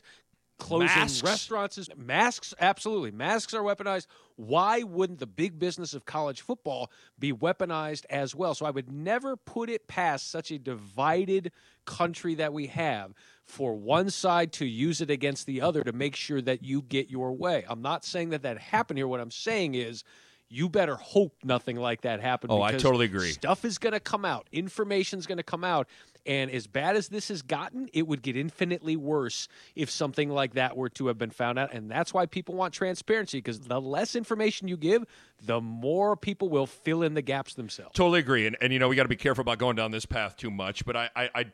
Closing 0.59 0.87
Masks. 0.87 1.23
restaurants 1.23 1.77
is 1.77 1.89
masks, 1.97 2.53
absolutely. 2.59 3.11
Masks 3.11 3.53
are 3.53 3.63
weaponized. 3.63 4.07
Why 4.35 4.83
wouldn't 4.83 5.19
the 5.19 5.25
big 5.25 5.57
business 5.57 5.93
of 5.93 6.05
college 6.05 6.41
football 6.41 6.91
be 7.17 7.33
weaponized 7.33 8.05
as 8.09 8.35
well? 8.35 8.53
So 8.53 8.65
I 8.65 8.69
would 8.69 8.91
never 8.91 9.35
put 9.35 9.69
it 9.69 9.87
past 9.87 10.29
such 10.29 10.51
a 10.51 10.59
divided 10.59 11.51
country 11.85 12.35
that 12.35 12.53
we 12.53 12.67
have 12.67 13.13
for 13.45 13.73
one 13.73 14.09
side 14.09 14.51
to 14.53 14.65
use 14.65 15.01
it 15.01 15.09
against 15.09 15.47
the 15.47 15.61
other 15.61 15.83
to 15.83 15.93
make 15.93 16.15
sure 16.15 16.41
that 16.41 16.63
you 16.63 16.83
get 16.83 17.09
your 17.09 17.31
way. 17.31 17.65
I'm 17.67 17.81
not 17.81 18.05
saying 18.05 18.29
that 18.29 18.43
that 18.43 18.59
happened 18.59 18.99
here. 18.99 19.07
What 19.07 19.21
I'm 19.21 19.31
saying 19.31 19.75
is 19.75 20.03
you 20.49 20.67
better 20.67 20.95
hope 20.95 21.35
nothing 21.43 21.77
like 21.77 22.01
that 22.01 22.21
happened. 22.21 22.51
Oh, 22.51 22.61
I 22.61 22.71
totally 22.71 23.05
agree. 23.05 23.31
Stuff 23.31 23.63
is 23.65 23.77
going 23.77 23.93
to 23.93 23.99
come 23.99 24.25
out. 24.25 24.47
Information's 24.51 25.25
going 25.27 25.37
to 25.37 25.43
come 25.43 25.63
out. 25.63 25.87
And 26.25 26.51
as 26.51 26.67
bad 26.67 26.95
as 26.95 27.07
this 27.07 27.29
has 27.29 27.41
gotten, 27.41 27.89
it 27.93 28.07
would 28.07 28.21
get 28.21 28.35
infinitely 28.35 28.95
worse 28.95 29.47
if 29.75 29.89
something 29.89 30.29
like 30.29 30.53
that 30.53 30.75
were 30.75 30.89
to 30.89 31.07
have 31.07 31.17
been 31.17 31.29
found 31.29 31.57
out. 31.57 31.73
And 31.73 31.89
that's 31.89 32.13
why 32.13 32.25
people 32.25 32.55
want 32.55 32.73
transparency 32.73 33.39
because 33.39 33.59
the 33.61 33.79
less 33.79 34.15
information 34.15 34.67
you 34.67 34.77
give, 34.77 35.05
the 35.41 35.61
more 35.61 36.15
people 36.15 36.49
will 36.49 36.67
fill 36.67 37.03
in 37.03 37.13
the 37.13 37.21
gaps 37.21 37.53
themselves. 37.53 37.93
Totally 37.93 38.19
agree, 38.19 38.45
and 38.45 38.57
and 38.61 38.73
you 38.73 38.79
know 38.79 38.87
we 38.87 38.95
got 38.95 39.03
to 39.03 39.09
be 39.09 39.15
careful 39.15 39.41
about 39.41 39.57
going 39.57 39.75
down 39.75 39.91
this 39.91 40.05
path 40.05 40.35
too 40.35 40.51
much. 40.51 40.85
But 40.85 40.95
I, 40.95 41.09
I, 41.15 41.29
I 41.35 41.45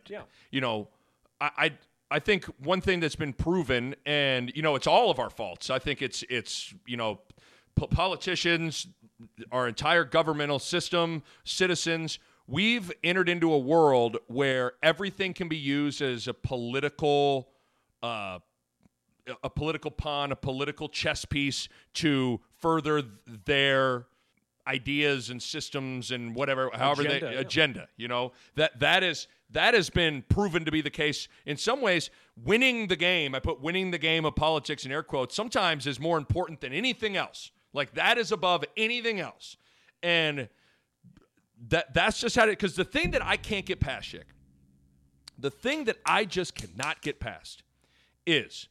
you 0.52 0.62
know, 0.62 0.88
I, 1.40 1.52
I, 1.58 1.72
I 2.12 2.20
think 2.20 2.46
one 2.64 2.82
thing 2.82 3.00
that's 3.00 3.16
been 3.16 3.34
proven, 3.34 3.96
and 4.06 4.52
you 4.56 4.62
know, 4.62 4.76
it's 4.76 4.88
all 4.88 5.12
of 5.12 5.20
our 5.20 5.30
faults. 5.30 5.70
I 5.70 5.80
think 5.80 6.02
it's 6.02 6.24
it's 6.30 6.74
you 6.88 6.98
know, 6.98 7.20
po- 7.76 7.88
politicians, 7.88 8.88
our 9.52 9.68
entire 9.68 10.04
governmental 10.04 10.60
system, 10.60 11.24
citizens. 11.44 12.20
We've 12.48 12.92
entered 13.04 13.30
into 13.30 13.52
a 13.52 13.60
world 13.60 14.18
where 14.28 14.74
everything 14.84 15.34
can 15.34 15.48
be 15.48 15.58
used 15.58 16.02
as 16.02 16.28
a 16.28 16.34
political. 16.34 17.50
Uh, 18.04 18.40
a 19.44 19.50
political 19.50 19.90
pawn, 19.90 20.32
a 20.32 20.36
political 20.36 20.88
chess 20.88 21.26
piece 21.26 21.68
to 21.96 22.40
further 22.60 23.02
their 23.46 24.06
ideas 24.68 25.30
and 25.30 25.42
systems 25.42 26.12
and 26.12 26.36
whatever, 26.36 26.70
however 26.74 27.04
Agenda, 27.04 27.26
they 27.26 27.34
yeah. 27.34 27.40
agenda. 27.40 27.88
You 27.98 28.08
know 28.08 28.32
that 28.56 28.80
that 28.80 29.04
is 29.04 29.28
that 29.52 29.74
has 29.74 29.90
been 29.90 30.24
proven 30.30 30.66
to 30.66 30.72
be 30.72 30.82
the 30.82 30.90
case 30.90 31.28
in 31.46 31.58
some 31.58 31.82
ways. 31.82 32.10
Winning 32.44 32.88
the 32.88 32.96
game, 32.96 33.34
I 33.36 33.40
put 33.40 33.62
winning 33.62 33.92
the 33.92 33.98
game 33.98 34.26
of 34.26 34.36
politics 34.36 34.86
in 34.86 34.92
air 34.92 35.04
quotes. 35.04 35.36
Sometimes 35.36 35.88
is 35.88 36.00
more 36.00 36.18
important 36.18 36.62
than 36.62 36.74
anything 36.74 37.16
else. 37.16 37.52
Like 37.74 37.94
that 37.96 38.18
is 38.18 38.32
above 38.32 38.64
anything 38.78 39.20
else, 39.20 39.58
and 40.02 40.50
that 41.70 41.94
that's 41.94 42.20
just 42.20 42.36
how 42.36 42.44
it. 42.44 42.52
Because 42.52 42.76
the 42.76 42.84
thing 42.84 43.12
that 43.12 43.24
I 43.24 43.38
can't 43.38 43.66
get 43.66 43.80
past, 43.80 44.16
the 45.38 45.52
thing 45.52 45.86
that 45.86 45.98
I 46.06 46.26
just 46.26 46.56
cannot 46.56 47.02
get 47.02 47.20
past 47.20 47.64
is 48.26 48.68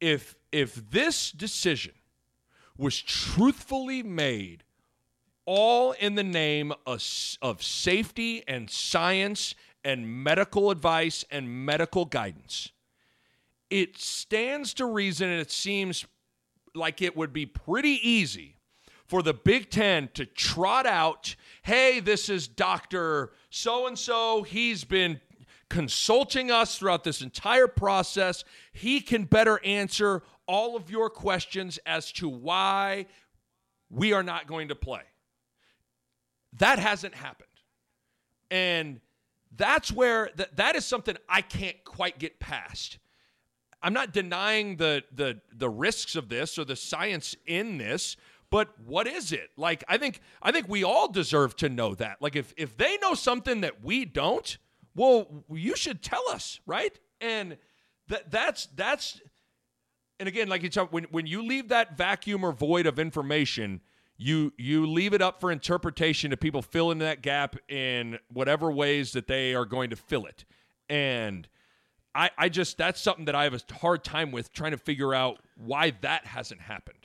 if 0.00 0.34
if 0.52 0.90
this 0.90 1.30
decision 1.32 1.92
was 2.76 3.00
truthfully 3.00 4.02
made 4.02 4.64
all 5.44 5.92
in 5.92 6.14
the 6.14 6.22
name 6.22 6.72
of, 6.86 7.02
of 7.42 7.62
safety 7.62 8.44
and 8.46 8.70
science 8.70 9.54
and 9.84 10.06
medical 10.06 10.70
advice 10.70 11.24
and 11.30 11.48
medical 11.48 12.04
guidance 12.04 12.70
it 13.70 13.98
stands 13.98 14.74
to 14.74 14.86
reason 14.86 15.28
and 15.28 15.40
it 15.40 15.50
seems 15.50 16.06
like 16.74 17.02
it 17.02 17.16
would 17.16 17.32
be 17.32 17.46
pretty 17.46 17.98
easy 18.08 18.57
for 19.08 19.22
the 19.22 19.34
Big 19.34 19.70
Ten 19.70 20.10
to 20.14 20.26
trot 20.26 20.86
out, 20.86 21.34
hey, 21.62 21.98
this 21.98 22.28
is 22.28 22.46
Dr. 22.46 23.32
So 23.50 23.86
and 23.86 23.98
so. 23.98 24.42
He's 24.42 24.84
been 24.84 25.20
consulting 25.70 26.50
us 26.50 26.78
throughout 26.78 27.04
this 27.04 27.22
entire 27.22 27.68
process. 27.68 28.44
He 28.72 29.00
can 29.00 29.24
better 29.24 29.60
answer 29.64 30.22
all 30.46 30.76
of 30.76 30.90
your 30.90 31.10
questions 31.10 31.78
as 31.86 32.12
to 32.12 32.28
why 32.28 33.06
we 33.90 34.12
are 34.12 34.22
not 34.22 34.46
going 34.46 34.68
to 34.68 34.74
play. 34.74 35.02
That 36.58 36.78
hasn't 36.78 37.14
happened. 37.14 37.48
And 38.50 39.00
that's 39.56 39.90
where 39.92 40.30
that, 40.36 40.56
that 40.56 40.76
is 40.76 40.84
something 40.84 41.16
I 41.28 41.42
can't 41.42 41.82
quite 41.84 42.18
get 42.18 42.38
past. 42.40 42.98
I'm 43.82 43.92
not 43.92 44.12
denying 44.12 44.76
the 44.76 45.04
the 45.14 45.40
the 45.54 45.68
risks 45.68 46.16
of 46.16 46.28
this 46.28 46.58
or 46.58 46.64
the 46.64 46.76
science 46.76 47.36
in 47.46 47.78
this, 47.78 48.16
but 48.50 48.68
what 48.84 49.06
is 49.06 49.32
it? 49.32 49.50
Like 49.56 49.84
I 49.88 49.98
think 49.98 50.20
I 50.42 50.52
think 50.52 50.68
we 50.68 50.84
all 50.84 51.08
deserve 51.08 51.56
to 51.56 51.68
know 51.68 51.94
that. 51.96 52.20
Like 52.20 52.36
if 52.36 52.52
if 52.56 52.76
they 52.76 52.96
know 52.98 53.14
something 53.14 53.60
that 53.62 53.84
we 53.84 54.04
don't, 54.04 54.58
well, 54.94 55.44
you 55.50 55.76
should 55.76 56.02
tell 56.02 56.28
us, 56.30 56.60
right? 56.66 56.98
And 57.20 57.58
that 58.08 58.30
that's 58.30 58.66
that's 58.74 59.20
and 60.20 60.28
again, 60.28 60.48
like 60.48 60.62
you 60.62 60.68
talk, 60.68 60.92
when 60.92 61.04
when 61.04 61.26
you 61.26 61.42
leave 61.42 61.68
that 61.68 61.96
vacuum 61.96 62.44
or 62.44 62.52
void 62.52 62.86
of 62.86 62.98
information, 62.98 63.80
you 64.16 64.52
you 64.56 64.86
leave 64.86 65.14
it 65.14 65.22
up 65.22 65.40
for 65.40 65.52
interpretation 65.52 66.30
to 66.30 66.36
people 66.36 66.62
fill 66.62 66.90
in 66.90 66.98
that 66.98 67.22
gap 67.22 67.56
in 67.68 68.18
whatever 68.32 68.70
ways 68.70 69.12
that 69.12 69.28
they 69.28 69.54
are 69.54 69.64
going 69.64 69.90
to 69.90 69.96
fill 69.96 70.26
it. 70.26 70.44
And 70.88 71.46
I, 72.14 72.30
I 72.36 72.48
just 72.48 72.78
that's 72.78 73.00
something 73.00 73.26
that 73.26 73.36
I 73.36 73.44
have 73.44 73.54
a 73.54 73.74
hard 73.74 74.02
time 74.02 74.32
with 74.32 74.52
trying 74.52 74.72
to 74.72 74.78
figure 74.78 75.14
out 75.14 75.38
why 75.56 75.92
that 76.00 76.26
hasn't 76.26 76.60
happened. 76.60 76.97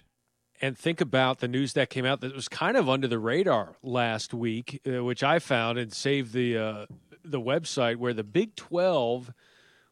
And 0.63 0.77
think 0.77 1.01
about 1.01 1.39
the 1.39 1.49
news 1.49 1.73
that 1.73 1.89
came 1.89 2.05
out 2.05 2.21
that 2.21 2.33
was 2.33 2.47
kind 2.47 2.77
of 2.77 2.87
under 2.87 3.05
the 3.05 3.19
radar 3.19 3.75
last 3.83 4.33
week, 4.33 4.79
uh, 4.87 5.03
which 5.03 5.21
I 5.21 5.39
found 5.39 5.77
and 5.77 5.91
saved 5.91 6.31
the 6.31 6.57
uh, 6.57 6.85
the 7.21 7.41
website 7.41 7.97
where 7.97 8.13
the 8.13 8.23
Big 8.23 8.55
Twelve 8.55 9.33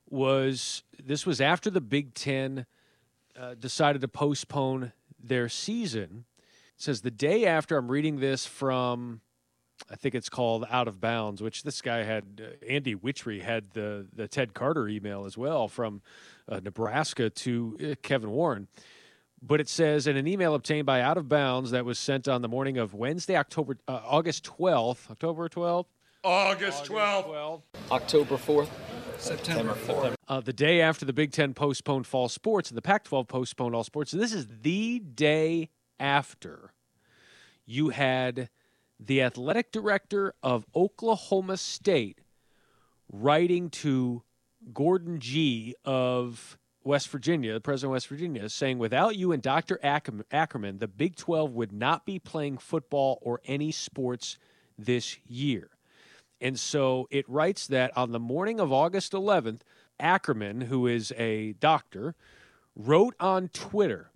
was. 0.09 0.84
This 0.97 1.26
was 1.26 1.41
after 1.41 1.69
the 1.69 1.82
Big 1.82 2.13
Ten 2.13 2.65
uh, 3.38 3.55
decided 3.55 3.99
to 3.99 4.07
postpone 4.07 4.93
their 5.22 5.49
season. 5.49 6.24
It 6.78 6.82
says 6.82 7.01
the 7.01 7.11
day 7.11 7.45
after. 7.45 7.76
I'm 7.78 7.91
reading 7.91 8.22
this 8.22 8.45
from. 8.45 9.19
I 9.89 9.97
think 9.97 10.15
it's 10.15 10.30
called 10.30 10.65
Out 10.72 10.88
of 10.88 11.01
Bounds, 11.01 11.43
which 11.43 11.63
this 11.63 11.82
guy 11.82 12.03
had. 12.03 12.41
Uh, 12.41 12.65
Andy 12.65 12.95
Wittry 12.95 13.41
had 13.41 13.72
the 13.72 14.07
the 14.15 14.30
Ted 14.30 14.53
Carter 14.53 14.88
email 14.88 15.26
as 15.26 15.38
well 15.38 15.67
from 15.67 16.01
uh, 16.47 16.61
Nebraska 16.63 17.30
to 17.30 17.78
uh, 17.84 17.95
Kevin 18.01 18.30
Warren 18.30 18.69
but 19.42 19.60
it 19.60 19.68
says 19.70 20.08
in 20.08 20.18
an 20.18 20.28
email 20.28 20.54
obtained 20.54 20.86
by 20.86 21.02
Out 21.02 21.18
of 21.18 21.28
Bounds 21.28 21.72
that 21.72 21.86
was 21.86 21.98
sent 21.98 22.28
on 22.28 22.42
the 22.42 22.48
morning 22.48 22.78
of 22.78 22.94
Wednesday, 22.94 23.36
October 23.36 23.78
uh, 23.88 24.00
August 24.06 24.44
12th, 24.46 25.10
October 25.12 25.50
12th, 25.50 25.86
August 26.24 26.86
12th. 26.86 27.62
October 27.89 28.36
4th. 28.38 28.70
September 29.18 29.74
4th. 29.74 30.16
uh, 30.28 30.39
the 30.39 30.54
day 30.54 30.82
after 30.82 31.06
the 31.06 31.14
Big 31.14 31.32
Ten 31.32 31.54
postponed 31.54 32.08
fall 32.08 32.28
sports 32.30 32.70
and 32.70 32.78
the 32.78 32.82
Pac 32.82 33.04
12 33.04 33.28
postponed 33.28 33.76
all 33.76 33.84
sports. 33.84 34.12
So 34.12 34.18
this 34.18 34.34
is 34.34 34.48
the 34.62 35.00
day 35.00 35.70
after 36.00 36.74
you 37.66 37.89
had 37.89 38.50
the 39.00 39.22
athletic 39.22 39.72
director 39.72 40.34
of 40.42 40.66
Oklahoma 40.76 41.58
State 41.58 42.20
writing 43.12 43.70
to 43.70 44.24
Gordon 44.74 45.20
Gee 45.20 45.76
of 45.86 46.58
West 46.84 47.10
Virginia, 47.10 47.54
the 47.54 47.62
president 47.62 47.92
of 47.92 47.94
West 47.94 48.08
Virginia, 48.08 48.44
is 48.44 48.54
saying, 48.54 48.80
without 48.80 49.16
you 49.16 49.32
and 49.32 49.42
Dr. 49.42 49.80
Ackerman, 49.84 50.26
Ackerman, 50.32 50.80
the 50.80 50.88
Big 50.88 51.16
12 51.16 51.54
would 51.54 51.72
not 51.72 52.06
be 52.06 52.20
playing 52.20 52.58
football 52.58 53.20
or 53.22 53.42
any 53.46 53.72
sports 53.72 54.38
this 54.78 55.18
year. 55.28 55.70
And 56.40 56.60
so 56.60 57.08
it 57.12 57.30
writes 57.30 57.68
that 57.68 57.96
on 57.96 58.12
the 58.12 58.20
morning 58.20 58.60
of 58.60 58.74
August 58.74 59.14
11th, 59.14 59.62
Ackerman, 60.00 60.62
who 60.62 60.88
is 60.88 61.14
a 61.18 61.54
doctor, 61.54 62.16
wrote 62.76 63.16
on 63.20 63.50
Twitter, 63.50 64.10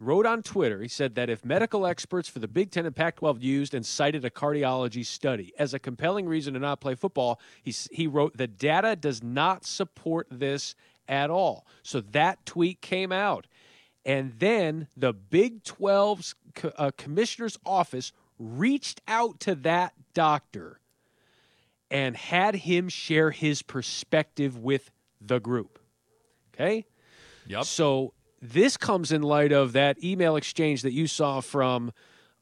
wrote 0.00 0.24
on 0.24 0.42
Twitter, 0.42 0.80
he 0.80 0.88
said 0.88 1.14
that 1.16 1.28
if 1.28 1.44
medical 1.44 1.84
experts 1.84 2.28
for 2.28 2.38
the 2.38 2.48
Big 2.48 2.70
Ten 2.70 2.86
and 2.86 2.96
Pac 2.96 3.16
12 3.16 3.42
used 3.42 3.74
and 3.74 3.84
cited 3.84 4.24
a 4.24 4.30
cardiology 4.30 5.04
study 5.04 5.52
as 5.58 5.74
a 5.74 5.78
compelling 5.78 6.26
reason 6.26 6.54
to 6.54 6.60
not 6.60 6.80
play 6.80 6.94
football, 6.94 7.38
he, 7.62 7.74
he 7.90 8.06
wrote, 8.06 8.36
the 8.36 8.46
data 8.46 8.96
does 8.96 9.22
not 9.22 9.66
support 9.66 10.26
this 10.30 10.74
at 11.08 11.30
all. 11.30 11.66
So 11.82 12.00
that 12.00 12.44
tweet 12.44 12.80
came 12.80 13.12
out. 13.12 13.46
And 14.04 14.32
then 14.38 14.88
the 14.96 15.12
Big 15.12 15.64
12's 15.64 16.34
co- 16.54 16.72
uh, 16.76 16.90
commissioner's 16.96 17.58
office 17.64 18.12
reached 18.38 19.00
out 19.08 19.40
to 19.40 19.54
that 19.56 19.94
doctor 20.14 20.80
and 21.90 22.16
had 22.16 22.54
him 22.54 22.88
share 22.88 23.30
his 23.30 23.62
perspective 23.62 24.58
with 24.58 24.90
the 25.20 25.40
group. 25.40 25.78
Okay? 26.54 26.86
Yep. 27.46 27.64
So 27.64 28.12
this 28.40 28.76
comes 28.76 29.10
in 29.10 29.22
light 29.22 29.52
of 29.52 29.72
that 29.72 30.02
email 30.02 30.36
exchange 30.36 30.82
that 30.82 30.92
you 30.92 31.06
saw 31.06 31.40
from, 31.40 31.92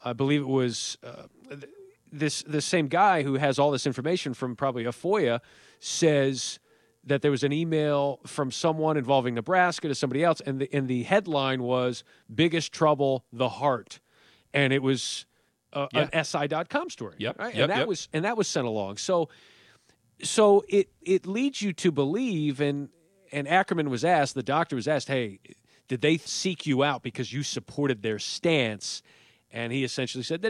I 0.04 0.12
believe 0.12 0.42
it 0.42 0.48
was 0.48 0.98
uh, 1.02 1.24
th- 1.48 1.64
this 2.12 2.42
the 2.42 2.60
same 2.60 2.88
guy 2.88 3.22
who 3.22 3.34
has 3.34 3.58
all 3.58 3.70
this 3.70 3.86
information 3.86 4.34
from 4.34 4.56
probably 4.56 4.84
a 4.84 4.92
FOIA 4.92 5.40
says 5.80 6.58
that 7.06 7.22
there 7.22 7.30
was 7.30 7.44
an 7.44 7.52
email 7.52 8.20
from 8.26 8.50
someone 8.50 8.96
involving 8.96 9.34
Nebraska 9.34 9.88
to 9.88 9.94
somebody 9.94 10.24
else, 10.24 10.40
and 10.40 10.60
the 10.60 10.68
and 10.72 10.88
the 10.88 11.04
headline 11.04 11.62
was 11.62 12.04
"Biggest 12.32 12.72
Trouble: 12.72 13.24
The 13.32 13.48
Heart," 13.48 14.00
and 14.52 14.72
it 14.72 14.82
was 14.82 15.24
uh, 15.72 15.86
Yeah. 15.92 16.08
an 16.12 16.24
SI.com 16.24 16.90
story. 16.90 17.14
Yep, 17.18 17.38
right? 17.38 17.54
yep, 17.54 17.62
and 17.62 17.70
that 17.70 17.78
yep. 17.78 17.88
was 17.88 18.08
and 18.12 18.24
that 18.24 18.36
was 18.36 18.48
sent 18.48 18.66
along. 18.66 18.96
So 18.98 19.28
so 20.22 20.64
it 20.68 20.90
it 21.00 21.26
leads 21.26 21.62
you 21.62 21.72
to 21.74 21.92
believe 21.92 22.60
and 22.60 22.88
and 23.32 23.48
Ackerman 23.48 23.90
was 23.90 24.04
asked, 24.04 24.34
the 24.34 24.42
doctor 24.42 24.76
was 24.76 24.88
asked, 24.88 25.08
"Hey, 25.08 25.38
did 25.88 26.00
they 26.00 26.18
seek 26.18 26.66
you 26.66 26.82
out 26.82 27.02
because 27.02 27.32
you 27.32 27.42
supported 27.42 28.02
their 28.02 28.18
stance?" 28.18 29.02
And 29.52 29.72
he 29.72 29.84
essentially 29.84 30.24
said, 30.24 30.42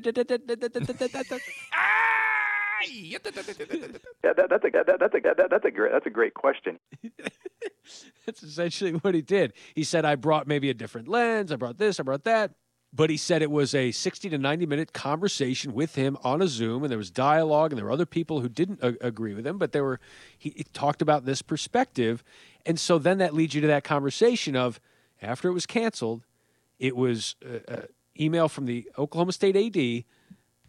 guy. 2.80 2.92
yeah, 2.92 3.18
that, 3.22 3.34
that's 3.34 3.48
a 3.48 3.54
that, 3.54 4.48
that's 4.48 4.64
a 4.64 5.20
that, 5.20 5.50
that's 5.50 5.64
a 5.64 5.70
great 5.70 5.92
that's 5.92 6.06
a 6.06 6.10
great 6.10 6.34
question. 6.34 6.78
that's 8.26 8.42
essentially 8.42 8.92
what 8.92 9.14
he 9.14 9.22
did. 9.22 9.52
He 9.74 9.84
said, 9.84 10.04
"I 10.04 10.14
brought 10.14 10.46
maybe 10.46 10.70
a 10.70 10.74
different 10.74 11.08
lens. 11.08 11.52
I 11.52 11.56
brought 11.56 11.78
this. 11.78 12.00
I 12.00 12.02
brought 12.02 12.24
that." 12.24 12.52
But 12.92 13.10
he 13.10 13.16
said 13.18 13.42
it 13.42 13.50
was 13.50 13.74
a 13.74 13.90
60 13.90 14.30
to 14.30 14.38
90 14.38 14.64
minute 14.64 14.92
conversation 14.92 15.74
with 15.74 15.96
him 15.96 16.16
on 16.22 16.40
a 16.40 16.48
Zoom, 16.48 16.82
and 16.82 16.90
there 16.90 16.96
was 16.98 17.10
dialogue, 17.10 17.72
and 17.72 17.78
there 17.78 17.84
were 17.84 17.92
other 17.92 18.06
people 18.06 18.40
who 18.40 18.48
didn't 18.48 18.80
a- 18.82 18.96
agree 19.06 19.34
with 19.34 19.46
him, 19.46 19.58
but 19.58 19.72
they 19.72 19.80
were 19.80 20.00
he, 20.38 20.50
he 20.50 20.64
talked 20.64 21.02
about 21.02 21.24
this 21.24 21.42
perspective, 21.42 22.22
and 22.64 22.80
so 22.80 22.98
then 22.98 23.18
that 23.18 23.34
leads 23.34 23.54
you 23.54 23.60
to 23.60 23.66
that 23.66 23.84
conversation 23.84 24.56
of 24.56 24.80
after 25.20 25.48
it 25.48 25.52
was 25.52 25.66
canceled, 25.66 26.24
it 26.78 26.96
was 26.96 27.36
uh, 27.44 27.72
uh, 27.72 27.82
email 28.18 28.48
from 28.48 28.66
the 28.66 28.88
Oklahoma 28.98 29.32
State 29.32 29.56
AD 29.56 30.04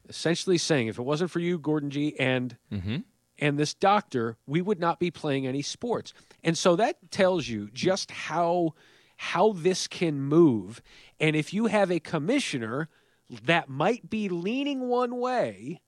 essentially 0.10 0.58
saying, 0.58 0.88
if 0.88 0.98
it 1.00 1.04
wasn't 1.04 1.32
for 1.32 1.40
you, 1.40 1.58
Gordon 1.60 1.90
Gee, 1.90 2.16
and 2.20 2.58
Mm-hmm. 2.72 2.98
and 3.40 3.58
this 3.60 3.74
doctor, 3.74 4.38
we 4.48 4.62
would 4.62 4.80
not 4.80 5.00
be 5.00 5.12
playing 5.12 5.46
any 5.46 5.62
sports. 5.62 6.14
And 6.44 6.58
so 6.58 6.76
that 6.76 7.12
tells 7.12 7.48
you 7.48 7.70
just 7.74 8.12
how 8.12 8.74
how 9.18 9.52
this 9.54 9.88
can 9.88 10.22
move. 10.22 10.82
And 11.20 11.36
if 11.36 11.54
you 11.54 11.66
have 11.68 11.92
a 11.92 12.00
commissioner 12.00 12.88
that 13.46 13.68
might 13.68 14.10
be 14.10 14.30
leaning 14.30 14.88
one 14.88 15.18
way, 15.18 15.82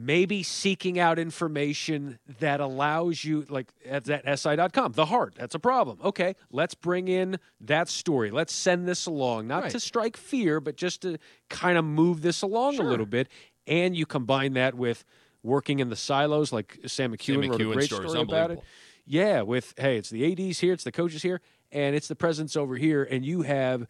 maybe 0.00 0.44
seeking 0.44 0.96
out 0.96 1.18
information 1.18 2.20
that 2.38 2.60
allows 2.60 3.24
you 3.24 3.44
like 3.48 3.66
at 3.84 4.04
that 4.04 4.38
si.com 4.38 4.92
the 4.92 5.06
heart 5.06 5.34
that's 5.36 5.56
a 5.56 5.58
problem. 5.58 5.98
Okay 6.04 6.36
let's 6.52 6.74
bring 6.74 7.08
in 7.08 7.36
that 7.60 7.88
story. 7.88 8.30
Let's 8.30 8.52
send 8.54 8.86
this 8.86 9.06
along. 9.06 9.48
Not 9.48 9.64
Right. 9.64 9.72
to 9.72 9.80
strike 9.80 10.16
fear 10.16 10.60
but 10.60 10.76
just 10.76 11.02
to 11.02 11.18
kind 11.50 11.76
of 11.76 11.84
move 11.84 12.22
this 12.22 12.42
along 12.42 12.78
a 12.78 12.82
little 12.82 13.06
bit. 13.06 13.28
And 13.66 13.96
you 13.96 14.06
combine 14.06 14.52
that 14.52 14.74
with 14.76 15.04
working 15.42 15.80
in 15.80 15.88
the 15.90 15.96
silos 15.96 16.52
like 16.52 16.78
sam 16.86 17.12
McKewon, 17.12 17.42
Sam 17.42 17.50
wrote 17.50 17.60
a 17.60 17.64
great 17.64 17.84
story. 17.86 18.08
Story 18.08 18.22
about 18.22 18.50
it. 18.52 18.60
yeah 19.04 19.42
with 19.42 19.74
hey 19.78 19.96
it's 19.96 20.10
the 20.10 20.24
ads 20.30 20.60
here 20.60 20.72
it's 20.74 20.84
the 20.84 20.92
coaches 20.92 21.22
here 21.22 21.40
and 21.72 21.96
it's 21.96 22.06
the 22.08 22.16
presidents 22.16 22.56
over 22.56 22.76
here 22.76 23.02
and 23.02 23.24
you 23.26 23.42
have 23.42 23.86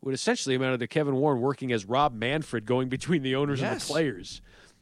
what 0.00 0.14
essentially 0.14 0.54
amounted 0.54 0.80
to 0.80 0.86
kevin 0.86 1.16
warren 1.16 1.40
working 1.40 1.70
as 1.70 1.84
rob 1.84 2.14
manfred 2.14 2.64
going 2.64 2.88
between 2.88 3.22
the 3.22 3.34
owners 3.34 3.60
and 3.62 3.78
the 3.80 3.84
players 3.84 4.40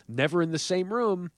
never 0.09 0.43
in 0.43 0.51
the 0.51 0.59
same 0.59 0.93
room 0.93 1.31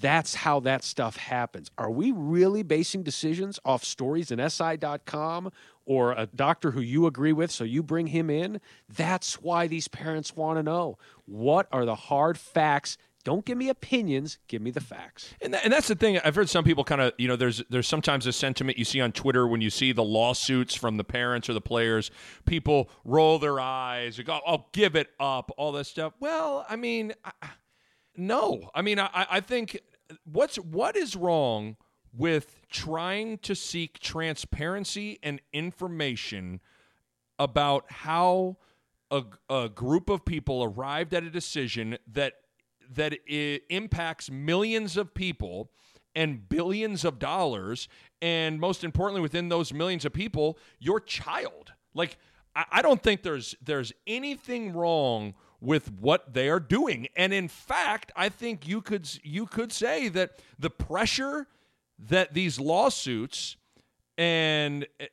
that's 0.00 0.34
how 0.34 0.60
that 0.60 0.84
stuff 0.84 1.16
happens. 1.16 1.70
Are 1.78 1.90
we 1.90 2.12
really 2.12 2.62
basing 2.62 3.02
decisions 3.02 3.58
off 3.64 3.84
stories 3.84 4.30
in 4.30 4.50
SI.com 4.50 5.52
or 5.86 6.12
a 6.12 6.26
doctor 6.26 6.72
who 6.72 6.80
you 6.80 7.06
agree 7.06 7.32
with, 7.32 7.50
so 7.50 7.64
you 7.64 7.82
bring 7.82 8.08
him 8.08 8.28
in? 8.30 8.60
That's 8.88 9.40
why 9.40 9.66
these 9.66 9.88
parents 9.88 10.36
want 10.36 10.58
to 10.58 10.62
know 10.62 10.98
what 11.24 11.66
are 11.72 11.84
the 11.84 11.94
hard 11.94 12.38
facts. 12.38 12.98
Don't 13.22 13.44
give 13.44 13.58
me 13.58 13.68
opinions, 13.68 14.38
give 14.48 14.62
me 14.62 14.70
the 14.70 14.80
facts. 14.80 15.34
And, 15.42 15.54
and 15.54 15.70
that's 15.70 15.88
the 15.88 15.94
thing. 15.94 16.18
I've 16.24 16.34
heard 16.34 16.48
some 16.48 16.64
people 16.64 16.84
kind 16.84 17.02
of, 17.02 17.12
you 17.18 17.28
know, 17.28 17.36
there's 17.36 17.62
there's 17.68 17.86
sometimes 17.86 18.26
a 18.26 18.32
sentiment 18.32 18.78
you 18.78 18.84
see 18.84 19.00
on 19.00 19.12
Twitter 19.12 19.46
when 19.46 19.60
you 19.60 19.68
see 19.68 19.92
the 19.92 20.04
lawsuits 20.04 20.74
from 20.74 20.96
the 20.96 21.04
parents 21.04 21.48
or 21.50 21.52
the 21.52 21.60
players. 21.60 22.10
People 22.46 22.88
roll 23.04 23.38
their 23.38 23.60
eyes, 23.60 24.18
go, 24.18 24.40
"Oh, 24.46 24.64
give 24.72 24.96
it 24.96 25.08
up," 25.20 25.50
all 25.58 25.70
this 25.70 25.88
stuff. 25.88 26.14
Well, 26.18 26.64
I 26.66 26.76
mean, 26.76 27.12
I, 27.22 27.48
no. 28.20 28.70
I 28.74 28.82
mean, 28.82 28.98
I, 28.98 29.26
I 29.30 29.40
think 29.40 29.80
what's 30.24 30.56
what 30.56 30.96
is 30.96 31.16
wrong 31.16 31.76
with 32.12 32.60
trying 32.68 33.38
to 33.38 33.54
seek 33.54 33.98
transparency 33.98 35.18
and 35.22 35.40
information 35.52 36.60
about 37.38 37.90
how 37.90 38.56
a, 39.10 39.24
a 39.48 39.68
group 39.68 40.10
of 40.10 40.24
people 40.24 40.62
arrived 40.62 41.14
at 41.14 41.24
a 41.24 41.30
decision 41.30 41.98
that 42.12 42.34
that 42.92 43.14
impacts 43.72 44.30
millions 44.30 44.96
of 44.96 45.14
people 45.14 45.70
and 46.14 46.48
billions 46.48 47.04
of 47.04 47.20
dollars 47.20 47.88
and 48.20 48.58
most 48.58 48.82
importantly 48.82 49.20
within 49.20 49.48
those 49.48 49.72
millions 49.72 50.04
of 50.04 50.12
people 50.12 50.58
your 50.80 50.98
child 50.98 51.72
like 51.94 52.18
I, 52.54 52.64
I 52.72 52.82
don't 52.82 53.02
think 53.02 53.22
there's 53.22 53.54
there's 53.62 53.92
anything 54.06 54.72
wrong 54.72 55.34
with 55.60 55.92
what 56.00 56.32
they 56.32 56.48
are 56.48 56.60
doing 56.60 57.06
and 57.16 57.32
in 57.32 57.48
fact 57.48 58.10
i 58.16 58.28
think 58.28 58.66
you 58.66 58.80
could 58.80 59.08
you 59.22 59.46
could 59.46 59.72
say 59.72 60.08
that 60.08 60.42
the 60.58 60.70
pressure 60.70 61.46
that 61.98 62.32
these 62.32 62.58
lawsuits 62.58 63.56
and 64.16 64.86
uh, 65.00 65.04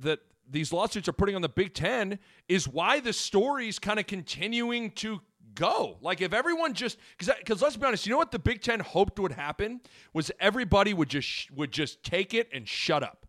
that 0.00 0.20
these 0.48 0.72
lawsuits 0.72 1.08
are 1.08 1.12
putting 1.12 1.34
on 1.34 1.42
the 1.42 1.48
Big 1.48 1.74
Ten 1.74 2.18
is 2.48 2.68
why 2.68 3.00
the 3.00 3.12
story's 3.12 3.78
kind 3.78 3.98
of 3.98 4.06
continuing 4.06 4.90
to 4.92 5.20
go. 5.54 5.96
Like 6.00 6.20
if 6.20 6.32
everyone 6.32 6.74
just 6.74 6.98
because 7.16 7.34
because 7.38 7.62
let's 7.62 7.76
be 7.76 7.86
honest, 7.86 8.06
you 8.06 8.10
know 8.10 8.18
what 8.18 8.30
the 8.30 8.38
Big 8.38 8.62
Ten 8.62 8.80
hoped 8.80 9.18
would 9.18 9.32
happen 9.32 9.80
was 10.12 10.30
everybody 10.38 10.94
would 10.94 11.08
just 11.08 11.50
would 11.52 11.72
just 11.72 12.02
take 12.02 12.34
it 12.34 12.48
and 12.52 12.68
shut 12.68 13.02
up. 13.02 13.26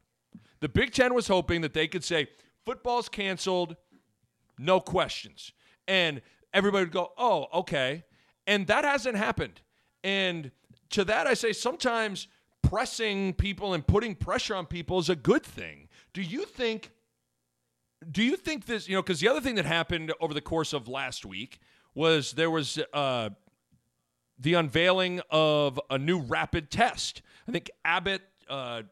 The 0.60 0.70
Big 0.70 0.92
Ten 0.94 1.14
was 1.14 1.28
hoping 1.28 1.62
that 1.62 1.74
they 1.74 1.88
could 1.88 2.04
say 2.04 2.28
football's 2.66 3.10
canceled, 3.10 3.76
no 4.58 4.80
questions, 4.80 5.54
and 5.88 6.22
everybody 6.54 6.86
would 6.86 6.94
go, 6.94 7.12
"Oh, 7.18 7.48
okay," 7.54 8.04
and 8.48 8.68
that 8.68 8.84
hasn't 8.84 9.18
happened. 9.18 9.62
And 10.04 10.52
to 10.92 11.04
that, 11.06 11.28
I 11.28 11.34
say 11.34 11.54
sometimes 11.54 12.28
pressing 12.62 13.34
people 13.34 13.74
and 13.74 13.86
putting 13.86 14.16
pressure 14.16 14.56
on 14.56 14.66
people 14.66 15.00
is 15.00 15.10
a 15.10 15.16
good 15.16 15.44
thing. 15.44 15.88
Do 16.14 16.22
you 16.22 16.46
think? 16.46 16.92
Do 18.10 18.22
you 18.24 18.36
think 18.36 18.66
this? 18.66 18.88
You 18.88 18.96
know, 18.96 19.02
because 19.02 19.20
the 19.20 19.28
other 19.28 19.42
thing 19.42 19.56
that 19.56 19.66
happened 19.66 20.14
over 20.20 20.34
the 20.34 20.42
course 20.42 20.74
of 20.74 20.88
last 20.88 21.26
week 21.26 21.60
was 21.96 22.34
there 22.34 22.52
was 22.52 22.80
uh, 22.94 23.30
the 24.38 24.56
unveiling 24.56 25.22
of 25.30 25.80
a 25.90 25.98
new 25.98 26.20
rapid 26.20 26.70
test. 26.70 27.22
I 27.48 27.52
think 27.52 27.70
Abbott. 27.86 28.22
Uh, 28.50 28.84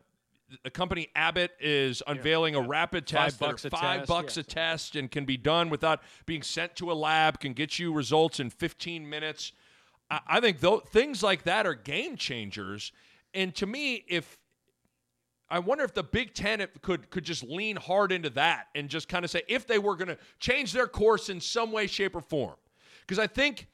the 0.63 0.69
company 0.69 1.09
Abbott 1.15 1.51
is 1.59 2.03
unveiling 2.07 2.55
a 2.55 2.61
rapid 2.61 3.07
test 3.07 3.39
that 3.39 3.45
bucks 3.45 3.65
a 3.65 3.69
five 3.69 3.99
test, 4.01 4.07
bucks 4.09 4.37
yeah. 4.37 4.41
a 4.41 4.43
test 4.43 4.95
and 4.95 5.09
can 5.09 5.25
be 5.25 5.37
done 5.37 5.69
without 5.69 6.01
being 6.25 6.41
sent 6.41 6.75
to 6.77 6.91
a 6.91 6.93
lab. 6.93 7.39
Can 7.39 7.53
get 7.53 7.79
you 7.79 7.93
results 7.93 8.39
in 8.39 8.49
15 8.49 9.09
minutes. 9.09 9.53
I, 10.09 10.19
I 10.27 10.39
think 10.39 10.59
though 10.59 10.79
things 10.79 11.23
like 11.23 11.43
that 11.43 11.65
are 11.65 11.73
game 11.73 12.15
changers. 12.17 12.91
And 13.33 13.55
to 13.55 13.65
me, 13.65 14.03
if 14.07 14.37
I 15.49 15.59
wonder 15.59 15.83
if 15.83 15.93
the 15.93 16.03
Big 16.03 16.33
Ten 16.33 16.65
could 16.81 17.09
could 17.09 17.25
just 17.25 17.43
lean 17.43 17.75
hard 17.75 18.11
into 18.11 18.29
that 18.31 18.67
and 18.75 18.89
just 18.89 19.07
kind 19.07 19.25
of 19.25 19.31
say 19.31 19.43
if 19.47 19.67
they 19.67 19.79
were 19.79 19.95
going 19.95 20.07
to 20.07 20.17
change 20.39 20.73
their 20.73 20.87
course 20.87 21.29
in 21.29 21.41
some 21.41 21.71
way, 21.71 21.87
shape, 21.87 22.15
or 22.15 22.21
form. 22.21 22.55
Because 23.01 23.19
I 23.19 23.27
think 23.27 23.67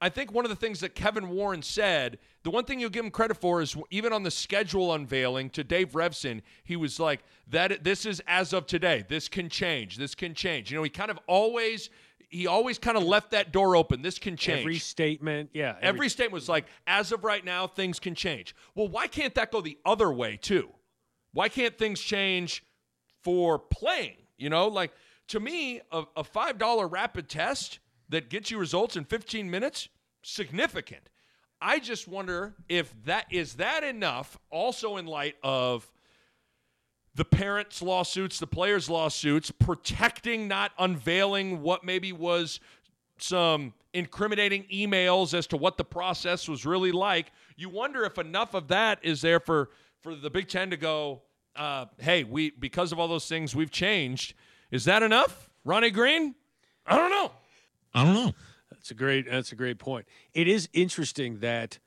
I 0.00 0.10
think 0.10 0.32
one 0.32 0.44
of 0.44 0.50
the 0.50 0.56
things 0.56 0.80
that 0.80 0.94
Kevin 0.94 1.30
Warren 1.30 1.62
said, 1.62 2.18
the 2.42 2.50
one 2.50 2.64
thing 2.64 2.78
you'll 2.78 2.90
give 2.90 3.04
him 3.04 3.10
credit 3.10 3.38
for 3.38 3.62
is 3.62 3.76
even 3.90 4.12
on 4.12 4.24
the 4.24 4.30
schedule 4.30 4.92
unveiling 4.92 5.48
to 5.50 5.64
Dave 5.64 5.92
Revsine, 5.92 6.42
he 6.64 6.76
was 6.76 7.00
like, 7.00 7.24
"That 7.46 7.82
this 7.82 8.04
is 8.04 8.20
as 8.26 8.52
of 8.52 8.66
today. 8.66 9.04
This 9.08 9.28
can 9.28 9.48
change. 9.48 9.96
This 9.96 10.14
can 10.14 10.34
change." 10.34 10.70
You 10.70 10.76
know, 10.76 10.82
he 10.82 10.90
kind 10.90 11.10
of 11.10 11.18
always 11.26 11.88
he 12.28 12.46
always 12.46 12.78
kind 12.78 12.96
of 12.96 13.04
left 13.04 13.30
that 13.30 13.52
door 13.52 13.76
open. 13.76 14.02
This 14.02 14.18
can 14.18 14.36
change. 14.36 14.60
Every 14.60 14.78
statement, 14.78 15.50
yeah. 15.52 15.76
Every, 15.80 16.08
statement 16.08 16.34
was 16.34 16.48
like, 16.48 16.66
"As 16.86 17.12
of 17.12 17.24
right 17.24 17.44
now, 17.44 17.66
things 17.66 17.98
can 17.98 18.14
change." 18.14 18.54
Well, 18.74 18.88
why 18.88 19.06
can't 19.06 19.34
that 19.36 19.50
go 19.50 19.60
the 19.60 19.78
other 19.84 20.12
way 20.12 20.36
too? 20.36 20.70
Why 21.32 21.48
can't 21.48 21.76
things 21.78 22.00
change 22.00 22.64
for 23.22 23.58
playing? 23.58 24.16
You 24.36 24.50
know, 24.50 24.68
like 24.68 24.92
to 25.28 25.40
me, 25.40 25.80
a, 25.90 26.04
a 26.16 26.24
five 26.24 26.58
dollar 26.58 26.86
rapid 26.86 27.28
test 27.28 27.78
that 28.08 28.30
gets 28.30 28.50
you 28.50 28.58
results 28.58 28.96
in 28.96 29.04
15 29.04 29.50
minutes, 29.50 29.88
significant. 30.22 31.08
I 31.60 31.78
just 31.78 32.06
wonder 32.06 32.54
if 32.68 32.94
that 33.04 33.26
is 33.30 33.54
that 33.54 33.82
enough. 33.82 34.38
Also, 34.50 34.96
in 34.96 35.06
light 35.06 35.36
of 35.42 35.90
the 37.14 37.24
parents' 37.24 37.80
lawsuits, 37.80 38.38
the 38.38 38.46
players' 38.46 38.90
lawsuits, 38.90 39.50
protecting, 39.50 40.48
not 40.48 40.72
unveiling 40.78 41.62
what 41.62 41.82
maybe 41.82 42.12
was 42.12 42.60
some 43.18 43.72
incriminating 43.94 44.64
emails 44.64 45.32
as 45.32 45.46
to 45.46 45.56
what 45.56 45.78
the 45.78 45.84
process 45.84 46.46
was 46.46 46.66
really 46.66 46.92
like. 46.92 47.32
You 47.56 47.70
wonder 47.70 48.04
if 48.04 48.18
enough 48.18 48.52
of 48.52 48.68
that 48.68 48.98
is 49.02 49.22
there 49.22 49.40
for 49.40 49.70
for 50.02 50.14
the 50.14 50.30
Big 50.30 50.48
Ten 50.48 50.70
to 50.70 50.76
go, 50.76 51.22
uh, 51.56 51.86
hey, 51.98 52.22
we 52.22 52.50
because 52.50 52.92
of 52.92 53.00
all 53.00 53.08
those 53.08 53.26
things 53.26 53.56
we've 53.56 53.70
changed. 53.70 54.34
Is 54.70 54.84
that 54.84 55.02
enough, 55.02 55.48
Ronnie 55.64 55.90
Green? 55.90 56.34
I 56.86 56.96
don't 56.96 57.10
know. 57.10 57.32
I 57.96 58.04
don't 58.04 58.14
know. 58.14 58.32
That's 58.70 58.90
a 58.90 58.94
great. 58.94 59.28
That's 59.28 59.52
a 59.52 59.56
great 59.56 59.78
point. 59.78 60.06
It 60.34 60.46
is 60.46 60.68
interesting 60.72 61.38
that 61.38 61.78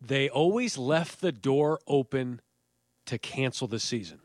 they 0.00 0.28
always 0.28 0.76
left 0.76 1.20
the 1.20 1.32
door 1.32 1.78
open 1.86 2.40
to 3.06 3.18
cancel 3.18 3.68
the 3.68 3.78
season. 3.78 4.20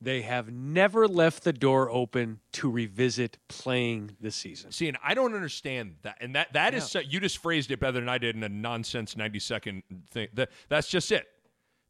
They 0.00 0.22
have 0.22 0.52
never 0.52 1.08
left 1.08 1.44
the 1.44 1.52
door 1.52 1.90
open 1.90 2.40
to 2.52 2.70
revisit 2.70 3.38
playing 3.48 4.16
the 4.20 4.30
season. 4.30 4.72
See, 4.72 4.88
and 4.88 4.98
I 5.02 5.14
don't 5.14 5.34
understand 5.34 5.96
that. 6.02 6.18
And 6.20 6.34
that 6.34 6.52
that 6.52 6.74
is 6.74 6.84
so, 6.90 6.98
you 6.98 7.18
just 7.18 7.38
phrased 7.38 7.70
it 7.70 7.80
better 7.80 7.98
than 8.00 8.08
I 8.08 8.18
did 8.18 8.36
in 8.36 8.42
a 8.42 8.48
nonsense 8.48 9.16
90 9.16 9.38
second 9.38 9.82
thing. 10.10 10.28
That 10.34 10.50
that's 10.68 10.88
just 10.88 11.12
it. 11.12 11.26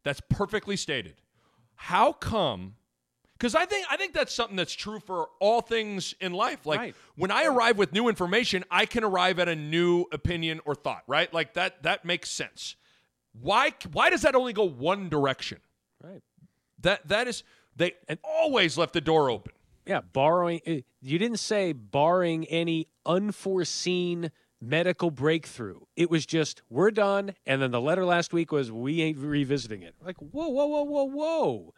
That's 0.05 0.21
perfectly 0.29 0.77
stated. 0.77 1.15
How 1.75 2.13
come 2.13 2.77
because 3.39 3.55
I 3.55 3.65
think 3.67 3.87
I 3.91 3.97
think 3.97 4.13
that's 4.15 4.33
something 4.35 4.57
that's 4.57 4.73
true 4.75 4.99
for 5.01 5.29
all 5.41 5.61
things 5.61 6.15
in 6.21 6.33
life. 6.33 6.65
Like 6.67 6.79
Right. 6.81 6.95
when 7.17 7.31
I 7.31 7.45
arrive 7.45 7.77
with 7.79 7.93
new 7.93 8.09
information, 8.09 8.65
I 8.71 8.87
can 8.87 9.05
arrive 9.05 9.39
at 9.39 9.49
a 9.49 9.57
new 9.57 10.07
opinion 10.13 10.61
or 10.65 10.75
thought. 10.75 11.03
Right? 11.07 11.33
Like 11.33 11.55
that 11.55 11.83
that 11.83 12.05
makes 12.05 12.31
sense. 12.31 12.77
Why 13.41 13.73
why 13.93 14.11
does 14.11 14.23
that 14.23 14.35
only 14.35 14.53
go 14.53 14.65
one 14.67 15.09
direction? 15.09 15.59
Right. 16.03 16.23
That 16.81 17.07
that 17.09 17.29
is 17.29 17.43
they 17.77 17.93
and 18.09 18.19
always 18.25 18.79
left 18.79 18.93
the 18.95 19.01
door 19.01 19.29
open. 19.31 19.53
Yeah, 19.87 20.01
borrowing. 20.01 20.61
eh, 20.67 20.81
You 21.01 21.19
didn't 21.19 21.39
say 21.39 21.73
barring 21.73 22.45
any 22.47 22.89
unforeseen 23.05 24.31
medical 24.61 25.11
breakthrough. 25.11 25.81
It 25.97 26.11
was 26.11 26.27
just 26.27 26.63
we're 26.71 26.91
done, 26.91 27.35
and 27.47 27.61
then 27.63 27.71
the 27.71 27.81
letter 27.81 28.05
last 28.05 28.33
week 28.33 28.51
was 28.51 28.73
we 28.73 29.03
ain't 29.03 29.19
revisiting 29.19 29.83
it. 29.83 29.95
Like 30.03 30.17
whoa, 30.17 30.49
whoa, 30.49 30.67
whoa, 30.67 30.83
whoa, 30.83 31.05
whoa. 31.05 31.75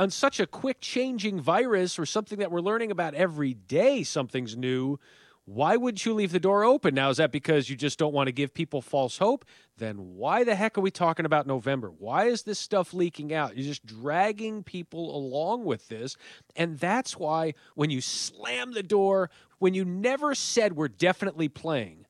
On 0.00 0.08
such 0.08 0.40
a 0.40 0.46
quick 0.46 0.80
changing 0.80 1.42
virus 1.42 1.98
or 1.98 2.06
something 2.06 2.38
that 2.38 2.50
we're 2.50 2.62
learning 2.62 2.90
about 2.90 3.12
every 3.12 3.52
day, 3.52 4.02
something's 4.02 4.56
new. 4.56 4.98
Why 5.44 5.76
would 5.76 6.06
you 6.06 6.14
leave 6.14 6.32
the 6.32 6.40
door 6.40 6.64
open? 6.64 6.94
Now, 6.94 7.10
is 7.10 7.18
that 7.18 7.32
because 7.32 7.68
you 7.68 7.76
just 7.76 7.98
don't 7.98 8.14
want 8.14 8.28
to 8.28 8.32
give 8.32 8.54
people 8.54 8.80
false 8.80 9.18
hope? 9.18 9.44
Then 9.76 10.14
why 10.16 10.42
the 10.42 10.54
heck 10.54 10.78
are 10.78 10.80
we 10.80 10.90
talking 10.90 11.26
about 11.26 11.46
November? 11.46 11.90
Why 11.90 12.28
is 12.28 12.44
this 12.44 12.58
stuff 12.58 12.94
leaking 12.94 13.34
out? 13.34 13.58
You're 13.58 13.66
just 13.66 13.84
dragging 13.84 14.62
people 14.62 15.14
along 15.14 15.64
with 15.64 15.88
this. 15.88 16.16
And 16.56 16.78
that's 16.78 17.18
why 17.18 17.52
when 17.74 17.90
you 17.90 18.00
slam 18.00 18.72
the 18.72 18.82
door, 18.82 19.28
when 19.58 19.74
you 19.74 19.84
never 19.84 20.34
said 20.34 20.76
we're 20.76 20.88
definitely 20.88 21.50
playing, 21.50 22.06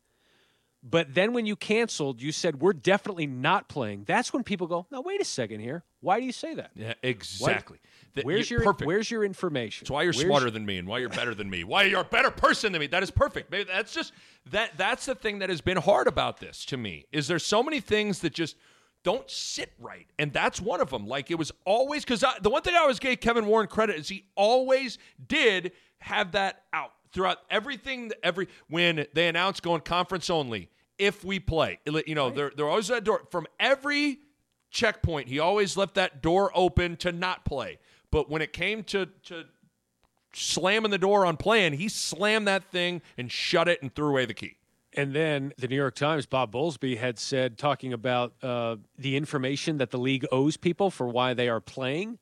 but 0.83 1.15
then 1.15 1.33
when 1.33 1.47
you 1.47 1.57
canceled, 1.57 2.23
you 2.23 2.33
said 2.33 2.61
we're 2.61 2.73
definitely 2.73 3.27
not 3.27 3.69
playing. 3.69 4.05
That's 4.07 4.33
when 4.33 4.43
people 4.45 4.67
go, 4.67 4.87
"Now 4.91 5.01
wait 5.03 5.21
a 5.21 5.25
second 5.25 5.61
here. 5.61 5.85
Why 6.01 6.21
do 6.21 6.27
you 6.27 6.33
say 6.33 6.55
that?" 6.55 6.71
Yeah, 6.75 6.95
exactly. 7.03 7.79
Where's 8.23 8.51
your 8.51 8.63
perfect. 8.63 8.87
Where's 8.87 9.11
your 9.11 9.25
information? 9.25 9.85
That's 9.85 9.91
why 9.91 10.03
you're 10.03 10.13
Where's- 10.13 10.27
smarter 10.27 10.51
than 10.51 10.67
me 10.67 10.79
and 10.79 10.89
why 10.89 10.99
you're 10.99 11.09
better 11.11 11.35
than 11.35 11.49
me. 11.49 11.65
Why 11.65 11.85
you're 11.85 12.01
a 12.01 12.05
better 12.05 12.31
person 12.31 12.73
than 12.73 12.81
me. 12.81 12.87
That 12.89 13.03
is 13.03 13.11
perfect. 13.11 13.51
Maybe 13.51 13.65
that's 13.65 13.93
just 13.95 14.13
that 14.51 14.77
that's 14.77 15.07
the 15.07 15.15
thing 15.15 15.39
that 15.41 15.49
has 15.49 15.61
been 15.61 15.77
hard 15.77 16.07
about 16.07 16.39
this 16.41 16.65
to 16.67 16.77
me. 16.77 17.05
Is 17.13 17.29
there 17.29 17.39
so 17.39 17.63
many 17.63 17.81
things 17.81 18.21
that 18.21 18.33
just 18.33 18.57
don't 19.03 19.31
sit 19.31 19.73
right. 19.79 20.07
And 20.19 20.31
that's 20.33 20.61
one 20.61 20.81
of 20.81 20.91
them. 20.91 21.07
Like 21.07 21.31
it 21.31 21.37
was 21.39 21.53
always 21.65 22.05
cuz 22.05 22.21
the 22.43 22.51
one 22.51 22.63
thing 22.63 22.75
I 22.75 22.79
always 22.79 22.99
gave 22.99 23.21
Kevin 23.21 23.47
Warren 23.47 23.67
credit 23.67 23.97
is 23.97 24.09
he 24.09 24.27
always 24.35 24.99
did 25.27 25.73
have 26.01 26.33
that 26.33 26.65
out 26.73 26.93
throughout 27.13 27.39
everything 27.51 28.11
every 28.23 28.49
when 28.69 29.07
they 29.15 29.29
announced 29.29 29.63
going 29.63 29.81
conference 29.81 30.31
only 30.31 30.71
if 30.99 31.25
we 31.25 31.39
play. 31.41 31.79
You 32.07 32.15
know, 32.15 32.31
there 32.31 32.53
there 32.55 32.69
always 32.69 32.89
that 32.89 33.05
door 33.05 33.23
from 33.31 33.47
every 33.59 34.19
checkpoint. 34.71 35.29
He 35.29 35.39
always 35.39 35.77
left 35.77 35.95
that 35.95 36.23
door 36.23 36.51
open 36.55 36.97
to 36.99 37.13
not 37.13 37.45
play. 37.45 37.79
But 38.11 38.31
when 38.31 38.43
it 38.43 38.53
came 38.53 38.83
to 38.85 39.07
to 39.25 39.45
slamming 40.33 40.91
the 40.91 40.99
door 40.99 41.27
on 41.27 41.37
playing, 41.37 41.75
he 41.75 41.89
slammed 41.89 42.47
that 42.47 42.65
thing 42.71 43.03
and 43.19 43.31
shut 43.31 43.69
it 43.69 43.83
and 43.83 43.95
threw 43.95 44.11
away 44.11 44.27
the 44.27 44.35
key. 44.35 44.57
And 44.93 45.13
then 45.13 45.53
the 45.57 45.69
New 45.69 45.77
York 45.77 45.95
Times, 45.95 46.27
Bob 46.27 46.53
Bowlesby 46.53 46.99
had 46.99 47.19
said, 47.19 47.59
talking 47.59 47.93
about 47.93 48.33
uh, 48.43 48.77
the 48.99 49.17
information 49.17 49.79
that 49.79 49.91
the 49.91 49.99
league 49.99 50.27
owes 50.33 50.57
people 50.57 50.91
for 50.91 51.07
why 51.07 51.33
they 51.33 51.49
are 51.49 51.61
playing. 51.61 52.19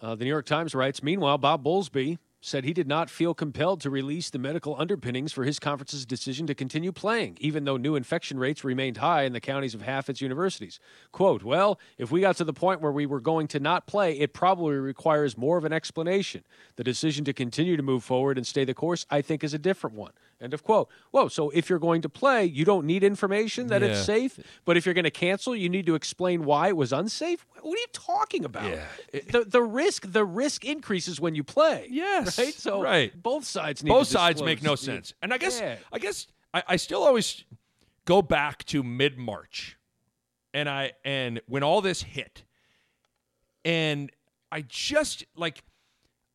Uh, 0.00 0.16
the 0.16 0.24
New 0.24 0.30
York 0.30 0.46
Times 0.46 0.74
writes, 0.74 1.00
meanwhile, 1.00 1.38
Bob 1.38 1.64
Bowlesby 1.64 2.18
said 2.44 2.64
he 2.64 2.72
did 2.74 2.88
not 2.88 3.08
feel 3.08 3.34
compelled 3.34 3.80
to 3.80 3.88
release 3.88 4.28
the 4.28 4.38
medical 4.38 4.74
underpinnings 4.78 5.32
for 5.32 5.44
his 5.44 5.60
conference's 5.60 6.04
decision 6.04 6.44
to 6.48 6.54
continue 6.54 6.90
playing, 6.90 7.38
even 7.40 7.64
though 7.64 7.76
new 7.76 7.94
infection 7.94 8.36
rates 8.36 8.64
remained 8.64 8.96
high 8.96 9.22
in 9.22 9.32
the 9.32 9.40
counties 9.40 9.74
of 9.74 9.82
half 9.82 10.10
its 10.10 10.20
universities. 10.20 10.80
Quote, 11.12 11.44
well, 11.44 11.78
if 11.98 12.10
we 12.10 12.20
got 12.20 12.36
to 12.36 12.44
the 12.44 12.52
point 12.52 12.80
where 12.80 12.90
we 12.90 13.06
were 13.06 13.20
going 13.20 13.46
to 13.46 13.60
not 13.60 13.86
play, 13.86 14.18
it 14.18 14.34
probably 14.34 14.74
requires 14.74 15.38
more 15.38 15.56
of 15.56 15.64
an 15.64 15.72
explanation. 15.72 16.42
The 16.74 16.84
decision 16.84 17.24
to 17.26 17.32
continue 17.32 17.76
to 17.76 17.82
move 17.82 18.02
forward 18.02 18.36
and 18.36 18.46
stay 18.46 18.64
the 18.64 18.74
course, 18.74 19.06
I 19.08 19.22
think, 19.22 19.44
is 19.44 19.54
a 19.54 19.58
different 19.58 19.94
one. 19.94 20.12
End 20.42 20.52
of 20.52 20.64
quote. 20.64 20.88
Whoa, 21.12 21.28
so 21.28 21.50
if 21.50 21.70
you're 21.70 21.78
going 21.78 22.02
to 22.02 22.08
play, 22.08 22.44
you 22.44 22.64
don't 22.64 22.84
need 22.84 23.04
information 23.04 23.68
that 23.68 23.82
it's 23.82 24.04
safe, 24.04 24.38
but 24.64 24.76
if 24.76 24.84
you're 24.84 24.94
going 24.94 25.04
to 25.04 25.10
cancel, 25.10 25.54
you 25.54 25.68
need 25.68 25.86
to 25.86 25.94
explain 25.94 26.44
why 26.44 26.68
it 26.68 26.76
was 26.76 26.92
unsafe? 26.92 27.46
What 27.60 27.78
are 27.78 27.80
you 27.80 27.86
talking 27.92 28.44
about? 28.44 28.68
Yeah. 28.68 28.84
the, 29.30 29.44
the 29.44 29.62
risk 29.62 30.10
the 30.10 30.24
risk 30.24 30.64
increases 30.64 31.20
when 31.20 31.34
you 31.36 31.44
play. 31.44 31.86
Yes. 31.90 32.38
Right? 32.38 32.52
So 32.52 32.82
Right. 32.82 33.12
both 33.22 33.44
sides 33.44 33.84
need 33.84 33.90
Both 33.90 34.08
sides 34.08 34.42
make 34.42 34.62
no 34.62 34.74
sense. 34.74 35.14
And 35.22 35.32
I 35.32 35.38
guess 35.38 35.60
Yeah. 35.60 35.76
I 35.92 35.98
guess 36.00 36.26
I, 36.52 36.62
I 36.66 36.76
still 36.76 37.04
always 37.04 37.44
go 38.04 38.20
back 38.20 38.64
to 38.64 38.82
mid 38.82 39.16
March. 39.16 39.78
And 40.52 40.68
I 40.68 40.92
and 41.04 41.40
when 41.46 41.62
all 41.62 41.80
this 41.80 42.02
hit. 42.02 42.42
And 43.64 44.10
I 44.50 44.62
just 44.66 45.24
like 45.36 45.62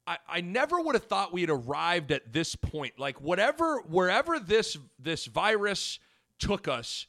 I, 0.08 0.18
I 0.28 0.42
never 0.42 0.80
would 0.80 0.96
have 0.96 1.04
thought 1.04 1.34
we 1.34 1.42
had 1.42 1.50
arrived 1.50 2.12
at 2.12 2.32
this 2.32 2.56
point. 2.56 2.98
Like 2.98 3.20
whatever 3.20 3.82
wherever 3.82 4.40
this 4.40 4.78
this 4.98 5.26
virus 5.26 6.00
took 6.40 6.68
us 6.68 7.08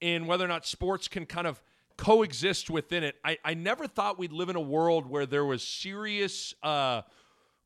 in 0.00 0.26
whether 0.26 0.44
or 0.44 0.48
not 0.48 0.66
sports 0.66 1.06
can 1.06 1.26
kind 1.26 1.46
of 1.46 1.62
coexist 1.96 2.70
within 2.70 3.04
it, 3.04 3.16
I, 3.24 3.38
I 3.44 3.54
never 3.54 3.86
thought 3.86 4.18
we'd 4.18 4.32
live 4.32 4.48
in 4.48 4.56
a 4.56 4.60
world 4.60 5.06
where 5.06 5.26
there 5.26 5.44
was 5.44 5.62
serious 5.62 6.54
uh 6.62 7.02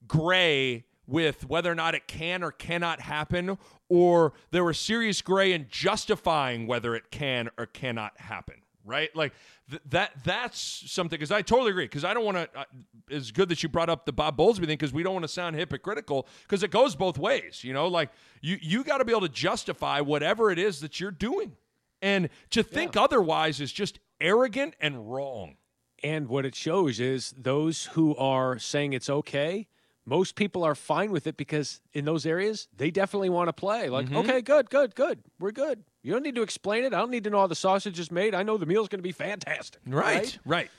gray 0.06 0.84
with 1.06 1.48
whether 1.48 1.70
or 1.70 1.74
not 1.74 1.94
it 1.94 2.06
can 2.06 2.42
or 2.42 2.50
cannot 2.50 3.00
happen, 3.00 3.58
or 3.88 4.32
there 4.50 4.64
was 4.64 4.78
serious 4.78 5.20
gray 5.22 5.52
in 5.52 5.66
justifying 5.70 6.66
whether 6.66 6.94
it 6.94 7.10
can 7.10 7.50
or 7.58 7.66
cannot 7.66 8.18
happen. 8.18 8.63
Right, 8.86 9.08
like 9.16 9.32
th- 9.70 9.80
that. 9.90 10.12
That's 10.24 10.58
something 10.92 11.16
because 11.18 11.32
I 11.32 11.40
totally 11.40 11.70
agree. 11.70 11.86
Because 11.86 12.04
I 12.04 12.12
don't 12.12 12.24
want 12.24 12.36
to. 12.36 12.48
Uh, 12.54 12.64
it's 13.08 13.30
good 13.30 13.48
that 13.48 13.62
you 13.62 13.68
brought 13.70 13.88
up 13.88 14.04
the 14.04 14.12
Bob 14.12 14.36
Bowlesby 14.36 14.58
thing 14.58 14.66
because 14.76 14.92
we 14.92 15.02
don't 15.02 15.14
want 15.14 15.24
to 15.24 15.28
sound 15.28 15.56
hypocritical 15.56 16.28
because 16.42 16.62
it 16.62 16.70
goes 16.70 16.94
both 16.94 17.16
ways. 17.16 17.64
You 17.64 17.72
know, 17.72 17.88
like 17.88 18.10
you 18.42 18.58
you 18.60 18.84
got 18.84 18.98
to 18.98 19.04
be 19.06 19.12
able 19.12 19.22
to 19.22 19.28
justify 19.30 20.00
whatever 20.02 20.50
it 20.50 20.58
is 20.58 20.80
that 20.80 21.00
you're 21.00 21.10
doing, 21.10 21.56
and 22.02 22.28
to 22.50 22.62
think 22.62 22.94
otherwise 22.94 23.58
is 23.58 23.72
just 23.72 24.00
arrogant 24.20 24.74
and 24.80 25.10
wrong. 25.10 25.56
And 26.02 26.28
what 26.28 26.44
it 26.44 26.54
shows 26.54 27.00
is 27.00 27.32
those 27.38 27.86
who 27.86 28.14
are 28.16 28.58
saying 28.58 28.92
it's 28.92 29.08
okay, 29.08 29.66
most 30.04 30.34
people 30.36 30.62
are 30.62 30.74
fine 30.74 31.10
with 31.10 31.26
it 31.26 31.38
because 31.38 31.80
in 31.94 32.04
those 32.04 32.26
areas, 32.26 32.68
they 32.76 32.90
definitely 32.90 33.30
want 33.30 33.48
to 33.48 33.54
play. 33.54 33.88
Like, 33.88 34.08
Mhm. 34.10 34.16
okay, 34.18 34.42
good, 34.42 34.68
good, 34.68 34.94
good. 34.94 35.22
We're 35.38 35.52
good. 35.52 35.84
You 36.04 36.12
don't 36.12 36.22
need 36.22 36.34
to 36.36 36.42
explain 36.42 36.84
it. 36.84 36.92
I 36.92 36.98
don't 36.98 37.10
need 37.10 37.24
to 37.24 37.30
know 37.30 37.40
how 37.40 37.46
the 37.46 37.54
sausage 37.54 37.98
is 37.98 38.12
made. 38.12 38.34
I 38.34 38.42
know 38.42 38.58
the 38.58 38.66
meal's 38.66 38.88
going 38.88 38.98
to 39.00 39.02
be 39.02 39.10
fantastic. 39.10 39.80
Right, 39.86 40.38
right. 40.44 40.70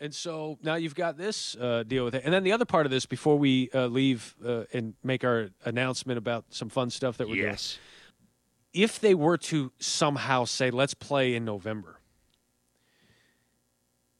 And 0.00 0.12
so 0.12 0.58
now 0.62 0.74
you've 0.74 0.96
got 0.96 1.16
this 1.16 1.54
uh, 1.56 1.84
deal 1.86 2.04
with 2.04 2.16
it. 2.16 2.22
And 2.24 2.34
then 2.34 2.42
the 2.42 2.50
other 2.50 2.64
part 2.64 2.84
of 2.84 2.90
this, 2.90 3.06
before 3.06 3.38
we 3.38 3.70
uh, 3.72 3.86
leave 3.86 4.34
uh, 4.44 4.64
and 4.72 4.94
make 5.04 5.22
our 5.22 5.50
announcement 5.64 6.18
about 6.18 6.46
some 6.50 6.68
fun 6.68 6.90
stuff 6.90 7.18
that 7.18 7.28
we're 7.28 7.46
Yes. 7.46 7.78
doing. 8.74 8.84
If 8.84 8.98
they 8.98 9.14
were 9.14 9.36
to 9.38 9.70
somehow 9.78 10.44
say, 10.44 10.72
let's 10.72 10.94
play 10.94 11.36
in 11.36 11.44
November, 11.44 12.00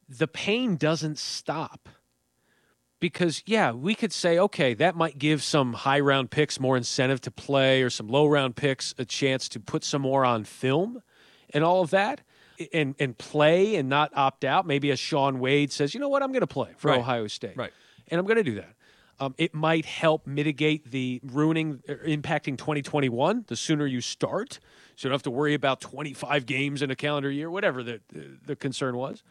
the 0.09 0.29
pain 0.29 0.77
doesn't 0.77 1.19
stop. 1.19 1.89
Because, 3.05 3.43
yeah, 3.45 3.71
we 3.71 3.95
could 3.95 4.15
say, 4.15 4.39
okay, 4.39 4.73
that 4.73 4.97
might 4.97 5.19
give 5.19 5.43
some 5.43 5.75
high 5.75 6.01
round 6.01 6.31
picks 6.31 6.59
more 6.59 6.75
incentive 6.75 7.21
to 7.21 7.31
play 7.31 7.83
or 7.83 7.91
some 7.91 8.09
low 8.09 8.27
round 8.27 8.57
picks 8.57 8.95
a 8.97 9.05
chance 9.05 9.47
to 9.51 9.61
put 9.61 9.85
some 9.85 10.01
more 10.01 10.25
on 10.25 10.45
film 10.45 11.03
and 11.53 11.63
all 11.63 11.83
of 11.83 11.91
that 11.91 12.23
and, 12.73 12.95
and 12.99 13.19
play 13.19 13.77
and 13.77 13.91
not 13.91 14.11
opt 14.17 14.43
out. 14.43 14.67
Maybe 14.67 14.91
a 14.91 14.97
Shaun 14.97 15.39
Wade 15.39 15.71
says, 15.71 15.93
you 15.93 16.01
know 16.01 16.09
what, 16.09 16.23
I'm 16.23 16.33
going 16.33 16.41
to 16.41 16.47
play 16.47 16.71
for 16.79 16.93
Right. 16.93 17.01
Ohio 17.01 17.27
State. 17.27 17.59
Right. 17.59 17.75
And 18.09 18.19
I'm 18.19 18.25
going 18.25 18.39
to 18.39 18.43
do 18.43 18.55
that. 18.55 18.73
Um, 19.21 19.35
it 19.37 19.53
might 19.53 19.85
help 19.85 20.27
mitigate 20.27 20.91
the 20.91 21.21
ruining, 21.25 21.83
er, 21.87 22.01
impacting 22.07 22.57
2021. 22.57 23.45
The 23.49 23.55
sooner 23.55 23.85
you 23.85 24.01
start, 24.01 24.61
so 24.97 25.07
you 25.07 25.11
don't 25.11 25.17
have 25.17 25.25
to 25.25 25.31
worry 25.31 25.53
about 25.53 25.83
25 25.83 26.47
games 26.47 26.81
in 26.81 26.91
a 26.91 26.97
calendar 26.97 27.31
year, 27.31 27.51
whatever 27.51 27.83
the, 27.83 28.01
the, 28.11 28.39
the 28.47 28.57
concern 28.57 28.97
was. 28.97 29.23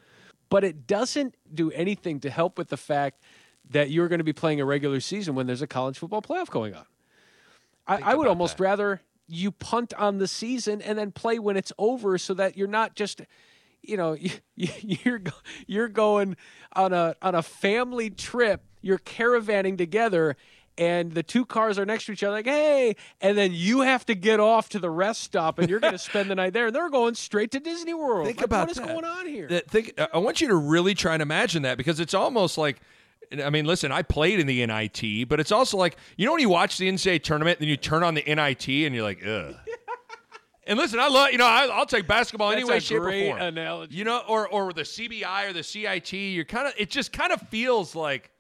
But 0.50 0.64
it 0.64 0.86
doesn't 0.86 1.36
do 1.52 1.72
anything 1.72 2.20
to 2.20 2.30
help 2.30 2.60
with 2.60 2.70
the 2.70 2.78
fact 2.78 3.24
that 3.70 3.90
you're 3.90 4.08
going 4.08 4.20
to 4.20 4.24
be 4.24 4.34
playing 4.34 4.60
a 4.62 4.66
regular 4.66 5.00
season 5.00 5.36
when 5.36 5.48
there's 5.48 5.62
a 5.62 5.68
college 5.68 5.98
football 5.98 6.22
playoff 6.22 6.50
going 6.50 6.74
on. 6.76 6.86
I, 7.88 8.12
I 8.12 8.16
would 8.16 8.28
almost 8.28 8.60
rather 8.60 9.02
you 9.28 9.52
punt 9.52 9.94
on 9.96 10.18
the 10.18 10.28
season 10.28 10.82
and 10.82 10.98
then 10.98 11.12
play 11.12 11.40
when 11.40 11.58
it's 11.58 11.74
over 11.78 12.18
so 12.18 12.34
that 12.34 12.56
you're 12.58 12.68
not 12.68 12.96
just 12.96 13.22
you 13.82 13.98
know 13.98 14.14
you, 14.56 14.70
you're 14.82 15.22
you're 15.68 15.88
going 15.90 16.36
on 16.74 16.94
a 16.94 17.16
on 17.22 17.36
a 17.36 17.42
family 17.42 18.10
trip 18.10 18.64
you're 18.82 19.00
caravanning 19.00 19.78
together 19.78 20.36
and 20.78 21.12
the 21.12 21.24
two 21.24 21.46
cars 21.46 21.78
are 21.78 21.86
next 21.86 22.06
to 22.06 22.14
each 22.14 22.24
other 22.24 22.34
like 22.34 22.46
hey 22.46 22.96
and 23.22 23.38
then 23.38 23.52
you 23.54 23.82
have 23.82 24.06
to 24.06 24.16
get 24.16 24.40
off 24.40 24.70
to 24.70 24.80
the 24.80 24.90
rest 24.90 25.22
stop 25.22 25.60
and 25.60 25.70
you're 25.70 25.80
going 25.80 25.94
to 26.00 26.00
spend 26.00 26.30
the 26.30 26.36
night 26.36 26.54
there 26.54 26.68
and 26.68 26.76
they're 26.76 26.90
going 26.90 27.16
straight 27.16 27.52
to 27.52 27.60
Disney 27.60 27.94
World 27.94 28.26
Think 28.26 28.38
Like, 28.38 28.46
about 28.46 28.68
what 28.68 28.72
is 28.72 28.78
that. 28.78 28.88
going 28.88 29.06
on 29.06 29.28
here 29.28 29.48
That 29.48 29.70
think, 29.70 29.94
I 30.14 30.18
want 30.18 30.42
you 30.42 30.48
to 30.50 30.56
really 30.56 30.96
try 30.96 31.14
and 31.14 31.22
imagine 31.22 31.64
that 31.64 31.78
because 31.78 32.00
it's 32.00 32.14
almost 32.14 32.58
like. 32.58 32.80
I 33.44 33.50
mean, 33.50 33.66
listen, 33.66 33.92
I 33.92 34.02
played 34.02 34.40
in 34.40 34.48
the 34.48 34.66
NIT, 34.66 35.28
but 35.30 35.40
it's 35.40 35.52
also 35.52 35.78
like 35.78 35.98
you 36.18 36.26
know 36.26 36.34
when 36.34 36.42
you 36.42 36.50
watch 36.50 36.78
the 36.78 36.90
NCAA 36.90 37.24
tournament, 37.24 37.60
then 37.60 37.68
you 37.68 37.78
turn 37.78 38.04
on 38.04 38.14
the 38.14 38.24
NIT 38.24 38.68
and 38.68 38.94
you're 38.94 39.04
like, 39.04 39.26
ugh. 39.26 39.56
and 40.68 40.78
listen, 40.78 41.00
I 41.00 41.08
love 41.08 41.32
you 41.32 41.38
know 41.38 41.48
I, 41.48 41.68
I'll 41.72 41.86
take 41.86 42.08
basketball 42.08 42.50
That's 42.50 42.62
anyway, 42.62 42.78
a 42.78 42.82
shape 42.82 43.00
great 43.00 43.28
or 43.28 43.38
form. 43.38 43.42
analogy. 43.42 43.96
You 43.96 44.04
know, 44.04 44.22
or 44.28 44.48
or 44.48 44.74
the 44.74 44.84
CBI 44.84 45.50
or 45.50 45.54
the 45.54 45.64
CIT. 45.64 46.14
You're 46.14 46.46
kind 46.46 46.68
of 46.68 46.74
it 46.78 46.90
just 46.90 47.12
kind 47.12 47.32
of 47.32 47.42
feels 47.50 47.96
like 47.96 48.32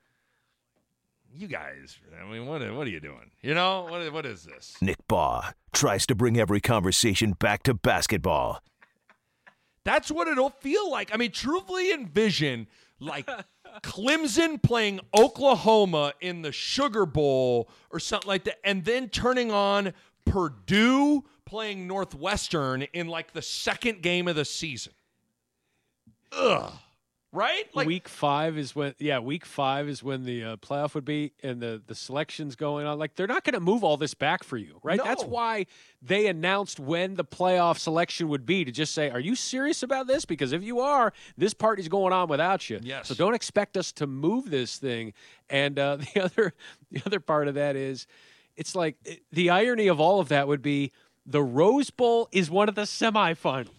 you 1.36 1.47
guys. 1.47 1.97
I 2.21 2.29
mean, 2.31 2.45
what 2.45 2.61
what 2.73 2.88
are 2.88 2.91
you 2.91 2.99
doing? 2.99 3.31
You 3.41 3.53
know, 3.53 3.88
what 3.89 4.13
what 4.13 4.25
is 4.25 4.43
this? 4.43 4.75
Nick 4.81 4.97
Bahe 5.07 5.53
tries 5.71 6.05
to 6.07 6.15
bring 6.15 6.38
every 6.38 6.61
conversation 6.61 7.34
back 7.34 7.63
to 7.63 7.73
basketball. 7.73 8.61
That's 9.84 10.11
what 10.11 10.27
it'll 10.27 10.51
feel 10.51 10.89
like. 10.89 11.13
I 11.13 11.17
mean, 11.17 11.31
truthfully 11.31 11.91
envision 11.91 12.67
like 12.99 13.29
Clemson 13.82 14.61
playing 14.61 14.99
Oklahoma 15.17 16.13
in 16.21 16.41
the 16.41 16.51
Sugar 16.51 17.05
Bowl 17.05 17.69
or 17.89 17.99
something 17.99 18.28
like 18.28 18.43
that, 18.45 18.59
and 18.63 18.86
then 18.86 19.09
turning 19.09 19.51
on 19.51 19.93
Purdue 20.26 21.24
playing 21.45 21.88
Northwestern 21.88 22.84
in 22.93 23.07
like 23.07 23.34
the 23.34 23.41
second 23.41 24.01
game 24.01 24.28
of 24.28 24.36
the 24.36 24.45
season. 24.45 24.93
Ugh. 26.32 26.71
Right? 27.34 27.63
Like 27.73 27.88
week 27.88 28.07
five 28.07 28.59
is 28.59 28.75
when 28.75 28.93
yeah 28.99 29.17
week 29.17 29.43
five 29.43 29.89
is 29.89 30.03
when 30.03 30.23
the 30.23 30.43
uh, 30.43 30.55
playoff 30.57 30.93
would 30.93 31.03
be 31.03 31.34
and 31.41 31.59
the 31.59 31.81
the 31.86 31.95
selections 31.95 32.55
going 32.55 32.86
on. 32.86 32.99
Like 32.99 33.15
they're 33.15 33.25
not 33.25 33.43
going 33.43 33.55
to 33.55 33.59
move 33.59 33.84
all 33.84 33.97
this 33.97 34.13
back 34.13 34.43
for 34.43 34.55
you 34.55 34.79
right? 34.84 35.01
That's 35.03 35.23
why 35.23 35.65
they 36.01 36.27
announced 36.27 36.79
when 36.79 37.15
the 37.15 37.25
playoff 37.25 37.79
selection 37.79 38.29
would 38.29 38.45
be 38.45 38.63
to 38.65 38.71
just 38.71 38.93
say 38.93 39.09
are 39.09 39.19
you 39.19 39.36
serious 39.36 39.81
about 39.81 40.05
this? 40.05 40.25
Because 40.25 40.51
if 40.51 40.61
you 40.61 40.79
are 40.79 41.11
this 41.36 41.53
party's 41.53 41.88
going 41.88 42.13
on 42.13 42.27
without 42.27 42.69
you. 42.69 42.79
Yes. 42.84 43.07
so 43.07 43.15
don't 43.15 43.34
expect 43.34 43.77
us 43.77 43.91
to 43.93 44.05
move 44.05 44.51
this 44.51 44.77
thing. 44.77 45.13
And 45.49 45.79
uh, 45.79 45.97
the 46.13 46.21
other 46.21 46.53
the 46.91 47.01
other 47.05 47.19
part 47.19 47.47
of 47.47 47.55
that 47.55 47.75
is 47.75 48.05
it's 48.55 48.75
like 48.75 48.95
the 49.31 49.49
irony 49.49 49.88
of 49.88 49.99
all 49.99 50.19
of 50.19 50.29
that 50.29 50.47
would 50.47 50.61
be 50.61 50.91
the 51.25 51.41
Rose 51.41 51.89
Bowl 51.89 52.27
is 52.31 52.51
one 52.51 52.69
of 52.69 52.75
the 52.75 52.81
semifinals 52.84 53.69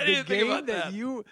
the 0.00 0.06
didn't 0.06 0.26
think 0.26 0.42
game 0.42 0.50
about 0.50 0.66
that, 0.66 0.84
that. 0.86 0.92
you 0.92 1.24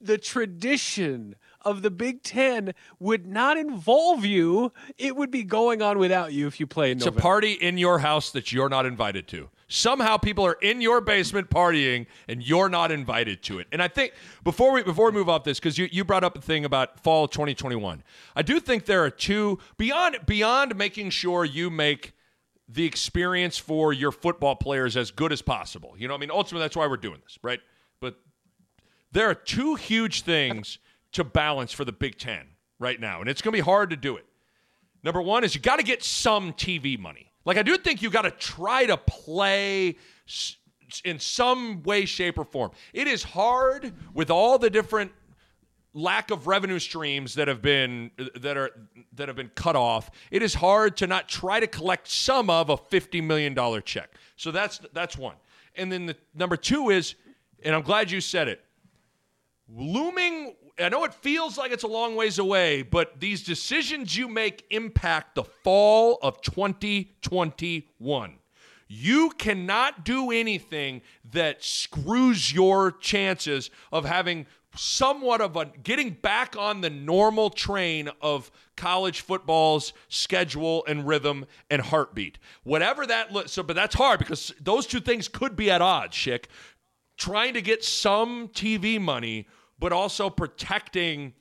the 0.00 0.18
tradition 0.18 1.34
of 1.62 1.82
the 1.82 1.90
Big 1.90 2.22
Ten 2.22 2.74
would 3.00 3.26
not 3.26 3.56
involve 3.56 4.24
you. 4.24 4.72
It 4.98 5.16
would 5.16 5.30
be 5.30 5.42
going 5.42 5.80
on 5.80 5.98
without 5.98 6.32
you 6.32 6.46
if 6.46 6.60
you 6.60 6.66
play 6.66 6.90
in 6.90 6.98
It's 6.98 7.06
a 7.06 7.12
party 7.12 7.52
in 7.52 7.78
your 7.78 8.00
house 8.00 8.30
that 8.32 8.52
you're 8.52 8.68
not 8.68 8.84
invited 8.84 9.26
to. 9.28 9.48
Somehow 9.66 10.18
people 10.18 10.44
are 10.44 10.58
in 10.60 10.82
your 10.82 11.00
basement 11.00 11.48
partying 11.48 12.06
and 12.28 12.46
you're 12.46 12.68
not 12.68 12.92
invited 12.92 13.42
to 13.44 13.58
it. 13.58 13.66
And 13.72 13.82
I 13.82 13.88
think 13.88 14.12
before 14.44 14.72
we 14.72 14.82
before 14.82 15.06
we 15.06 15.12
move 15.12 15.30
off 15.30 15.44
this, 15.44 15.58
because 15.58 15.78
you, 15.78 15.88
you 15.90 16.04
brought 16.04 16.22
up 16.22 16.36
a 16.36 16.40
thing 16.40 16.66
about 16.66 17.00
fall 17.00 17.26
2021. 17.26 18.02
I 18.36 18.42
do 18.42 18.60
think 18.60 18.84
there 18.84 19.02
are 19.02 19.10
two 19.10 19.58
beyond 19.78 20.18
beyond 20.26 20.76
making 20.76 21.10
sure 21.10 21.46
you 21.46 21.70
make 21.70 22.12
the 22.68 22.84
experience 22.84 23.58
for 23.58 23.92
your 23.92 24.12
football 24.12 24.54
players 24.54 24.96
as 24.96 25.10
good 25.10 25.32
as 25.32 25.40
possible. 25.40 25.94
You 25.96 26.08
know, 26.08 26.14
I 26.14 26.18
mean, 26.18 26.30
ultimately 26.30 26.64
that's 26.64 26.76
why 26.76 26.86
we're 26.86 26.96
doing 26.98 27.20
this, 27.24 27.38
right? 27.42 27.60
There 29.14 29.30
are 29.30 29.34
two 29.34 29.76
huge 29.76 30.22
things 30.22 30.78
to 31.12 31.22
balance 31.22 31.72
for 31.72 31.84
the 31.84 31.92
Big 31.92 32.18
Ten 32.18 32.48
right 32.80 32.98
now, 32.98 33.20
and 33.20 33.30
it's 33.30 33.40
going 33.40 33.52
to 33.52 33.56
be 33.56 33.64
hard 33.64 33.90
to 33.90 33.96
do 33.96 34.16
it. 34.16 34.26
Number 35.04 35.22
one 35.22 35.44
is 35.44 35.54
you 35.54 35.60
got 35.60 35.76
to 35.76 35.84
get 35.84 36.02
some 36.02 36.52
TV 36.52 36.98
money. 36.98 37.30
Like 37.44 37.56
I 37.56 37.62
do 37.62 37.78
think 37.78 38.02
you 38.02 38.10
got 38.10 38.22
to 38.22 38.32
try 38.32 38.86
to 38.86 38.96
play 38.96 39.96
in 41.04 41.20
some 41.20 41.84
way, 41.84 42.06
shape, 42.06 42.38
or 42.38 42.44
form. 42.44 42.72
It 42.92 43.06
is 43.06 43.22
hard 43.22 43.92
with 44.14 44.30
all 44.30 44.58
the 44.58 44.68
different 44.68 45.12
lack 45.92 46.32
of 46.32 46.48
revenue 46.48 46.80
streams 46.80 47.34
that 47.34 47.46
have 47.46 47.62
been 47.62 48.10
that 48.34 48.56
are 48.56 48.70
that 49.12 49.28
have 49.28 49.36
been 49.36 49.50
cut 49.54 49.76
off. 49.76 50.10
It 50.32 50.42
is 50.42 50.54
hard 50.54 50.96
to 50.96 51.06
not 51.06 51.28
try 51.28 51.60
to 51.60 51.68
collect 51.68 52.08
some 52.08 52.50
of 52.50 52.68
a 52.68 52.76
fifty 52.76 53.20
million 53.20 53.54
dollar 53.54 53.80
check. 53.80 54.10
So 54.34 54.50
that's 54.50 54.80
that's 54.92 55.16
one. 55.16 55.36
And 55.76 55.92
then 55.92 56.06
the 56.06 56.16
number 56.34 56.56
two 56.56 56.90
is, 56.90 57.14
and 57.62 57.76
I'm 57.76 57.82
glad 57.82 58.10
you 58.10 58.20
said 58.20 58.48
it 58.48 58.64
looming 59.68 60.54
I 60.78 60.88
know 60.88 61.04
it 61.04 61.14
feels 61.14 61.56
like 61.56 61.70
it's 61.70 61.84
a 61.84 61.88
long 61.88 62.16
ways 62.16 62.38
away, 62.38 62.82
but 62.82 63.20
these 63.20 63.44
decisions 63.44 64.16
you 64.16 64.26
make 64.26 64.64
impact 64.70 65.36
the 65.36 65.44
fall 65.44 66.18
of 66.20 66.42
2021. 66.42 68.38
You 68.88 69.30
cannot 69.38 70.04
do 70.04 70.32
anything 70.32 71.02
that 71.30 71.62
screws 71.62 72.52
your 72.52 72.90
chances 72.90 73.70
of 73.92 74.04
having 74.04 74.46
somewhat 74.76 75.40
of 75.40 75.56
a 75.56 75.66
getting 75.84 76.10
back 76.10 76.56
on 76.56 76.80
the 76.80 76.90
normal 76.90 77.50
train 77.50 78.10
of 78.20 78.50
college 78.76 79.20
football's 79.20 79.92
schedule 80.08 80.84
and 80.88 81.06
rhythm 81.06 81.46
and 81.70 81.80
heartbeat. 81.80 82.38
Whatever 82.64 83.06
that 83.06 83.32
looks 83.32 83.52
so 83.52 83.62
but 83.62 83.76
that's 83.76 83.94
hard 83.94 84.18
because 84.18 84.52
those 84.60 84.86
two 84.86 85.00
things 85.00 85.28
could 85.28 85.54
be 85.54 85.70
at 85.70 85.80
odds, 85.80 86.16
Schick 86.16 86.46
trying 87.16 87.54
to 87.54 87.62
get 87.62 87.84
some 87.84 88.48
TV 88.48 89.00
money, 89.00 89.46
but 89.78 89.92
also 89.92 90.30
protecting 90.30 91.34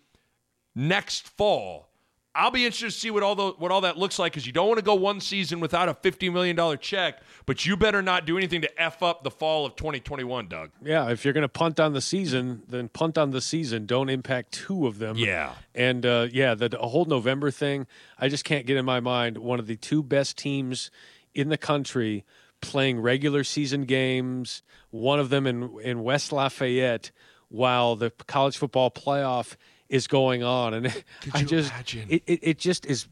next 0.75 1.27
fall. 1.29 1.89
I'll 2.35 2.49
be 2.49 2.65
interested 2.65 2.87
to 2.87 2.91
see 2.91 3.11
what 3.11 3.21
all 3.21 3.35
the, 3.35 3.51
what 3.51 3.71
all 3.71 3.81
that 3.81 3.97
looks 3.97 4.17
like 4.17 4.31
because 4.31 4.47
you 4.47 4.53
don't 4.53 4.67
want 4.67 4.79
to 4.79 4.83
go 4.83 4.95
one 4.95 5.19
season 5.21 5.59
without 5.59 5.87
a 5.87 5.93
fifty 5.93 6.31
million 6.31 6.55
dollar 6.55 6.77
check, 6.77 7.21
but 7.45 7.63
you 7.63 7.77
better 7.77 8.01
not 8.01 8.25
do 8.25 8.37
anything 8.37 8.61
to 8.61 8.81
f 8.81 9.03
up 9.03 9.23
the 9.23 9.29
fall 9.29 9.67
of 9.67 9.75
2021, 9.75 10.47
Doug. 10.47 10.71
Yeah, 10.83 11.09
if 11.09 11.23
you're 11.23 11.33
going 11.33 11.43
to 11.43 11.47
punt 11.47 11.79
on 11.79 11.93
the 11.93 12.01
season, 12.01 12.63
then 12.67 12.89
punt 12.89 13.19
on 13.19 13.29
the 13.29 13.41
season. 13.41 13.85
Don't 13.85 14.09
impact 14.09 14.51
two 14.51 14.87
of 14.87 14.97
them. 14.97 15.15
Yeah. 15.15 15.53
And 15.75 16.07
uh, 16.07 16.27
yeah, 16.31 16.55
the, 16.55 16.69
the 16.69 16.79
whole 16.79 17.05
November 17.05 17.51
thing, 17.51 17.85
I 18.17 18.29
just 18.29 18.45
can't 18.45 18.65
get 18.65 18.77
in 18.77 18.85
my 18.85 18.99
mind 18.99 19.37
one 19.37 19.59
of 19.59 19.67
the 19.67 19.75
two 19.75 20.01
best 20.01 20.35
teams 20.35 20.89
in 21.35 21.49
the 21.49 21.57
country 21.57 22.25
playing 22.63 22.99
regular 22.99 23.43
season 23.43 23.85
games, 23.85 24.63
one 24.91 25.19
of 25.19 25.29
them 25.29 25.45
in, 25.47 25.69
in 25.83 26.03
West 26.03 26.31
Lafayette, 26.31 27.11
while 27.49 27.95
the 27.95 28.09
college 28.27 28.57
football 28.57 28.89
playoff 28.89 29.55
is 29.89 30.07
going 30.07 30.43
on. 30.43 30.73
And 30.73 30.87
I 31.33 31.39
you 31.41 31.45
just, 31.45 31.71
imagine? 31.71 32.05
It, 32.09 32.23
it, 32.25 32.39
it 32.41 32.57
just 32.57 32.85
is, 32.85 33.07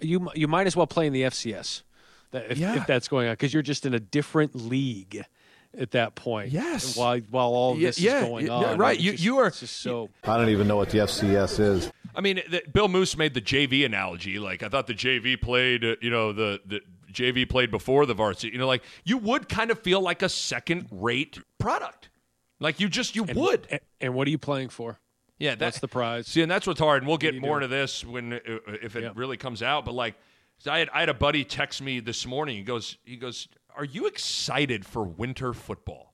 you, 0.00 0.28
you 0.34 0.48
might 0.48 0.66
as 0.66 0.76
well 0.76 0.86
play 0.86 1.06
in 1.06 1.12
the 1.12 1.22
FCS 1.22 1.82
if, 2.32 2.58
Yeah. 2.58 2.76
if 2.76 2.86
that's 2.86 3.08
going 3.08 3.28
on 3.28 3.32
because 3.34 3.54
you're 3.54 3.62
just 3.62 3.86
in 3.86 3.94
a 3.94 4.00
different 4.00 4.54
league 4.54 5.24
at 5.78 5.92
that 5.92 6.14
point. 6.14 6.50
Yes. 6.50 6.96
While 6.96 7.18
while 7.30 7.48
all 7.48 7.74
this 7.74 8.00
yeah, 8.00 8.18
is 8.22 8.24
going 8.24 8.46
yeah, 8.46 8.52
on. 8.52 8.78
right. 8.78 8.98
You- 8.98 9.12
just- 9.12 9.24
you 9.24 9.38
are- 9.38 9.50
just 9.50 9.76
so. 9.76 10.08
I 10.24 10.36
don't 10.38 10.48
even 10.48 10.66
know 10.66 10.76
what 10.76 10.90
the 10.90 10.98
FCS 10.98 11.60
is. 11.60 11.92
I 12.16 12.20
mean, 12.20 12.40
the, 12.50 12.62
Bill 12.72 12.88
Moos 12.88 13.16
made 13.16 13.34
the 13.34 13.40
JV 13.40 13.84
analogy. 13.86 14.38
Like, 14.40 14.62
I 14.64 14.68
thought 14.68 14.88
the 14.88 14.94
JV 14.94 15.40
played, 15.40 15.84
uh, 15.84 15.94
you 16.00 16.10
know, 16.10 16.32
the, 16.32 16.60
the 16.66 16.80
JV 17.18 17.48
played 17.48 17.70
before 17.70 18.06
the 18.06 18.14
varsity. 18.14 18.52
You 18.52 18.58
know, 18.58 18.66
like, 18.66 18.82
you 19.04 19.18
would 19.18 19.48
kind 19.48 19.70
of 19.70 19.78
feel 19.80 20.00
like 20.00 20.22
a 20.22 20.28
second 20.28 20.86
rate 20.90 21.38
product. 21.58 22.08
Like, 22.60 22.80
you 22.80 22.88
just, 22.88 23.14
you 23.16 23.24
And- 23.24 23.36
would. 23.38 23.66
And, 23.70 23.80
and 24.00 24.14
what 24.14 24.26
are 24.26 24.30
you 24.30 24.38
playing 24.38 24.68
for? 24.68 24.98
Yeah, 25.38 25.54
that's 25.54 25.78
the 25.78 25.86
prize? 25.88 26.26
See, 26.26 26.42
and 26.42 26.50
that's 26.50 26.66
what's 26.66 26.80
hard. 26.80 27.02
And 27.02 27.08
we'll 27.08 27.16
get 27.18 27.34
more 27.40 27.60
doing? 27.60 27.64
into 27.64 27.76
this 27.76 28.04
when 28.04 28.32
uh, 28.32 28.38
if 28.82 28.96
it 28.96 29.04
Yeah. 29.04 29.10
really 29.14 29.36
comes 29.36 29.62
out. 29.62 29.84
But 29.84 29.94
like, 29.94 30.16
I 30.66 30.80
had 30.80 30.88
I 30.92 31.00
had 31.00 31.08
a 31.08 31.14
buddy 31.14 31.44
text 31.44 31.80
me 31.80 32.00
this 32.00 32.26
morning. 32.26 32.56
He 32.56 32.64
goes, 32.64 32.98
he 33.04 33.14
goes, 33.14 33.46
"Are 33.76 33.84
you 33.84 34.06
excited 34.06 34.84
for 34.84 35.04
winter 35.04 35.52
football?" 35.54 36.12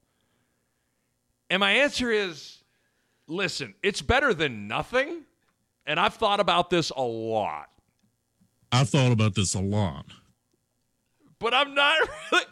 And 1.49 1.61
my 1.61 1.71
answer 1.73 2.11
is, 2.11 2.63
listen, 3.27 3.75
it's 3.83 4.03
better 4.03 4.35
than 4.35 4.69
nothing. 4.69 5.23
And 5.87 5.99
I've 5.99 6.15
thought 6.15 6.41
about 6.41 6.69
this 6.69 6.91
a 6.91 7.03
lot, 7.03 7.71
I've 8.73 8.91
thought 8.91 9.13
about 9.13 9.35
this 9.35 9.55
a 9.55 9.61
lot. 9.61 10.05
But 11.39 11.55
I'm 11.55 11.75
not 11.75 11.97
really, 12.33 12.45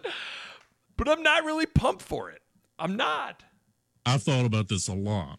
but 0.97 1.09
I'm 1.09 1.23
not 1.23 1.45
really 1.45 1.67
pumped 1.67 2.03
for 2.03 2.31
it. 2.31 2.43
I'm 2.79 2.97
not. 2.97 3.43
I've 4.05 4.23
thought 4.23 4.45
about 4.45 4.69
this 4.69 4.89
a 4.89 4.95
lot. 4.95 5.39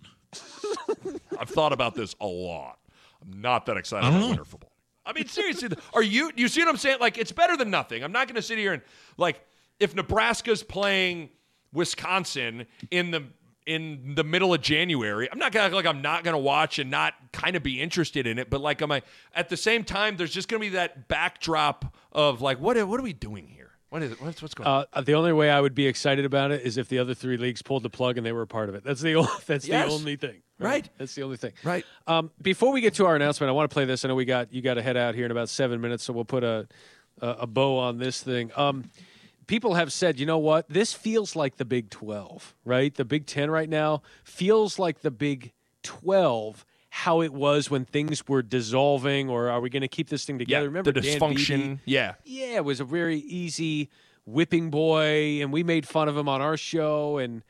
I've 1.40 1.50
thought 1.50 1.74
about 1.74 1.96
this 1.96 2.16
a 2.22 2.26
lot. 2.26 2.80
I'm 3.22 3.42
not 3.42 3.66
that 3.66 3.78
excited 3.78 4.08
about 4.08 4.20
know. 4.20 4.28
winter 4.30 4.46
football. 4.46 4.72
I 5.06 5.14
mean, 5.14 5.28
seriously, 5.28 5.70
are 5.94 6.04
you? 6.04 6.32
You 6.36 6.48
see 6.48 6.62
what 6.62 6.70
I'm 6.70 6.78
saying? 6.78 6.98
Like, 7.02 7.18
it's 7.18 7.32
better 7.32 7.58
than 7.58 7.70
nothing. 7.70 8.04
I'm 8.04 8.14
not 8.14 8.28
going 8.28 8.36
to 8.36 8.42
sit 8.42 8.58
here 8.58 8.74
and 8.74 8.82
like, 9.18 9.42
if 9.80 9.96
Nebraska's 9.96 10.64
playing 10.64 11.30
Wisconsin 11.74 12.66
in 12.90 13.12
the 13.12 13.24
in 13.66 14.16
the 14.16 14.24
middle 14.24 14.54
of 14.54 14.62
January, 14.62 15.30
I'm 15.32 15.40
not 15.40 15.52
gonna 15.52 15.66
act 15.66 15.74
like 15.76 15.86
I'm 15.86 16.02
not 16.02 16.24
gonna 16.24 16.38
watch 16.40 16.80
and 16.80 16.90
not 16.92 17.14
kind 17.32 17.56
of 17.56 17.64
be 17.64 17.82
interested 17.82 18.28
in 18.28 18.38
it. 18.40 18.50
But 18.50 18.62
like, 18.62 18.82
am 18.82 18.92
I? 18.92 19.02
At 19.36 19.50
the 19.50 19.58
same 19.58 19.84
time, 19.84 20.18
there's 20.18 20.32
just 20.34 20.48
gonna 20.50 20.60
be 20.60 20.70
that 20.70 21.08
backdrop 21.08 21.96
of 22.12 22.42
like, 22.42 22.60
what 22.60 22.78
what 22.88 23.00
are 23.00 23.04
we 23.04 23.14
doing 23.14 23.48
here? 23.48 23.72
What 23.90 24.02
is 24.02 24.12
it? 24.12 24.22
What's 24.22 24.42
what's 24.42 24.54
going 24.56 24.68
on? 24.68 24.86
Uh, 24.92 25.02
the 25.02 25.14
only 25.14 25.34
way 25.34 25.50
I 25.52 25.62
would 25.62 25.76
be 25.76 25.86
excited 25.88 26.26
about 26.26 26.52
it 26.52 26.62
is 26.64 26.78
if 26.78 26.90
the 26.90 26.98
other 27.00 27.14
three 27.14 27.38
leagues 27.38 27.62
pulled 27.62 27.84
the 27.84 27.90
plug 27.92 28.18
and 28.18 28.26
they 28.26 28.32
were 28.32 28.42
a 28.42 28.48
part 28.48 28.70
of 28.70 28.76
it. 28.76 28.84
That's 28.84 29.02
the 29.02 29.16
only, 29.16 29.30
that's 29.46 29.68
Yes. 29.68 29.88
the 29.88 29.94
only 29.94 30.16
thing. 30.16 30.42
Right. 30.60 30.90
That's 30.98 31.14
the 31.14 31.24
only 31.24 31.38
thing. 31.38 31.52
Right. 31.64 31.86
Um, 32.08 32.32
before 32.42 32.72
we 32.72 32.80
get 32.82 32.94
to 32.96 33.06
our 33.06 33.16
announcement, 33.16 33.50
I 33.50 33.52
want 33.54 33.70
to 33.70 33.74
play 33.74 33.86
this. 33.86 34.04
I 34.06 34.08
know 34.08 34.16
we 34.16 34.26
got 34.26 34.52
you 34.54 34.62
got 34.62 34.76
to 34.76 34.82
head 34.82 34.98
out 34.98 35.14
here 35.14 35.26
in 35.26 35.32
about 35.32 35.50
seven 35.50 35.80
minutes, 35.82 36.04
so 36.04 36.14
we'll 36.14 36.26
put 36.26 36.44
a 36.44 36.68
a, 37.22 37.28
a 37.42 37.48
bow 37.48 37.78
on 37.78 37.98
this 38.00 38.22
thing. 38.24 38.52
Um, 38.56 38.90
people 39.48 39.74
have 39.76 39.92
said, 39.92 40.20
you 40.20 40.26
know 40.26 40.38
what? 40.38 40.68
This 40.70 40.94
feels 40.94 41.36
like 41.36 41.58
the 41.58 41.66
Big 41.66 41.90
Twelve, 41.90 42.56
right? 42.66 42.94
The 42.94 43.06
Big 43.06 43.26
Ten 43.26 43.50
right 43.52 43.70
now 43.70 44.02
feels 44.24 44.80
like 44.80 45.02
the 45.02 45.12
Big 45.12 45.54
Twelve. 45.84 46.66
How 46.90 47.22
it 47.22 47.34
was 47.34 47.72
when 47.72 47.86
things 47.86 48.28
were 48.28 48.44
dissolving, 48.44 49.28
or 49.28 49.50
are 49.50 49.60
we 49.60 49.72
going 49.72 49.82
to 49.82 49.88
keep 49.88 50.10
this 50.10 50.26
thing 50.26 50.38
together? 50.38 50.62
yeah, 50.62 50.68
Remember 50.68 50.92
the 50.92 51.02
dysfunction. 51.02 51.80
Yeah, 51.86 52.14
yeah, 52.24 52.58
it 52.58 52.66
was 52.66 52.80
a 52.80 52.86
very 52.86 53.18
easy 53.18 53.90
whipping 54.26 54.70
boy, 54.70 55.42
and 55.42 55.52
we 55.52 55.64
made 55.64 55.88
fun 55.88 56.08
of 56.08 56.16
him 56.16 56.30
on 56.30 56.40
our 56.40 56.56
show, 56.56 57.18
and 57.18 57.42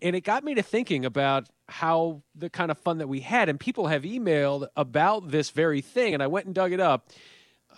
and 0.00 0.14
it 0.14 0.20
got 0.20 0.44
me 0.44 0.54
to 0.54 0.62
thinking 0.62 1.04
about 1.04 1.48
how 1.68 2.22
the 2.36 2.48
kind 2.48 2.70
of 2.70 2.78
fun 2.78 2.98
that 2.98 3.08
we 3.08 3.20
had, 3.20 3.48
and 3.48 3.58
people 3.58 3.88
have 3.88 4.02
emailed 4.02 4.68
about 4.76 5.30
this 5.30 5.50
very 5.50 5.80
thing, 5.80 6.14
and 6.14 6.22
I 6.22 6.28
went 6.28 6.46
and 6.46 6.54
dug 6.54 6.72
it 6.72 6.80
up. 6.80 7.08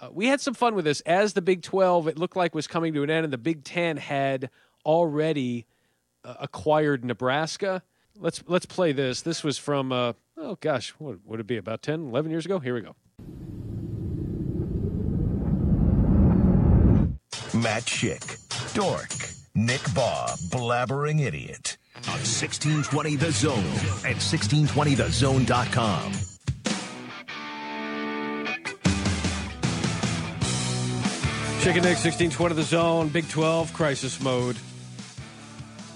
Uh, 0.01 0.09
we 0.12 0.26
had 0.26 0.40
some 0.40 0.55
fun 0.55 0.74
with 0.74 0.84
this 0.84 1.01
as 1.03 1.32
the 1.32 1.42
Big 1.42 1.62
Twelve. 1.62 2.09
It 2.09 2.18
looked 2.18 2.36
like 2.36 2.55
was 2.55 2.66
coming 2.66 2.92
to 2.94 3.03
an 3.03 3.11
end, 3.11 3.24
and 3.24 3.32
the 3.32 3.38
Big 3.38 3.64
Ten 3.64 3.97
had 3.97 4.51
already 4.84 5.66
uh, 6.24 6.34
acquired 6.40 7.05
Nebraska. 7.05 7.82
Let's 8.18 8.42
let's 8.47 8.66
play 8.66 8.92
this. 8.92 9.22
This 9.22 9.42
was 9.42 9.59
from 9.59 9.92
uh, 9.92 10.12
oh 10.36 10.57
gosh, 10.61 10.90
what 10.99 11.18
would 11.24 11.40
it 11.40 11.47
be 11.47 11.57
about 11.57 11.82
10, 11.82 12.09
11 12.09 12.30
years 12.30 12.47
ago? 12.47 12.59
Here 12.59 12.74
we 12.74 12.82
go. 12.82 12.94
Matt 17.55 17.84
Schick, 17.84 18.74
Dork, 18.74 19.09
Nick 19.55 19.80
Bahe, 19.94 20.36
blabbering 20.51 21.20
idiot. 21.20 21.78
On 22.09 22.18
1620 22.18 23.16
The 23.16 23.32
Zone 23.32 23.57
and 24.05 24.16
1620thezone.com. 24.16 26.36
Schick 31.67 31.75
and 31.75 31.85
Nick, 31.85 31.99
sixteen 31.99 32.31
twenty 32.31 32.55
the 32.55 32.62
zone, 32.62 33.09
Big 33.09 33.29
Twelve 33.29 33.73
crisis 33.73 34.21
mode. 34.21 34.57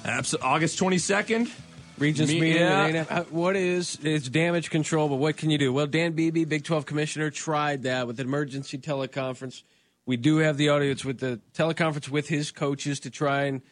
Abs- 0.04 0.34
August 0.34 0.80
22nd. 0.80 1.48
Regents 1.96 2.32
Me- 2.32 2.40
meeting. 2.40 2.62
yeah. 2.62 2.86
it 2.88 3.12
uh, 3.12 3.22
What 3.30 3.54
is 3.54 3.96
it's 4.02 4.28
damage 4.28 4.70
control? 4.70 5.08
But 5.08 5.16
what 5.20 5.36
can 5.36 5.48
you 5.48 5.58
do? 5.58 5.72
Well, 5.72 5.86
Dan 5.86 6.14
Beebe, 6.14 6.42
Big 6.44 6.64
Twelve 6.64 6.86
commissioner, 6.86 7.30
tried 7.30 7.84
that 7.84 8.08
with 8.08 8.18
an 8.18 8.26
emergency 8.26 8.78
teleconference. 8.78 9.62
We 10.06 10.16
do 10.16 10.38
have 10.38 10.56
the 10.56 10.70
audience 10.70 11.04
with 11.04 11.20
the 11.20 11.40
teleconference 11.54 12.08
with 12.08 12.26
his 12.26 12.50
coaches 12.50 12.98
to 13.00 13.10
try 13.10 13.44
and 13.44 13.62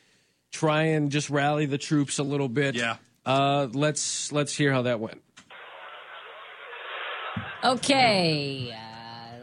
try 0.53 0.83
and 0.85 1.11
just 1.11 1.31
rally 1.31 1.67
the 1.67 1.79
troops 1.79 2.21
a 2.21 2.23
little 2.23 2.49
bit. 2.49 2.77
Yeah. 2.77 2.99
Uh, 3.27 3.67
let's 3.73 4.31
let's 4.31 4.55
hear 4.55 4.73
how 4.73 4.83
that 4.83 5.01
went. 5.01 5.21
Okay. 7.65 8.73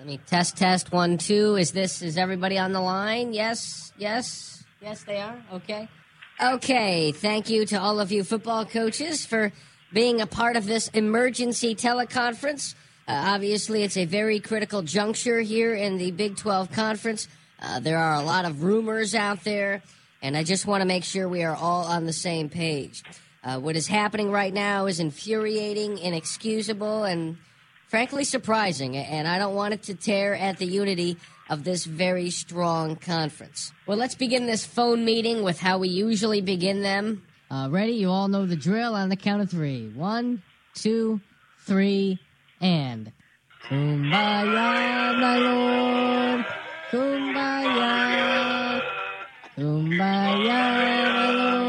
Let 0.05 0.11
me 0.11 0.19
test, 0.27 0.55
test 0.55 0.91
one, 0.91 1.17
two. 1.17 1.55
Is 1.55 1.71
this, 1.71 2.03
is 2.03 2.15
everybody 2.15 2.59
on 2.59 2.73
the 2.73 2.79
line? 2.79 3.33
Yes, 3.33 3.91
yes, 3.97 4.63
yes, 4.79 5.03
they 5.03 5.17
are. 5.17 5.35
Okay. 5.53 5.89
Okay. 6.39 7.11
Thank 7.11 7.49
you 7.49 7.65
to 7.65 7.81
all 7.81 7.99
of 7.99 8.11
you 8.11 8.23
football 8.23 8.67
coaches 8.67 9.25
for 9.25 9.51
being 9.91 10.21
a 10.21 10.27
part 10.27 10.57
of 10.57 10.67
this 10.67 10.89
emergency 10.89 11.73
teleconference. 11.73 12.75
Uh, 13.07 13.13
obviously, 13.33 13.81
it's 13.81 13.97
a 13.97 14.05
very 14.05 14.39
critical 14.39 14.83
juncture 14.83 15.39
here 15.41 15.73
in 15.73 15.97
the 15.97 16.11
Big 16.11 16.37
12 16.37 16.71
Conference. 16.71 17.27
Uh, 17.59 17.79
there 17.79 17.97
are 17.97 18.13
a 18.13 18.21
lot 18.21 18.45
of 18.45 18.61
rumors 18.61 19.15
out 19.15 19.43
there, 19.43 19.81
and 20.21 20.37
I 20.37 20.43
just 20.43 20.67
want 20.67 20.81
to 20.81 20.85
make 20.85 21.03
sure 21.03 21.27
we 21.27 21.41
are 21.41 21.55
all 21.55 21.85
on 21.85 22.05
the 22.05 22.13
same 22.13 22.47
page. 22.47 23.01
Uh, 23.43 23.59
what 23.59 23.75
is 23.75 23.87
happening 23.87 24.29
right 24.29 24.53
now 24.53 24.85
is 24.85 24.99
infuriating, 24.99 25.97
inexcusable, 25.97 27.05
and 27.05 27.37
frankly 27.87 28.23
surprising, 28.23 28.97
and 28.97 29.27
I 29.27 29.39
don't 29.39 29.55
want 29.55 29.73
it 29.73 29.83
to 29.83 29.95
tear 29.95 30.35
at 30.35 30.57
the 30.57 30.65
unity 30.65 31.17
of 31.49 31.63
this 31.63 31.85
very 31.85 32.29
strong 32.29 32.95
conference. 32.95 33.71
Well, 33.85 33.97
let's 33.97 34.15
begin 34.15 34.45
this 34.47 34.65
phone 34.65 35.05
meeting 35.05 35.43
with 35.43 35.59
how 35.59 35.77
we 35.77 35.89
usually 35.89 36.41
begin 36.41 36.81
them. 36.81 37.23
Uh, 37.51 37.69
ready? 37.69 37.93
You 37.93 38.09
all 38.09 38.27
know 38.27 38.45
the 38.45 38.55
drill 38.55 38.95
on 38.95 39.09
the 39.09 39.15
count 39.15 39.41
of 39.41 39.51
three. 39.51 39.87
One, 39.89 40.41
two, 40.73 41.21
three, 41.65 42.19
and. 42.59 43.11
Kumbaya, 43.67 45.19
my 45.19 45.37
lord. 45.37 46.45
Kumbaya. 46.91 48.81
Kumbaya, 49.55 51.13
my 51.13 51.29
lord. 51.31 51.64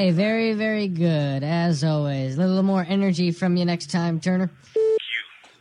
Okay, 0.00 0.12
very, 0.12 0.54
very 0.54 0.88
good, 0.88 1.44
as 1.44 1.84
always. 1.84 2.38
A 2.38 2.40
little 2.40 2.62
more 2.62 2.86
energy 2.88 3.32
from 3.32 3.58
you 3.58 3.66
next 3.66 3.90
time, 3.90 4.18
Turner. 4.18 4.50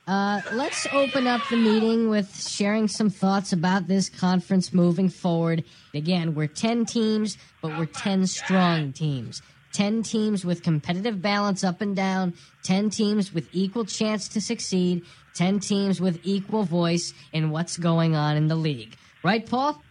Uh, 0.07 0.39
let's 0.53 0.87
open 0.93 1.27
up 1.27 1.41
the 1.49 1.57
meeting 1.57 2.09
with 2.09 2.33
sharing 2.47 2.87
some 2.87 3.09
thoughts 3.09 3.51
about 3.51 3.87
this 3.87 4.07
conference 4.07 4.73
moving 4.73 5.09
forward. 5.09 5.65
Again, 5.93 6.35
we're 6.35 6.47
10 6.47 6.85
teams, 6.85 7.37
but 7.61 7.77
we're 7.77 7.85
10 7.85 8.27
strong 8.27 8.93
teams. 8.93 9.41
10 9.73 10.03
teams 10.03 10.45
with 10.45 10.63
competitive 10.63 11.21
balance 11.21 11.65
up 11.65 11.81
and 11.81 11.93
down, 11.93 12.33
10 12.63 12.91
teams 12.91 13.33
with 13.33 13.49
equal 13.51 13.83
chance 13.83 14.29
to 14.29 14.39
succeed, 14.39 15.03
10 15.35 15.59
teams 15.59 15.99
with 15.99 16.17
equal 16.23 16.63
voice 16.63 17.13
in 17.33 17.49
what's 17.49 17.75
going 17.75 18.15
on 18.15 18.37
in 18.37 18.47
the 18.47 18.55
league. 18.55 18.95
Right, 19.21 19.45
Paul? 19.45 19.83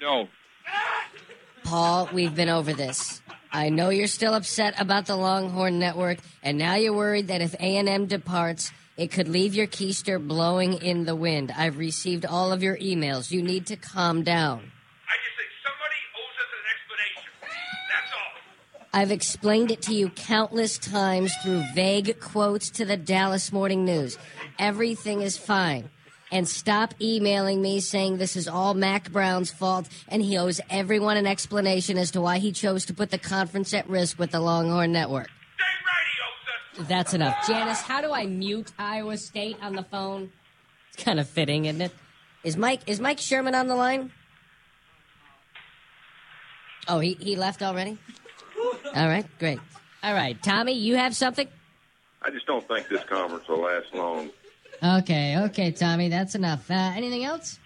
No. 0.00 0.28
Paul, 1.64 2.08
we've 2.12 2.36
been 2.36 2.48
over 2.48 2.72
this. 2.72 3.20
I 3.52 3.68
know 3.70 3.90
you're 3.90 4.06
still 4.06 4.34
upset 4.34 4.74
about 4.80 5.06
the 5.06 5.16
Longhorn 5.16 5.78
Network, 5.78 6.18
and 6.42 6.58
now 6.58 6.74
you're 6.74 6.92
worried 6.92 7.28
that 7.28 7.40
if 7.40 7.54
A&M 7.54 8.06
departs, 8.06 8.72
it 8.96 9.10
could 9.10 9.28
leave 9.28 9.54
your 9.54 9.66
keister 9.66 10.24
blowing 10.24 10.74
in 10.74 11.04
the 11.04 11.14
wind. 11.14 11.52
I've 11.56 11.78
received 11.78 12.24
all 12.24 12.52
of 12.52 12.62
your 12.62 12.76
emails. 12.78 13.30
You 13.30 13.42
need 13.42 13.66
to 13.66 13.76
calm 13.76 14.22
down. 14.22 14.72
I 15.08 15.16
just 15.22 15.36
think 15.36 15.50
somebody 15.62 16.00
owes 16.16 16.36
us 16.42 16.50
an 16.52 16.64
explanation. 16.74 17.30
That's 17.92 18.12
all. 18.12 19.00
I've 19.00 19.10
explained 19.10 19.70
it 19.70 19.82
to 19.82 19.94
you 19.94 20.08
countless 20.10 20.78
times 20.78 21.34
through 21.42 21.62
vague 21.74 22.20
quotes 22.20 22.70
to 22.70 22.84
the 22.84 22.96
Dallas 22.96 23.52
Morning 23.52 23.84
News. 23.84 24.16
Everything 24.58 25.20
is 25.20 25.36
fine. 25.36 25.90
And 26.32 26.48
stop 26.48 26.94
emailing 27.00 27.62
me 27.62 27.78
saying 27.80 28.16
this 28.16 28.34
is 28.36 28.48
all 28.48 28.74
Mack 28.74 29.12
Brown's 29.12 29.52
fault 29.52 29.88
and 30.08 30.20
he 30.20 30.36
owes 30.36 30.60
everyone 30.68 31.16
an 31.16 31.26
explanation 31.26 31.98
as 31.98 32.10
to 32.12 32.20
why 32.20 32.38
he 32.38 32.50
chose 32.50 32.86
to 32.86 32.94
put 32.94 33.10
the 33.10 33.18
conference 33.18 33.72
at 33.72 33.88
risk 33.88 34.18
with 34.18 34.32
the 34.32 34.40
Longhorn 34.40 34.90
Network. 34.90 35.28
That's 36.78 37.14
enough. 37.14 37.46
Janice, 37.46 37.80
how 37.80 38.02
do 38.02 38.12
I 38.12 38.26
mute 38.26 38.72
Iowa 38.78 39.16
State 39.16 39.56
on 39.62 39.76
the 39.76 39.84
phone? 39.84 40.30
It's 40.92 41.02
kind 41.02 41.18
of 41.20 41.28
fitting, 41.28 41.64
isn't 41.66 41.80
it? 41.80 41.92
Is 42.44 42.56
Mike 42.56 42.80
is 42.86 43.00
Mike 43.00 43.18
Sherman 43.18 43.54
on 43.54 43.66
the 43.66 43.74
line? 43.74 44.12
Oh, 46.88 47.00
he, 47.00 47.14
he 47.14 47.34
left 47.36 47.62
already? 47.62 47.98
All 48.94 49.08
right, 49.08 49.26
great. 49.38 49.58
All 50.02 50.14
right, 50.14 50.40
Tommy, 50.42 50.72
you 50.72 50.96
have 50.96 51.16
something? 51.16 51.48
I 52.22 52.30
just 52.30 52.46
don't 52.46 52.66
think 52.68 52.88
this 52.88 53.02
conference 53.04 53.48
will 53.48 53.62
last 53.62 53.92
long. 53.94 54.30
Okay, 54.82 55.38
okay, 55.38 55.70
Tommy, 55.72 56.08
that's 56.08 56.34
enough. 56.34 56.70
Uh, 56.70 56.74
anything 56.94 57.24
else? 57.24 57.58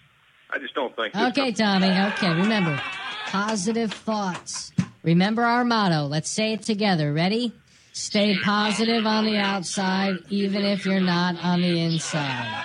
I 0.53 0.59
just 0.59 0.73
don't 0.75 0.95
think. 0.95 1.15
Okay, 1.15 1.51
Tommy, 1.51 1.89
okay, 1.89 2.29
remember 2.29 2.79
positive 3.27 3.93
thoughts. 3.93 4.71
Remember 5.03 5.43
our 5.43 5.63
motto. 5.63 6.05
Let's 6.07 6.29
say 6.29 6.53
it 6.53 6.61
together. 6.63 7.13
Ready? 7.13 7.53
Stay 7.93 8.37
positive 8.43 9.05
on 9.05 9.25
the 9.25 9.37
outside, 9.37 10.15
even 10.29 10.63
if 10.63 10.85
you're 10.85 10.99
not 11.01 11.35
on 11.43 11.61
the 11.61 11.79
inside. 11.81 12.63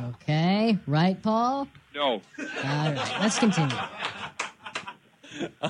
Okay, 0.00 0.78
right, 0.86 1.20
Paul? 1.22 1.68
No. 1.94 2.04
All 2.12 2.20
right, 2.62 3.16
let's 3.20 3.38
continue. 3.38 3.76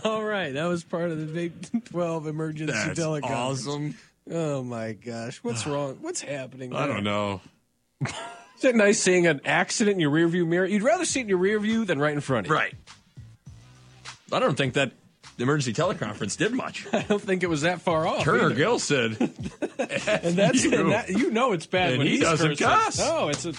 All 0.04 0.22
right, 0.24 0.52
that 0.52 0.64
was 0.66 0.84
part 0.84 1.10
of 1.10 1.18
the 1.18 1.26
Big 1.26 1.84
12 1.86 2.26
emergency 2.26 2.72
That's 2.72 2.98
teleconference. 2.98 3.30
awesome. 3.30 3.94
Oh 4.30 4.62
my 4.62 4.92
gosh, 4.92 5.38
what's 5.42 5.66
wrong? 5.66 5.98
What's 6.00 6.20
happening? 6.20 6.74
I 6.74 6.86
there? 6.86 6.94
don't 6.96 7.04
know. 7.04 7.40
Is 8.58 8.64
it 8.64 8.76
nice 8.76 9.00
seeing 9.00 9.26
an 9.26 9.40
accident 9.44 9.94
in 9.94 10.00
your 10.00 10.10
rearview 10.10 10.46
mirror? 10.46 10.64
You'd 10.66 10.82
rather 10.82 11.04
see 11.04 11.20
it 11.20 11.24
in 11.24 11.28
your 11.28 11.38
rear 11.38 11.58
view 11.58 11.84
than 11.84 11.98
right 11.98 12.14
in 12.14 12.20
front 12.20 12.46
of 12.46 12.50
you. 12.50 12.56
Right. 12.56 12.74
I 14.32 14.38
don't 14.40 14.56
think 14.56 14.74
that 14.74 14.92
the 15.36 15.42
emergency 15.42 15.72
teleconference 15.74 16.36
did 16.38 16.52
much. 16.52 16.86
I 16.92 17.02
don't 17.02 17.20
think 17.20 17.42
it 17.42 17.48
was 17.48 17.62
that 17.62 17.80
far 17.82 18.06
off. 18.06 18.22
Turner 18.24 18.46
either. 18.46 18.54
Gill 18.54 18.78
said, 18.78 19.16
and 19.20 20.36
that's 20.36 20.64
you. 20.64 20.80
and 20.80 20.92
that, 20.92 21.08
you 21.10 21.30
know 21.30 21.52
it's 21.52 21.66
bad 21.66 21.90
And 21.90 21.98
when 21.98 22.06
he 22.06 22.14
he's 22.14 22.22
doesn't 22.22 22.58
cuss. 22.58 22.98
No, 22.98 23.28
it's 23.28 23.44
a 23.44 23.52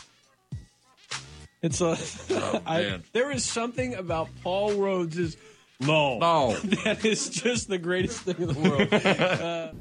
it's 1.61 1.81
a 1.81 1.97
Oh, 2.31 2.61
I- 2.65 2.81
man. 2.81 3.03
there 3.13 3.31
is 3.31 3.43
something 3.43 3.95
about 3.95 4.29
Paul 4.43 4.71
Rhoads's 4.71 5.37
no 5.81 6.17
no 6.19 6.55
that 6.85 7.03
is 7.03 7.29
just 7.29 7.67
the 7.67 7.77
greatest 7.77 8.21
thing 8.21 8.35
in 8.37 8.47
the 8.47 8.69
world. 8.69 8.93
Uh, 8.93 9.71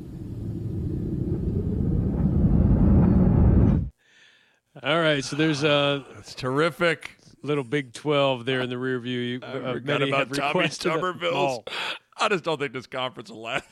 all 4.85 5.01
right, 5.01 5.25
so 5.25 5.37
there's 5.37 5.63
a 5.65 6.05
That's 6.15 6.35
terrific. 6.35 7.17
little 7.43 7.65
Big 7.65 7.93
Twelve 7.93 8.45
there 8.45 8.61
in 8.61 8.71
the 8.71 8.79
rear 8.79 8.99
view. 9.01 9.19
You, 9.21 9.41
I 9.43 9.47
uh, 9.47 9.73
forgot 9.75 10.01
many 10.01 10.11
about 10.11 10.29
have 10.29 10.37
Tommy 10.37 10.49
requested 10.61 10.93
a- 10.93 10.95
Tuberville's. 10.97 11.61
Oh. 11.67 11.73
I 12.19 12.29
just 12.29 12.45
don't 12.45 12.59
think 12.59 12.73
this 12.73 12.87
conference 12.87 13.31
will 13.31 13.43
last. 13.43 13.65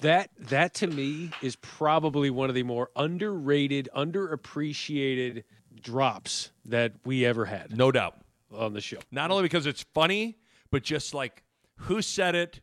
That 0.00 0.30
that 0.38 0.74
to 0.74 0.86
me 0.86 1.30
is 1.42 1.56
probably 1.56 2.30
one 2.30 2.48
of 2.48 2.54
the 2.54 2.62
more 2.62 2.90
underrated, 2.96 3.88
underappreciated 3.94 5.44
drops 5.82 6.50
that 6.66 6.92
we 7.04 7.24
ever 7.26 7.44
had 7.44 7.76
No 7.76 7.92
doubt. 7.92 8.16
on 8.54 8.72
the 8.72 8.80
show. 8.80 8.98
Not 9.10 9.30
only 9.30 9.42
because 9.42 9.66
it's 9.66 9.84
funny, 9.94 10.38
but 10.70 10.82
just 10.82 11.14
like 11.14 11.42
who 11.76 12.02
said 12.02 12.34
it, 12.34 12.60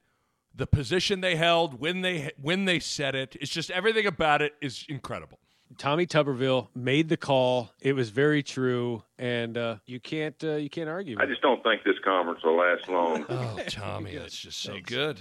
the 0.55 0.67
position 0.67 1.21
they 1.21 1.35
held, 1.35 1.79
when 1.79 2.01
they 2.01 2.31
when 2.41 2.65
they 2.65 2.79
said 2.79 3.13
it. 3.15 3.35
It's 3.39 3.51
just 3.51 3.69
everything 3.71 4.05
about 4.07 4.41
it 4.41 4.53
is 4.61 4.85
incredible. 4.89 5.39
Tommy 5.78 6.05
Tuberville 6.07 6.70
made 6.76 7.09
the 7.09 7.18
call. 7.18 7.72
It 7.82 7.93
was 7.93 8.09
very 8.09 8.41
true, 8.41 9.03
and 9.20 9.57
uh, 9.57 9.76
you 9.86 9.99
can't 9.99 10.41
uh, 10.43 10.55
you 10.55 10.70
can't 10.70 10.89
argue. 10.89 11.18
I 11.20 11.24
With 11.24 11.30
it. 11.30 11.34
just 11.34 11.41
don't 11.41 11.61
think 11.63 11.84
this 11.84 11.95
conference 12.03 12.39
will 12.43 12.57
last 12.57 12.88
long. 12.89 13.26
Oh, 13.30 13.59
Tommy, 13.68 14.15
that's 14.15 14.38
just 14.38 14.59
so 14.61 14.78
good. 14.84 15.18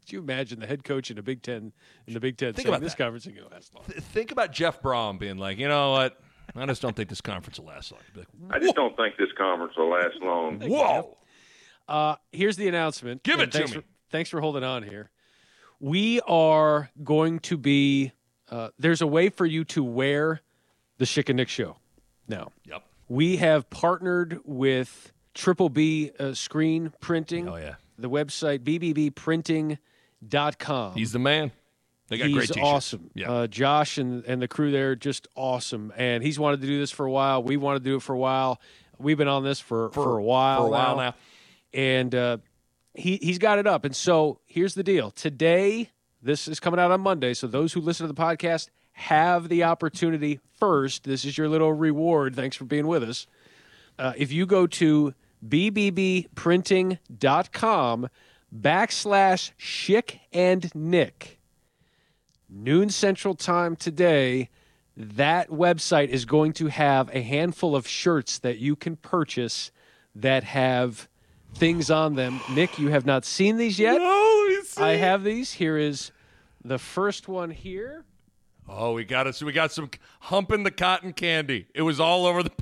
Could 0.00 0.12
you 0.12 0.18
imagine 0.20 0.60
the 0.60 0.66
head 0.66 0.84
coach 0.84 1.10
in 1.10 1.16
the 1.16 1.22
Big 1.22 1.42
Ten 1.42 1.72
in 2.06 2.14
the 2.14 2.20
Big 2.20 2.36
Ten 2.38 2.54
Think 2.54 2.66
saying 2.66 2.68
about 2.68 2.80
this 2.82 2.92
that. 2.94 2.98
conference 3.04 3.26
is 3.26 3.32
going 3.32 3.48
to 3.48 3.54
last 3.54 3.74
long? 3.74 3.84
Th- 3.86 4.00
Think 4.02 4.32
about 4.32 4.52
Jeff 4.52 4.80
Brohm 4.80 5.18
being 5.18 5.36
like, 5.36 5.58
you 5.58 5.68
know 5.68 5.90
what? 5.90 6.18
I 6.56 6.64
just 6.64 6.80
don't 6.80 6.96
think 6.96 7.10
this 7.10 7.20
conference 7.20 7.58
will 7.58 7.66
last 7.66 7.92
long. 7.92 8.00
Like, 8.16 8.26
I 8.50 8.58
just 8.58 8.74
don't 8.74 8.96
think 8.96 9.16
this 9.18 9.28
conference 9.36 9.74
will 9.76 9.90
last 9.90 10.16
long. 10.22 10.60
Whoa! 10.60 11.18
Uh, 11.86 12.16
here's 12.32 12.56
the 12.56 12.68
announcement. 12.68 13.22
Give 13.22 13.34
and 13.34 13.42
it 13.42 13.52
to 13.52 13.58
thanks 13.58 13.74
me. 13.74 13.80
For, 13.82 13.86
thanks 14.10 14.30
for 14.30 14.40
holding 14.40 14.64
on 14.64 14.82
here. 14.82 15.10
We 15.80 16.20
are 16.22 16.90
going 17.04 17.40
to 17.40 17.56
be. 17.58 18.12
Uh, 18.50 18.70
there's 18.78 19.02
a 19.02 19.06
way 19.06 19.28
for 19.28 19.46
you 19.46 19.64
to 19.64 19.84
wear 19.84 20.40
the 20.98 21.04
Schick 21.04 21.28
and 21.28 21.36
Nick 21.36 21.48
show 21.48 21.76
now. 22.26 22.50
Yep. 22.64 22.82
We 23.08 23.36
have 23.38 23.68
partnered 23.70 24.40
with 24.44 25.12
Triple 25.34 25.68
B 25.68 26.10
uh, 26.18 26.34
Screen 26.34 26.92
Printing. 27.00 27.48
Oh 27.48 27.56
yeah. 27.56 27.74
The 27.98 28.10
website 28.10 28.60
bbbprinting.com. 28.60 30.94
He's 30.94 31.12
the 31.12 31.18
man. 31.18 31.52
They 32.08 32.18
got 32.18 32.28
he's 32.28 32.36
great 32.36 32.48
t-shirts. 32.48 32.66
awesome. 32.66 33.10
Yeah. 33.14 33.30
Uh, 33.30 33.46
Josh 33.46 33.98
and, 33.98 34.24
and 34.24 34.40
the 34.40 34.48
crew 34.48 34.70
there 34.70 34.96
just 34.96 35.28
awesome. 35.36 35.92
And 35.96 36.22
he's 36.22 36.38
wanted 36.38 36.62
to 36.62 36.66
do 36.66 36.78
this 36.78 36.90
for 36.90 37.04
a 37.04 37.10
while. 37.10 37.42
We 37.42 37.58
wanted 37.58 37.84
to 37.84 37.90
do 37.90 37.96
it 37.96 38.02
for 38.02 38.14
a 38.14 38.18
while. 38.18 38.60
We've 38.98 39.18
been 39.18 39.28
on 39.28 39.44
this 39.44 39.60
for, 39.60 39.90
for, 39.90 40.18
a 40.18 40.22
while. 40.22 40.62
for 40.62 40.66
a 40.66 40.70
while 40.70 40.96
now. 40.96 41.14
And 41.74 42.14
uh, 42.14 42.38
he 42.94 43.16
he's 43.16 43.38
got 43.38 43.58
it 43.58 43.66
up. 43.66 43.84
And 43.84 43.94
so 43.94 44.40
here's 44.46 44.74
the 44.74 44.82
deal. 44.82 45.10
Today, 45.10 45.90
this 46.22 46.48
is 46.48 46.60
coming 46.60 46.80
out 46.80 46.90
on 46.90 47.00
Monday. 47.00 47.32
So 47.34 47.46
those 47.46 47.72
who 47.72 47.80
listen 47.80 48.06
to 48.06 48.12
the 48.12 48.20
podcast 48.20 48.68
have 48.92 49.48
the 49.48 49.64
opportunity 49.64 50.40
first. 50.58 51.04
This 51.04 51.24
is 51.24 51.38
your 51.38 51.48
little 51.48 51.72
reward. 51.72 52.34
Thanks 52.34 52.56
for 52.56 52.64
being 52.64 52.86
with 52.86 53.04
us. 53.04 53.26
Uh, 53.98 54.12
if 54.16 54.32
you 54.32 54.46
go 54.46 54.66
to 54.66 55.14
bbbprinting.com 55.46 58.08
backslash 58.56 59.50
Schick 59.58 60.20
and 60.32 60.74
Nick, 60.74 61.38
noon 62.48 62.90
central 62.90 63.34
time 63.34 63.76
today, 63.76 64.48
that 64.96 65.50
website 65.50 66.08
is 66.08 66.24
going 66.24 66.52
to 66.54 66.66
have 66.66 67.14
a 67.14 67.22
handful 67.22 67.76
of 67.76 67.86
shirts 67.86 68.40
that 68.40 68.58
you 68.58 68.74
can 68.74 68.96
purchase 68.96 69.70
that 70.14 70.42
have 70.42 71.08
things 71.54 71.90
on 71.90 72.16
them. 72.16 72.40
Nick, 72.52 72.78
you 72.78 72.88
have 72.88 73.06
not 73.06 73.24
seen 73.24 73.56
these 73.56 73.78
yet. 73.78 73.98
No, 73.98 74.46
see. 74.78 74.84
I 74.84 74.96
have 74.96 75.24
these. 75.24 75.52
Here 75.52 75.76
is 75.76 76.12
the 76.64 76.78
first 76.78 77.28
one 77.28 77.50
here. 77.50 78.04
Oh, 78.68 78.92
we 78.92 79.04
got 79.04 79.26
us. 79.26 79.42
We 79.42 79.52
got 79.52 79.72
some 79.72 79.90
humping 80.20 80.62
the 80.62 80.70
cotton 80.70 81.12
candy. 81.12 81.66
It 81.74 81.82
was 81.82 82.00
all 82.00 82.26
over 82.26 82.42
the. 82.42 82.50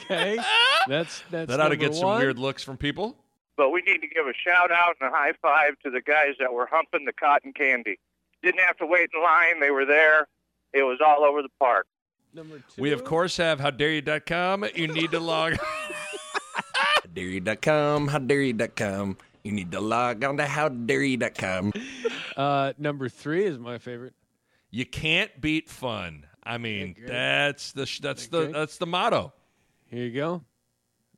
Okay, 0.00 0.38
that's 0.86 1.22
that's 1.30 1.48
that 1.48 1.60
ought 1.60 1.64
to 1.64 1.76
number 1.76 1.76
get 1.76 1.94
some 1.94 2.18
weird 2.18 2.38
looks 2.38 2.62
from 2.62 2.76
people. 2.76 3.16
But 3.56 3.70
we 3.70 3.82
need 3.82 3.98
to 3.98 4.06
give 4.06 4.26
a 4.26 4.32
shout 4.32 4.70
out 4.70 4.94
and 5.00 5.10
a 5.10 5.12
high 5.12 5.32
five 5.42 5.78
to 5.82 5.90
the 5.90 6.00
guys 6.00 6.34
that 6.38 6.52
were 6.52 6.66
humping 6.70 7.04
the 7.04 7.12
cotton 7.12 7.52
candy. 7.52 7.98
Didn't 8.42 8.60
have 8.60 8.76
to 8.78 8.86
wait 8.86 9.10
in 9.12 9.20
line. 9.20 9.60
They 9.60 9.70
were 9.70 9.84
there. 9.84 10.28
It 10.72 10.84
was 10.84 11.00
all 11.04 11.24
over 11.24 11.42
the 11.42 11.48
park. 11.58 11.86
Number 12.32 12.62
two. 12.74 12.80
We 12.80 12.92
of 12.92 13.04
course 13.04 13.36
have 13.38 13.58
howdareyou.com. 13.58 14.66
You 14.74 14.88
need 14.88 15.10
to 15.10 15.20
log. 15.20 15.54
howdareyou.com. 17.02 18.08
Howdareyou.com. 18.08 19.16
You 19.48 19.54
need 19.54 19.72
to 19.72 19.80
log 19.80 20.22
on 20.24 20.36
to 20.36 20.44
howdareyou.com. 20.44 21.72
Uh, 22.36 22.72
number 22.78 23.08
three 23.08 23.44
is 23.44 23.58
my 23.58 23.78
favorite. 23.78 24.14
You 24.70 24.86
can't 24.86 25.40
beat 25.40 25.68
fun. 25.68 26.24
I 26.44 26.56
mean, 26.56 26.92
great. 26.92 27.08
that's 27.08 27.72
the 27.72 27.84
sh- 27.84 27.98
that's 27.98 28.28
the 28.28 28.52
that's 28.54 28.78
the 28.78 28.86
motto. 28.86 29.32
Here 29.86 30.04
you 30.04 30.12
go. 30.12 30.44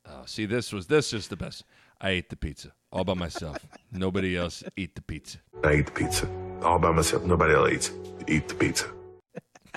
Oh, 0.09 0.23
see, 0.25 0.47
this 0.47 0.73
was 0.73 0.87
this 0.87 1.13
is 1.13 1.29
the 1.29 1.37
best. 1.37 1.65
I 2.01 2.11
ate 2.11 2.31
the 2.31 2.37
pizza 2.37 2.73
all 2.91 3.05
by 3.05 3.13
myself. 3.13 3.59
Nobody 3.93 4.35
else 4.35 4.65
eat 4.79 4.95
the 4.95 5.03
pizza. 5.03 5.37
I 5.63 5.75
eat 5.75 5.87
the 5.87 5.93
pizza 5.93 6.27
all 6.63 6.79
by 6.79 6.91
myself. 6.91 7.23
Nobody 7.25 7.53
else 7.53 7.71
eats. 7.71 7.93
Eat 8.27 8.49
the 8.49 8.55
pizza. 8.55 8.87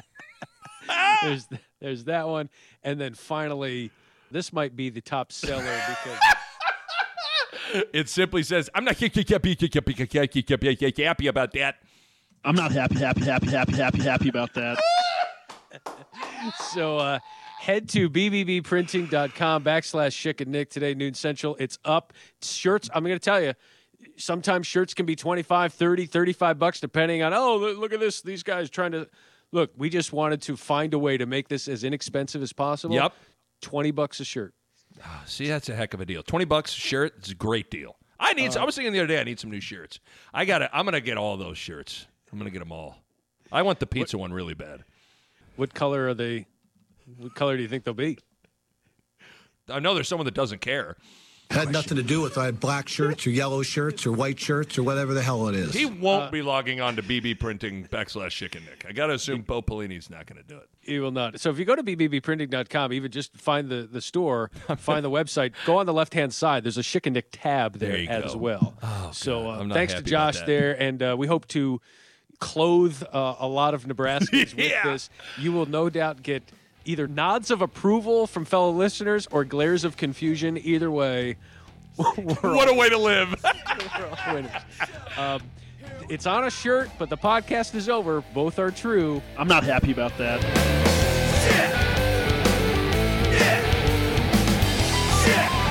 There's 1.24 1.48
there's 1.82 2.06
that 2.06 2.30
one, 2.30 2.50
and 2.84 3.02
then 3.02 3.16
finally, 3.16 3.92
this 4.32 4.54
might 4.54 4.78
be 4.78 4.90
the 4.90 5.02
top 5.02 5.34
seller 5.34 5.82
because 5.90 6.20
It 7.94 8.10
simply 8.10 8.44
says, 8.44 8.70
"I'm 8.76 8.86
not 8.86 8.98
happy 8.98 9.24
happy 11.04 11.28
about 11.28 11.54
that." 11.54 11.76
I'm 12.46 12.56
not 12.56 12.72
happy, 12.74 12.96
happy, 12.96 13.24
happy, 13.24 13.48
happy, 13.50 13.76
happy, 13.76 14.02
happy 14.02 14.30
about 14.30 14.54
that. 14.56 14.78
so 16.74 16.98
uh, 16.98 17.20
head 17.60 17.88
to 17.90 18.10
bbbprinting.com 18.10 19.64
backslash 19.64 20.12
Schick 20.14 20.42
and 20.42 20.52
Nick 20.52 20.70
today, 20.70 20.94
noon 20.94 21.14
central. 21.14 21.56
It's 21.58 21.80
up. 21.86 22.12
Shirts, 22.42 22.90
I'm 22.94 23.04
going 23.04 23.16
to 23.16 23.20
tell 23.24 23.42
you, 23.42 23.54
sometimes 24.18 24.68
shirts 24.68 24.94
can 24.94 25.06
be 25.06 25.16
25, 25.16 25.74
30, 25.74 26.06
35 26.06 26.60
bucks, 26.60 26.80
depending 26.82 27.24
on, 27.24 27.34
oh, 27.34 27.56
look- 27.56 27.78
look 27.78 27.94
at 27.94 28.00
this. 28.02 28.22
These 28.22 28.44
guys 28.44 28.70
trying 28.70 28.92
to. 28.92 29.08
Look, 29.54 29.72
we 29.78 29.90
just 29.90 30.12
wanted 30.12 30.42
to 30.44 30.58
find 30.58 30.94
a 30.96 31.00
way 31.00 31.16
to 31.16 31.28
make 31.28 31.48
this 31.48 31.68
as 31.68 31.84
inexpensive 31.84 32.42
as 32.42 32.52
possible. 32.52 32.96
Yep. 32.96 33.14
20 33.62 33.92
bucks 33.92 34.20
a 34.20 34.26
shirt. 34.26 34.54
Ah, 35.04 35.24
see, 35.26 35.48
that's 35.48 35.70
a 35.70 35.76
heck 35.76 35.94
of 35.94 36.02
a 36.02 36.06
deal. 36.06 36.24
Twenty 36.24 36.46
bucks 36.46 36.76
a 36.76 36.80
shirt. 36.80 37.14
It's 37.20 37.32
a 37.32 37.36
great 37.36 37.72
deal. 37.72 37.96
I 38.20 38.34
need. 38.34 38.52
I 38.52 38.56
uh-huh. 38.56 38.66
was 38.66 38.76
thinking 38.76 38.94
the 38.94 39.00
other 39.00 39.08
day. 39.08 39.20
I 39.20 39.24
need 39.24 39.40
some 39.40 39.52
new 39.52 39.62
shirts. 39.62 40.00
I 40.34 40.46
got 40.46 40.70
I'm 40.74 40.86
gonna 40.86 41.02
get 41.02 41.18
all 41.18 41.38
those 41.38 41.58
shirts. 41.58 42.08
I'm 42.32 42.38
gonna 42.38 42.52
get 42.52 42.60
them 42.60 42.72
all. 42.72 42.98
I 43.52 43.62
want 43.62 43.80
the 43.80 43.86
pizza 43.86 44.18
one 44.18 44.34
really 44.34 44.54
bad. 44.54 44.84
What 45.56 45.74
color 45.74 46.08
are 46.08 46.14
they? 46.14 46.48
What 47.18 47.36
color 47.36 47.56
do 47.56 47.62
you 47.62 47.70
think 47.70 47.84
they'll 47.84 47.94
be? 47.94 48.18
I 49.70 49.80
know 49.80 49.94
there's 49.94 50.08
someone 50.08 50.26
that 50.26 50.34
doesn't 50.34 50.62
care. 50.62 50.98
Had 51.54 51.72
nothing 51.72 51.98
to 51.98 52.04
do 52.04 52.20
with 52.22 52.38
I 52.38 52.46
had 52.46 52.60
black 52.60 52.88
shirts 52.90 53.28
or 53.28 53.30
yellow 53.30 53.62
shirts 53.62 54.06
or 54.08 54.12
white 54.12 54.40
shirts 54.40 54.78
or 54.78 54.84
whatever 54.84 55.14
the 55.14 55.22
hell 55.22 55.48
it 55.48 55.56
is. 55.56 55.74
He 55.74 55.86
won't 55.86 56.32
be 56.32 56.42
logging 56.42 56.82
on 56.82 56.96
to 56.96 57.04
BB 57.04 57.40
Printing 57.40 57.86
backslash 57.86 58.30
Schick 58.32 58.56
and 58.56 58.66
Nick. 58.66 58.86
I 58.88 58.92
got 58.92 59.08
to 59.08 59.14
assume 59.14 59.42
Bo 59.42 59.62
Pelini's 59.62 60.10
not 60.10 60.26
going 60.26 60.42
to 60.42 60.48
do 60.48 60.58
it. 60.58 60.68
He 60.82 61.00
will 61.00 61.12
not. 61.12 61.40
So 61.40 61.50
if 61.52 61.60
you 61.60 61.66
go 61.66 61.76
to 61.76 61.84
bbbprinting.com, 61.84 62.92
even 62.94 63.12
just 63.12 63.38
find 63.38 63.70
the, 63.70 63.88
the 63.90 64.02
store, 64.02 64.50
find 64.78 65.06
the 65.06 65.12
website, 65.12 65.54
go 65.66 65.78
on 65.78 65.86
the 65.86 65.94
left 65.94 66.14
hand 66.16 66.34
side. 66.34 66.64
There's 66.64 66.78
a 66.78 66.82
Schick 66.82 67.06
and 67.06 67.14
Nick 67.14 67.28
tab 67.32 67.78
there, 67.78 67.92
There 68.06 68.24
as 68.24 68.34
go. 68.34 68.40
well. 68.40 68.74
Oh, 68.82 69.12
so 69.14 69.50
uh, 69.50 69.60
I'm 69.60 69.68
not 69.68 69.76
thanks 69.76 69.94
to 69.94 69.98
happy 70.00 70.10
about 70.12 70.34
Josh 70.34 70.42
there, 70.46 70.82
and 70.82 71.04
uh, 71.04 71.16
we 71.18 71.28
hope 71.28 71.48
to 71.50 71.80
clothe 72.40 73.02
uh, 73.14 73.36
a 73.40 73.48
lot 73.48 73.74
of 73.74 73.84
Nebraskans 73.88 74.56
with 74.56 74.58
Yeah. 74.70 74.84
this. 74.92 75.10
You 75.38 75.52
will 75.52 75.66
no 75.68 75.90
doubt 75.90 76.24
get 76.24 76.44
either 76.86 77.08
nods 77.08 77.52
of 77.52 77.62
approval 77.62 78.28
from 78.28 78.46
fellow 78.46 78.72
listeners 78.72 79.28
or 79.32 79.46
glares 79.46 79.84
of 79.84 79.98
confusion. 79.98 80.58
Either 80.58 80.92
way, 80.92 81.38
what 81.96 82.44
all, 82.44 82.70
a 82.70 82.74
way 82.74 82.90
to 82.90 82.98
live! 82.98 83.46
um, 85.18 85.42
it's 86.10 86.26
on 86.26 86.44
a 86.46 86.50
shirt, 86.50 86.90
but 86.98 87.10
the 87.10 87.18
podcast 87.18 87.76
is 87.76 87.90
over. 87.90 88.22
Both 88.34 88.60
are 88.60 88.72
true. 88.72 89.22
I'm 89.38 89.48
not 89.48 89.64
happy 89.64 89.92
about 89.92 90.18
that. 90.18 90.42
Yeah. 91.52 91.94
Yeah. 93.32 93.84
Yeah. 95.28 95.63